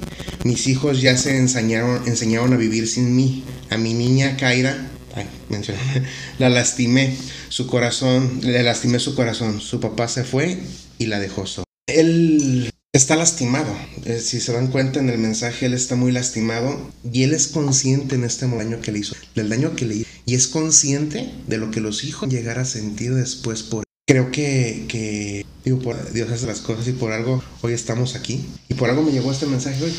Mis 0.43 0.67
hijos 0.67 1.01
ya 1.01 1.17
se 1.17 1.37
enseñaron, 1.37 2.01
enseñaron 2.07 2.53
a 2.53 2.57
vivir 2.57 2.87
sin 2.87 3.15
mí. 3.15 3.43
A 3.69 3.77
mi 3.77 3.93
niña 3.93 4.37
Kaira, 4.37 4.89
ay, 5.15 5.27
mencioné, 5.49 5.79
la 6.39 6.49
lastimé. 6.49 7.15
Su 7.49 7.67
corazón, 7.67 8.39
le 8.41 8.63
lastimé 8.63 8.99
su 8.99 9.15
corazón. 9.15 9.61
Su 9.61 9.79
papá 9.79 10.07
se 10.07 10.23
fue 10.23 10.57
y 10.97 11.05
la 11.05 11.19
dejó 11.19 11.45
sola. 11.45 11.65
Él 11.87 12.71
está 12.97 13.15
lastimado. 13.15 13.75
Eh, 14.05 14.19
si 14.19 14.39
se 14.39 14.53
dan 14.53 14.67
cuenta 14.67 14.99
en 14.99 15.09
el 15.09 15.17
mensaje, 15.17 15.65
él 15.65 15.73
está 15.73 15.95
muy 15.95 16.11
lastimado 16.11 16.91
y 17.11 17.23
él 17.23 17.33
es 17.33 17.47
consciente 17.47 18.15
en 18.15 18.23
este 18.23 18.47
daño 18.47 18.79
que 18.81 18.91
le 18.91 18.99
hizo, 18.99 19.15
del 19.35 19.49
daño 19.49 19.75
que 19.75 19.85
le 19.85 19.95
hizo, 19.95 20.09
y 20.25 20.35
es 20.35 20.47
consciente 20.47 21.31
de 21.47 21.57
lo 21.57 21.71
que 21.71 21.81
los 21.81 22.03
hijos 22.03 22.29
llegar 22.29 22.59
a 22.59 22.65
sentir 22.65 23.13
después 23.13 23.63
por 23.63 23.83
Creo 24.07 24.29
que, 24.29 24.85
que, 24.87 25.43
digo, 25.63 25.79
por 25.79 26.13
Dios 26.13 26.29
hace 26.29 26.45
las 26.45 26.61
cosas 26.61 26.87
y 26.87 26.91
por 26.91 27.11
algo 27.11 27.43
hoy 27.63 27.73
estamos 27.73 28.15
aquí. 28.15 28.45
Y 28.69 28.75
por 28.75 28.87
algo 28.87 29.01
me 29.01 29.11
llegó 29.11 29.31
este 29.31 29.47
mensaje 29.47 29.83
hoy. 29.83 29.93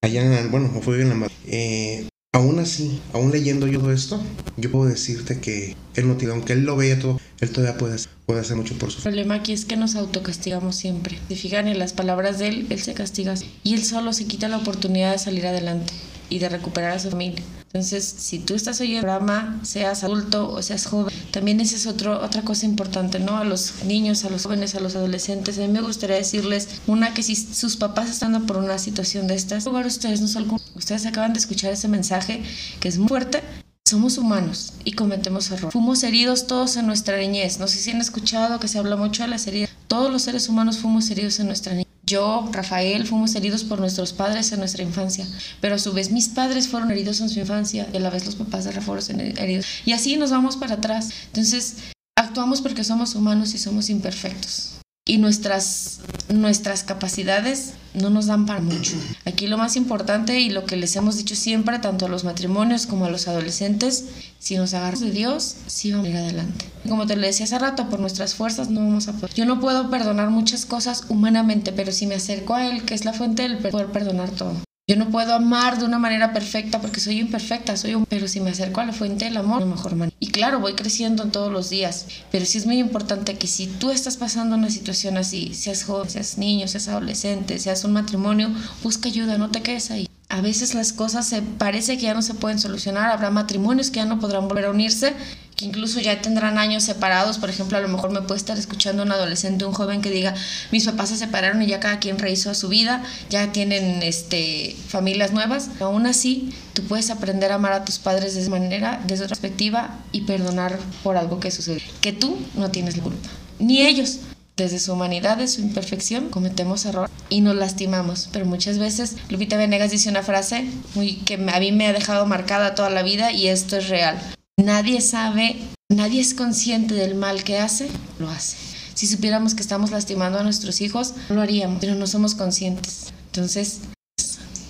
Allá, 0.00 0.48
bueno, 0.50 0.80
fue 0.82 1.02
en 1.02 1.20
la. 1.20 1.28
Eh, 1.46 2.08
aún 2.34 2.58
así, 2.58 3.00
aún 3.12 3.30
leyendo 3.30 3.66
yo 3.66 3.78
todo 3.78 3.92
esto, 3.92 4.20
yo 4.56 4.70
puedo 4.70 4.86
decirte 4.86 5.38
que 5.38 5.76
él 5.94 6.08
no 6.08 6.16
tiene, 6.16 6.32
aunque 6.32 6.54
él 6.54 6.64
lo 6.64 6.76
veía 6.76 6.98
todo, 6.98 7.20
él 7.40 7.50
todavía 7.50 7.76
puede, 7.76 7.96
puede 8.24 8.40
hacer 8.40 8.56
mucho 8.56 8.76
por 8.78 8.90
su 8.90 8.98
El 8.98 9.02
problema 9.02 9.34
aquí 9.34 9.52
es 9.52 9.66
que 9.66 9.76
nos 9.76 9.94
autocastigamos 9.96 10.74
siempre. 10.74 11.18
Si 11.28 11.36
fijan 11.36 11.68
en 11.68 11.78
las 11.78 11.92
palabras 11.92 12.38
de 12.38 12.48
él, 12.48 12.66
él 12.70 12.80
se 12.80 12.94
castiga 12.94 13.34
y 13.62 13.74
él 13.74 13.84
solo 13.84 14.12
se 14.14 14.26
quita 14.26 14.48
la 14.48 14.56
oportunidad 14.56 15.12
de 15.12 15.18
salir 15.18 15.46
adelante 15.46 15.92
y 16.30 16.38
de 16.38 16.48
recuperar 16.48 16.92
a 16.92 16.98
su 16.98 17.10
familia. 17.10 17.42
Entonces, 17.74 18.04
si 18.18 18.38
tú 18.38 18.54
estás 18.54 18.82
oyendo 18.82 18.98
el 18.98 19.04
programa, 19.04 19.58
seas 19.62 20.04
adulto 20.04 20.50
o 20.50 20.60
seas 20.60 20.84
joven, 20.84 21.14
también 21.30 21.58
esa 21.58 21.76
es 21.76 21.86
otro, 21.86 22.22
otra 22.22 22.42
cosa 22.42 22.66
importante, 22.66 23.18
¿no? 23.18 23.38
A 23.38 23.44
los 23.44 23.84
niños, 23.86 24.26
a 24.26 24.30
los 24.30 24.42
jóvenes, 24.42 24.74
a 24.74 24.80
los 24.80 24.94
adolescentes, 24.94 25.56
a 25.56 25.62
mí 25.62 25.68
me 25.68 25.80
gustaría 25.80 26.16
decirles, 26.16 26.68
una, 26.86 27.14
que 27.14 27.22
si 27.22 27.34
sus 27.34 27.76
papás 27.76 28.10
están 28.10 28.46
por 28.46 28.58
una 28.58 28.78
situación 28.78 29.26
de 29.26 29.36
estas, 29.36 29.64
lugar 29.64 29.86
ustedes 29.86 30.20
no 30.20 30.28
son 30.28 30.60
ustedes 30.74 31.06
acaban 31.06 31.32
de 31.32 31.38
escuchar 31.38 31.72
ese 31.72 31.88
mensaje 31.88 32.42
que 32.78 32.88
es 32.88 32.98
muy 32.98 33.08
fuerte, 33.08 33.42
somos 33.86 34.18
humanos 34.18 34.74
y 34.84 34.92
cometemos 34.92 35.50
errores. 35.50 35.72
Fuimos 35.72 36.02
heridos 36.02 36.46
todos 36.46 36.76
en 36.76 36.86
nuestra 36.86 37.16
niñez. 37.18 37.58
No 37.58 37.68
sé 37.68 37.78
si 37.78 37.90
han 37.90 38.00
escuchado 38.00 38.60
que 38.60 38.68
se 38.68 38.78
habla 38.78 38.96
mucho 38.96 39.22
de 39.22 39.28
las 39.28 39.46
heridas. 39.46 39.70
Todos 39.86 40.10
los 40.10 40.22
seres 40.22 40.48
humanos 40.48 40.78
fuimos 40.78 41.10
heridos 41.10 41.40
en 41.40 41.46
nuestra 41.46 41.72
niñez. 41.72 41.91
Yo, 42.04 42.48
Rafael, 42.52 43.06
fuimos 43.06 43.34
heridos 43.36 43.62
por 43.62 43.78
nuestros 43.78 44.12
padres 44.12 44.50
en 44.52 44.58
nuestra 44.58 44.82
infancia, 44.82 45.26
pero 45.60 45.76
a 45.76 45.78
su 45.78 45.92
vez 45.92 46.10
mis 46.10 46.28
padres 46.28 46.68
fueron 46.68 46.90
heridos 46.90 47.20
en 47.20 47.28
su 47.28 47.38
infancia 47.38 47.88
y 47.92 47.96
a 47.96 48.00
la 48.00 48.10
vez 48.10 48.26
los 48.26 48.34
papás 48.34 48.64
de 48.64 48.72
Rafael 48.72 49.02
fueron 49.02 49.20
heridos. 49.38 49.66
Y 49.84 49.92
así 49.92 50.16
nos 50.16 50.30
vamos 50.30 50.56
para 50.56 50.74
atrás. 50.74 51.10
Entonces, 51.26 51.76
actuamos 52.16 52.60
porque 52.60 52.82
somos 52.82 53.14
humanos 53.14 53.54
y 53.54 53.58
somos 53.58 53.88
imperfectos. 53.88 54.80
Y 55.06 55.18
nuestras, 55.18 56.00
nuestras 56.28 56.82
capacidades 56.82 57.74
no 57.94 58.10
nos 58.10 58.26
dan 58.26 58.46
para 58.46 58.60
mucho. 58.60 58.92
Aquí 59.24 59.46
lo 59.46 59.58
más 59.58 59.76
importante 59.76 60.40
y 60.40 60.50
lo 60.50 60.64
que 60.64 60.76
les 60.76 60.96
hemos 60.96 61.16
dicho 61.16 61.34
siempre, 61.34 61.78
tanto 61.78 62.06
a 62.06 62.08
los 62.08 62.24
matrimonios 62.24 62.86
como 62.86 63.04
a 63.04 63.10
los 63.10 63.28
adolescentes, 63.28 64.06
si 64.38 64.56
nos 64.56 64.74
agarramos 64.74 65.00
de 65.00 65.10
Dios, 65.10 65.56
sí 65.66 65.92
vamos 65.92 66.06
a 66.06 66.10
ir 66.10 66.16
adelante. 66.16 66.66
Como 66.88 67.06
te 67.06 67.16
lo 67.16 67.22
decía 67.22 67.44
hace 67.44 67.58
rato, 67.58 67.88
por 67.88 68.00
nuestras 68.00 68.34
fuerzas 68.34 68.70
no 68.70 68.80
vamos 68.80 69.08
a 69.08 69.12
poder. 69.12 69.34
Yo 69.34 69.44
no 69.44 69.60
puedo 69.60 69.90
perdonar 69.90 70.30
muchas 70.30 70.66
cosas 70.66 71.04
humanamente, 71.08 71.72
pero 71.72 71.92
si 71.92 72.06
me 72.06 72.16
acerco 72.16 72.54
a 72.54 72.66
Él, 72.66 72.84
que 72.84 72.94
es 72.94 73.04
la 73.04 73.12
fuente 73.12 73.42
del 73.42 73.58
poder 73.58 73.86
perdonar 73.86 74.30
todo. 74.30 74.56
Yo 74.88 74.96
no 74.96 75.10
puedo 75.10 75.32
amar 75.32 75.78
de 75.78 75.84
una 75.84 76.00
manera 76.00 76.32
perfecta 76.32 76.80
porque 76.80 76.98
soy 76.98 77.20
imperfecta, 77.20 77.76
soy 77.76 77.94
un... 77.94 78.04
pero 78.04 78.26
si 78.26 78.40
me 78.40 78.50
acerco 78.50 78.80
a 78.80 78.84
la 78.84 78.92
fuente 78.92 79.26
del 79.26 79.36
amor, 79.36 79.60
la 79.60 79.66
mejor 79.66 79.94
manera. 79.94 80.16
Y 80.18 80.32
claro, 80.32 80.58
voy 80.58 80.74
creciendo 80.74 81.22
en 81.22 81.30
todos 81.30 81.52
los 81.52 81.70
días, 81.70 82.06
pero 82.32 82.44
sí 82.44 82.58
es 82.58 82.66
muy 82.66 82.80
importante 82.80 83.38
que 83.38 83.46
si 83.46 83.68
tú 83.68 83.92
estás 83.92 84.16
pasando 84.16 84.56
una 84.56 84.70
situación 84.70 85.16
así, 85.18 85.54
seas 85.54 85.84
joven, 85.84 86.10
seas 86.10 86.36
niño, 86.36 86.66
seas 86.66 86.88
adolescente, 86.88 87.60
seas 87.60 87.84
un 87.84 87.92
matrimonio, 87.92 88.50
busca 88.82 89.08
ayuda, 89.08 89.38
no 89.38 89.52
te 89.52 89.62
quedes 89.62 89.92
ahí. 89.92 90.08
A 90.28 90.40
veces 90.40 90.74
las 90.74 90.92
cosas 90.92 91.28
se 91.28 91.42
parece 91.42 91.96
que 91.96 92.02
ya 92.02 92.14
no 92.14 92.22
se 92.22 92.34
pueden 92.34 92.58
solucionar, 92.58 93.10
habrá 93.10 93.30
matrimonios 93.30 93.90
que 93.90 93.98
ya 93.98 94.04
no 94.04 94.18
podrán 94.18 94.48
volver 94.48 94.64
a 94.64 94.70
unirse, 94.70 95.14
incluso 95.62 96.00
ya 96.00 96.20
tendrán 96.20 96.58
años 96.58 96.82
separados. 96.82 97.38
Por 97.38 97.50
ejemplo, 97.50 97.78
a 97.78 97.80
lo 97.80 97.88
mejor 97.88 98.10
me 98.10 98.22
puede 98.22 98.38
estar 98.38 98.58
escuchando 98.58 99.02
un 99.02 99.12
adolescente, 99.12 99.64
un 99.64 99.72
joven 99.72 100.02
que 100.02 100.10
diga, 100.10 100.34
mis 100.70 100.84
papás 100.84 101.10
se 101.10 101.16
separaron 101.16 101.62
y 101.62 101.66
ya 101.66 101.80
cada 101.80 101.98
quien 101.98 102.18
rehizo 102.18 102.50
a 102.50 102.54
su 102.54 102.68
vida, 102.68 103.02
ya 103.30 103.52
tienen 103.52 104.02
este, 104.02 104.76
familias 104.88 105.32
nuevas. 105.32 105.70
Aún 105.80 106.06
así, 106.06 106.54
tú 106.72 106.82
puedes 106.82 107.10
aprender 107.10 107.52
a 107.52 107.56
amar 107.56 107.72
a 107.72 107.84
tus 107.84 107.98
padres 107.98 108.34
de 108.34 108.42
esa 108.42 108.50
manera, 108.50 109.00
desde 109.06 109.24
otra 109.24 109.36
perspectiva 109.36 109.98
y 110.12 110.22
perdonar 110.22 110.78
por 111.02 111.16
algo 111.16 111.40
que 111.40 111.50
sucedió. 111.50 111.82
Que 112.00 112.12
tú 112.12 112.38
no 112.54 112.70
tienes 112.70 112.96
la 112.96 113.02
culpa, 113.02 113.28
ni 113.58 113.82
ellos. 113.82 114.18
Desde 114.54 114.78
su 114.78 114.92
humanidad, 114.92 115.38
de 115.38 115.48
su 115.48 115.62
imperfección, 115.62 116.28
cometemos 116.28 116.84
error 116.84 117.08
y 117.30 117.40
nos 117.40 117.56
lastimamos. 117.56 118.28
Pero 118.32 118.44
muchas 118.44 118.78
veces 118.78 119.16
Lupita 119.30 119.56
Venegas 119.56 119.90
dice 119.90 120.10
una 120.10 120.22
frase 120.22 120.66
muy, 120.94 121.14
que 121.16 121.34
a 121.34 121.58
mí 121.58 121.72
me 121.72 121.86
ha 121.86 121.94
dejado 121.94 122.26
marcada 122.26 122.74
toda 122.74 122.90
la 122.90 123.02
vida 123.02 123.32
y 123.32 123.48
esto 123.48 123.78
es 123.78 123.88
real. 123.88 124.20
Nadie 124.62 125.00
sabe, 125.00 125.56
nadie 125.88 126.20
es 126.20 126.34
consciente 126.34 126.94
del 126.94 127.16
mal 127.16 127.42
que 127.42 127.58
hace, 127.58 127.88
lo 128.20 128.30
hace. 128.30 128.56
Si 128.94 129.08
supiéramos 129.08 129.56
que 129.56 129.62
estamos 129.62 129.90
lastimando 129.90 130.38
a 130.38 130.44
nuestros 130.44 130.80
hijos, 130.80 131.14
no 131.28 131.34
lo 131.34 131.42
haríamos, 131.42 131.78
pero 131.80 131.96
no 131.96 132.06
somos 132.06 132.36
conscientes. 132.36 133.12
Entonces... 133.26 133.80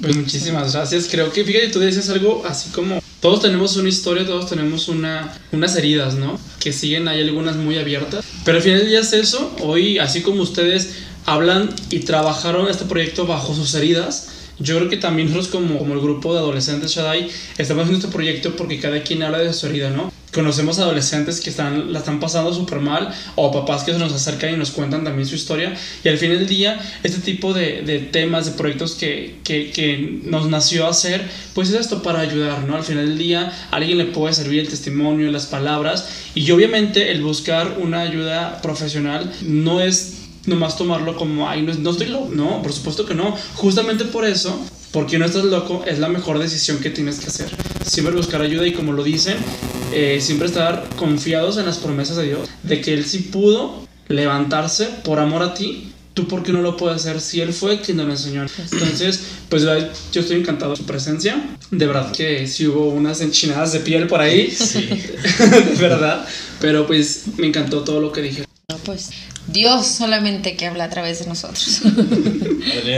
Pues 0.01 0.17
muchísimas 0.17 0.73
gracias. 0.73 1.09
Creo 1.11 1.31
que, 1.31 1.45
fíjate, 1.45 1.69
tú 1.69 1.81
dices 1.81 2.09
algo 2.09 2.43
así 2.47 2.71
como, 2.71 3.03
todos 3.21 3.43
tenemos 3.43 3.77
una 3.77 3.91
historia, 3.91 4.25
todos 4.25 4.49
tenemos 4.49 4.89
una, 4.89 5.39
unas 5.53 5.77
heridas, 5.77 6.15
¿no? 6.15 6.41
Que 6.59 6.73
siguen, 6.73 7.07
hay 7.07 7.21
algunas 7.21 7.57
muy 7.57 7.77
abiertas. 7.77 8.25
Pero 8.47 8.57
al 8.57 8.63
final 8.63 8.79
del 8.79 8.89
día 8.89 9.01
es 9.01 9.13
eso. 9.13 9.55
Hoy, 9.61 9.99
así 9.99 10.23
como 10.23 10.43
ustedes 10.43 10.95
hablan 11.27 11.69
y 11.91 12.01
trabajaron 12.01 12.69
este 12.69 12.87
proyecto 12.87 13.27
bajo 13.27 13.55
sus 13.55 13.75
heridas, 13.75 14.29
yo 14.63 14.77
creo 14.79 14.89
que 14.89 14.97
también 14.97 15.29
nosotros 15.29 15.49
como, 15.49 15.79
como 15.79 15.95
el 15.95 16.01
grupo 16.01 16.33
de 16.33 16.41
adolescentes 16.41 16.93
Shaddai 16.93 17.29
estamos 17.59 17.85
haciendo 17.85 18.05
este 18.07 18.13
proyecto 18.13 18.57
porque 18.57 18.79
cada 18.79 19.03
quien 19.03 19.23
habla 19.23 19.39
de 19.39 19.53
su 19.53 19.67
herida, 19.67 19.91
¿no? 19.91 20.13
conocemos 20.33 20.79
adolescentes 20.79 21.41
que 21.41 21.51
están, 21.51 21.93
la 21.93 21.99
están 21.99 22.19
pasando 22.19 22.53
súper 22.53 22.81
mal 22.81 23.15
o 23.35 23.53
papás 23.53 23.85
que 23.85 23.93
se 23.93 23.99
nos 23.99 24.13
acercan 24.13 24.55
y 24.55 24.57
nos 24.57 24.71
cuentan 24.71 25.05
también 25.05 25.29
su 25.29 25.35
historia. 25.35 25.75
Y 26.03 26.09
al 26.09 26.19
fin 26.19 26.31
del 26.31 26.49
día, 26.49 26.81
este 27.03 27.21
tipo 27.21 27.53
de, 27.53 27.83
de 27.83 27.99
temas, 27.99 28.47
de 28.47 28.53
proyectos 28.53 28.95
que, 28.95 29.37
que, 29.45 29.71
que, 29.71 30.21
nos 30.25 30.49
nació 30.49 30.87
hacer, 30.87 31.23
pues 31.55 31.69
es 31.69 31.75
esto 31.75 32.03
para 32.03 32.21
ayudar, 32.21 32.65
¿no? 32.65 32.77
Al 32.77 32.83
final 32.83 33.07
del 33.07 33.19
día, 33.19 33.53
a 33.71 33.77
alguien 33.77 33.99
le 33.99 34.07
puede 34.07 34.33
servir 34.33 34.61
el 34.61 34.69
testimonio, 34.69 35.31
las 35.31 35.47
palabras. 35.47 36.09
Y 36.35 36.51
obviamente 36.51 37.13
el 37.13 37.23
buscar 37.23 37.77
una 37.79 38.01
ayuda 38.01 38.63
profesional 38.63 39.31
no 39.43 39.81
es 39.81 40.22
nomás 40.47 40.77
tomarlo 40.77 41.17
como, 41.17 41.49
ay, 41.49 41.63
no, 41.63 41.73
no 41.75 41.91
estoy 41.91 42.09
loco. 42.09 42.31
No, 42.33 42.63
por 42.63 42.73
supuesto 42.73 43.07
que 43.07 43.15
no. 43.15 43.37
Justamente 43.55 44.05
por 44.05 44.25
eso, 44.25 44.59
porque 44.93 45.19
no 45.19 45.25
estás 45.25 45.45
loco, 45.45 45.85
es 45.87 45.99
la 45.99 46.09
mejor 46.09 46.39
decisión 46.39 46.79
que 46.79 46.91
tienes 46.91 47.19
que 47.19 47.27
hacer. 47.27 47.49
Siempre 47.85 48.15
buscar 48.15 48.43
ayuda 48.43 48.67
y 48.67 48.73
como 48.73 48.93
lo 48.93 49.03
dicen, 49.03 49.37
eh, 49.93 50.19
siempre 50.21 50.47
estar 50.47 50.89
confiados 50.97 51.57
en 51.59 51.67
las 51.67 51.79
promesas 51.79 52.17
de 52.17 52.25
Dios, 52.25 52.49
de 52.63 52.81
que 52.81 52.95
Él 52.95 53.05
sí 53.05 53.19
pudo 53.19 53.87
levantarse 54.09 54.87
por 55.05 55.19
amor 55.19 55.43
a 55.43 55.55
ti. 55.55 55.89
¿Tú 56.15 56.29
por 56.29 56.43
qué 56.43 56.53
no 56.53 56.61
lo 56.61 56.77
puedes 56.77 57.01
hacer 57.01 57.23
si 57.23 57.41
Él 57.41 57.55
fue 57.55 57.81
quien 57.81 57.97
nos 57.97 58.05
lo 58.05 58.13
enseñó? 58.13 58.45
Entonces, 58.71 59.21
pues 59.49 59.63
yo 60.13 60.21
estoy 60.21 60.41
encantado 60.41 60.73
de 60.73 60.77
su 60.77 60.85
presencia. 60.85 61.43
De 61.71 61.87
verdad 61.87 62.13
que 62.13 62.47
sí 62.47 62.67
hubo 62.67 62.91
unas 62.91 63.23
enchinadas 63.23 63.73
de 63.73 63.81
piel 63.81 64.09
por 64.09 64.21
ahí. 64.21 64.51
Sí. 64.51 64.91
de 65.39 65.77
verdad. 65.81 66.29
Pero 66.61 66.87
pues 66.87 67.23
me 67.39 67.47
encantó 67.47 67.81
todo 67.81 67.99
lo 67.99 68.13
que 68.13 68.21
dije. 68.21 68.45
Pues 68.85 69.09
Dios 69.49 69.87
solamente 69.87 70.57
que 70.57 70.67
habla 70.67 70.85
a 70.85 70.91
través 70.91 71.19
de 71.19 71.27
nosotros. 71.27 71.83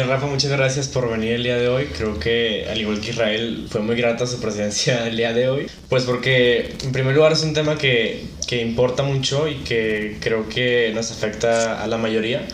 Rafa, 0.07 0.27
muchas 0.27 0.51
gracias 0.51 0.89
por 0.89 1.11
venir 1.11 1.33
el 1.33 1.43
día 1.43 1.57
de 1.57 1.69
hoy. 1.69 1.87
Creo 1.87 2.19
que, 2.19 2.67
al 2.71 2.81
igual 2.81 3.01
que 3.01 3.11
Israel, 3.11 3.67
fue 3.71 3.81
muy 3.81 3.97
grata 3.97 4.27
su 4.27 4.39
presencia 4.41 5.07
el 5.07 5.17
día 5.17 5.33
de 5.33 5.49
hoy. 5.49 5.67
Pues 5.89 6.05
porque, 6.05 6.77
en 6.83 6.93
primer 6.93 7.15
lugar, 7.15 7.33
es 7.33 7.43
un 7.43 7.55
tema 7.55 7.77
que, 7.79 8.27
que 8.47 8.61
importa 8.61 9.03
mucho 9.03 9.49
y 9.49 9.57
que 9.57 10.19
creo 10.21 10.49
que 10.49 10.93
nos 10.95 11.11
afecta 11.11 11.83
a 11.83 11.87
la 11.87 11.97
mayoría. 11.97 12.47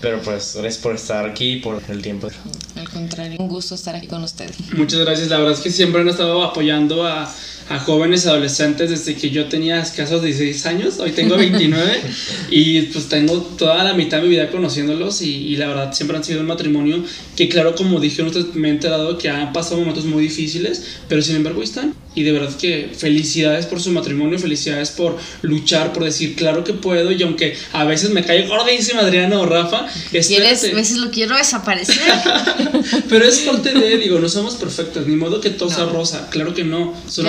Pero 0.00 0.20
pues 0.22 0.54
gracias 0.54 0.78
por 0.80 0.94
estar 0.94 1.28
aquí 1.28 1.56
por 1.56 1.82
el 1.88 2.02
tiempo. 2.02 2.28
Al 2.76 2.88
contrario, 2.88 3.36
un 3.40 3.48
gusto 3.48 3.74
estar 3.74 3.96
aquí 3.96 4.06
con 4.06 4.22
ustedes. 4.22 4.56
Muchas 4.72 5.00
gracias. 5.00 5.28
La 5.28 5.38
verdad 5.38 5.54
es 5.54 5.60
que 5.60 5.70
siempre 5.70 6.02
han 6.02 6.08
estado 6.08 6.44
apoyando 6.44 7.04
a 7.04 7.28
a 7.68 7.78
jóvenes 7.78 8.26
adolescentes 8.26 8.90
desde 8.90 9.14
que 9.14 9.30
yo 9.30 9.46
tenía 9.46 9.80
escasos 9.80 10.22
16 10.22 10.66
años, 10.66 10.98
hoy 11.00 11.10
tengo 11.12 11.36
29 11.36 12.00
y 12.50 12.82
pues 12.82 13.08
tengo 13.08 13.40
toda 13.40 13.84
la 13.84 13.94
mitad 13.94 14.18
de 14.18 14.24
mi 14.24 14.30
vida 14.30 14.50
conociéndolos 14.50 15.20
y, 15.22 15.56
la 15.56 15.68
verdad 15.68 15.92
siempre 15.92 16.16
han 16.16 16.24
sido 16.24 16.40
un 16.40 16.46
matrimonio 16.46 17.02
que 17.36 17.48
claro 17.48 17.74
como 17.74 18.00
dije 18.00 18.24
me 18.54 18.68
he 18.68 18.70
enterado 18.70 19.18
que 19.18 19.28
han 19.28 19.52
pasado 19.52 19.78
momentos 19.80 20.04
muy 20.04 20.22
difíciles, 20.22 20.82
pero 21.08 21.20
sin 21.20 21.36
embargo 21.36 21.62
están 21.62 21.94
y 22.18 22.24
de 22.24 22.32
verdad 22.32 22.52
que 22.56 22.90
felicidades 22.96 23.66
por 23.66 23.80
su 23.80 23.92
matrimonio, 23.92 24.40
felicidades 24.40 24.90
por 24.90 25.16
luchar, 25.42 25.92
por 25.92 26.02
decir 26.02 26.34
claro 26.34 26.64
que 26.64 26.72
puedo 26.72 27.12
y 27.12 27.22
aunque 27.22 27.56
a 27.72 27.84
veces 27.84 28.10
me 28.10 28.24
cae 28.24 28.48
gordísima 28.48 29.02
Adriana 29.02 29.38
o 29.38 29.46
Rafa, 29.46 29.86
a 29.86 30.12
veces 30.12 30.96
lo 30.96 31.12
quiero 31.12 31.36
desaparecer. 31.36 31.96
pero 33.08 33.24
es 33.24 33.38
parte 33.38 33.72
de, 33.72 33.98
digo, 33.98 34.18
no 34.18 34.28
somos 34.28 34.56
perfectos, 34.56 35.06
ni 35.06 35.14
modo 35.14 35.40
que 35.40 35.50
todo 35.50 35.70
sea 35.70 35.84
rosa, 35.84 36.28
claro 36.28 36.54
que 36.54 36.64
no, 36.64 36.92
son 37.08 37.24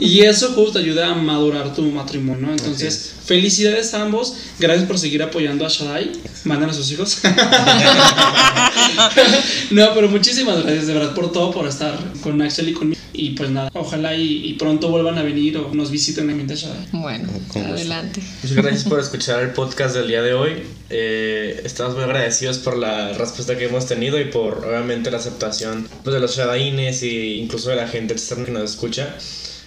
y 0.00 0.20
eso 0.20 0.52
justo 0.52 0.78
ayuda 0.78 1.10
a 1.10 1.14
madurar 1.14 1.74
tu 1.74 1.82
matrimonio. 1.82 2.50
Entonces, 2.50 3.14
felicidades 3.24 3.94
a 3.94 4.02
ambos. 4.02 4.34
Gracias 4.58 4.86
por 4.86 4.98
seguir 4.98 5.22
apoyando 5.22 5.64
a 5.64 5.68
Shaddai. 5.68 6.12
Mandan 6.44 6.68
a 6.70 6.74
sus 6.74 6.90
hijos. 6.92 7.18
no, 9.70 9.94
pero 9.94 10.08
muchísimas 10.08 10.62
gracias 10.62 10.88
de 10.88 10.94
verdad 10.94 11.14
por 11.14 11.32
todo, 11.32 11.50
por 11.50 11.66
estar 11.66 11.98
con 12.22 12.40
Axel 12.42 12.68
y 12.68 12.74
conmigo. 12.74 12.97
Y 13.12 13.30
pues 13.30 13.50
nada, 13.50 13.70
ojalá 13.74 14.14
y, 14.14 14.54
pronto 14.54 14.90
vuelvan 14.90 15.18
a 15.18 15.22
venir 15.22 15.56
o 15.56 15.72
nos 15.74 15.90
visiten 15.90 16.30
en 16.30 16.46
Shaddai. 16.46 16.88
Bueno, 16.92 17.28
adelante. 17.54 18.22
Muchas 18.42 18.56
gracias 18.56 18.84
por 18.84 19.00
escuchar 19.00 19.42
el 19.42 19.50
podcast 19.50 19.94
del 19.94 20.08
día 20.08 20.22
de 20.22 20.34
hoy. 20.34 20.62
Eh, 20.90 21.60
estamos 21.64 21.94
muy 21.94 22.04
agradecidos 22.04 22.58
por 22.58 22.76
la 22.76 23.12
respuesta 23.12 23.56
que 23.56 23.66
hemos 23.66 23.86
tenido 23.86 24.20
y 24.20 24.26
por 24.26 24.64
obviamente 24.64 25.10
la 25.10 25.18
aceptación 25.18 25.88
pues, 26.04 26.14
de 26.14 26.20
los 26.20 26.36
Shadaines 26.36 27.02
e 27.02 27.36
incluso 27.36 27.70
de 27.70 27.76
la 27.76 27.88
gente 27.88 28.14
externa 28.14 28.44
que 28.44 28.52
nos 28.52 28.70
escucha. 28.70 29.16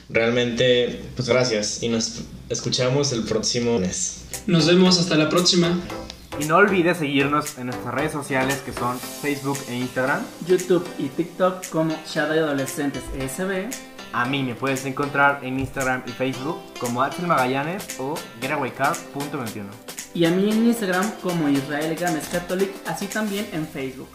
Realmente, 0.09 1.01
pues 1.15 1.29
gracias 1.29 1.83
y 1.83 1.89
nos 1.89 2.21
escuchamos 2.49 3.13
el 3.13 3.23
próximo 3.23 3.79
mes. 3.79 4.21
Nos 4.45 4.67
vemos 4.67 4.99
hasta 4.99 5.15
la 5.15 5.29
próxima. 5.29 5.79
Y 6.41 6.45
no 6.45 6.57
olvides 6.57 6.97
seguirnos 6.97 7.59
en 7.59 7.67
nuestras 7.67 7.93
redes 7.93 8.13
sociales 8.13 8.63
que 8.65 8.73
son 8.73 8.97
Facebook 8.97 9.59
e 9.69 9.75
Instagram, 9.75 10.23
YouTube 10.47 10.87
y 10.97 11.07
TikTok 11.09 11.67
como 11.69 11.95
Shadow 12.07 12.45
Adolescentes 12.45 13.03
ESB. 13.15 13.69
A 14.11 14.25
mí 14.25 14.41
me 14.41 14.55
puedes 14.55 14.83
encontrar 14.85 15.45
en 15.45 15.59
Instagram 15.59 16.01
y 16.07 16.11
Facebook 16.11 16.57
como 16.79 17.03
Axel 17.03 17.27
Magallanes 17.27 17.99
o 17.99 18.15
getawaycar.21. 18.41 19.65
Y 20.15 20.25
a 20.25 20.31
mí 20.31 20.49
en 20.49 20.65
Instagram 20.65 21.11
como 21.21 21.47
Israel 21.47 21.95
Games 21.95 22.27
Catholic, 22.29 22.71
así 22.87 23.05
también 23.05 23.47
en 23.53 23.67
Facebook. 23.67 24.09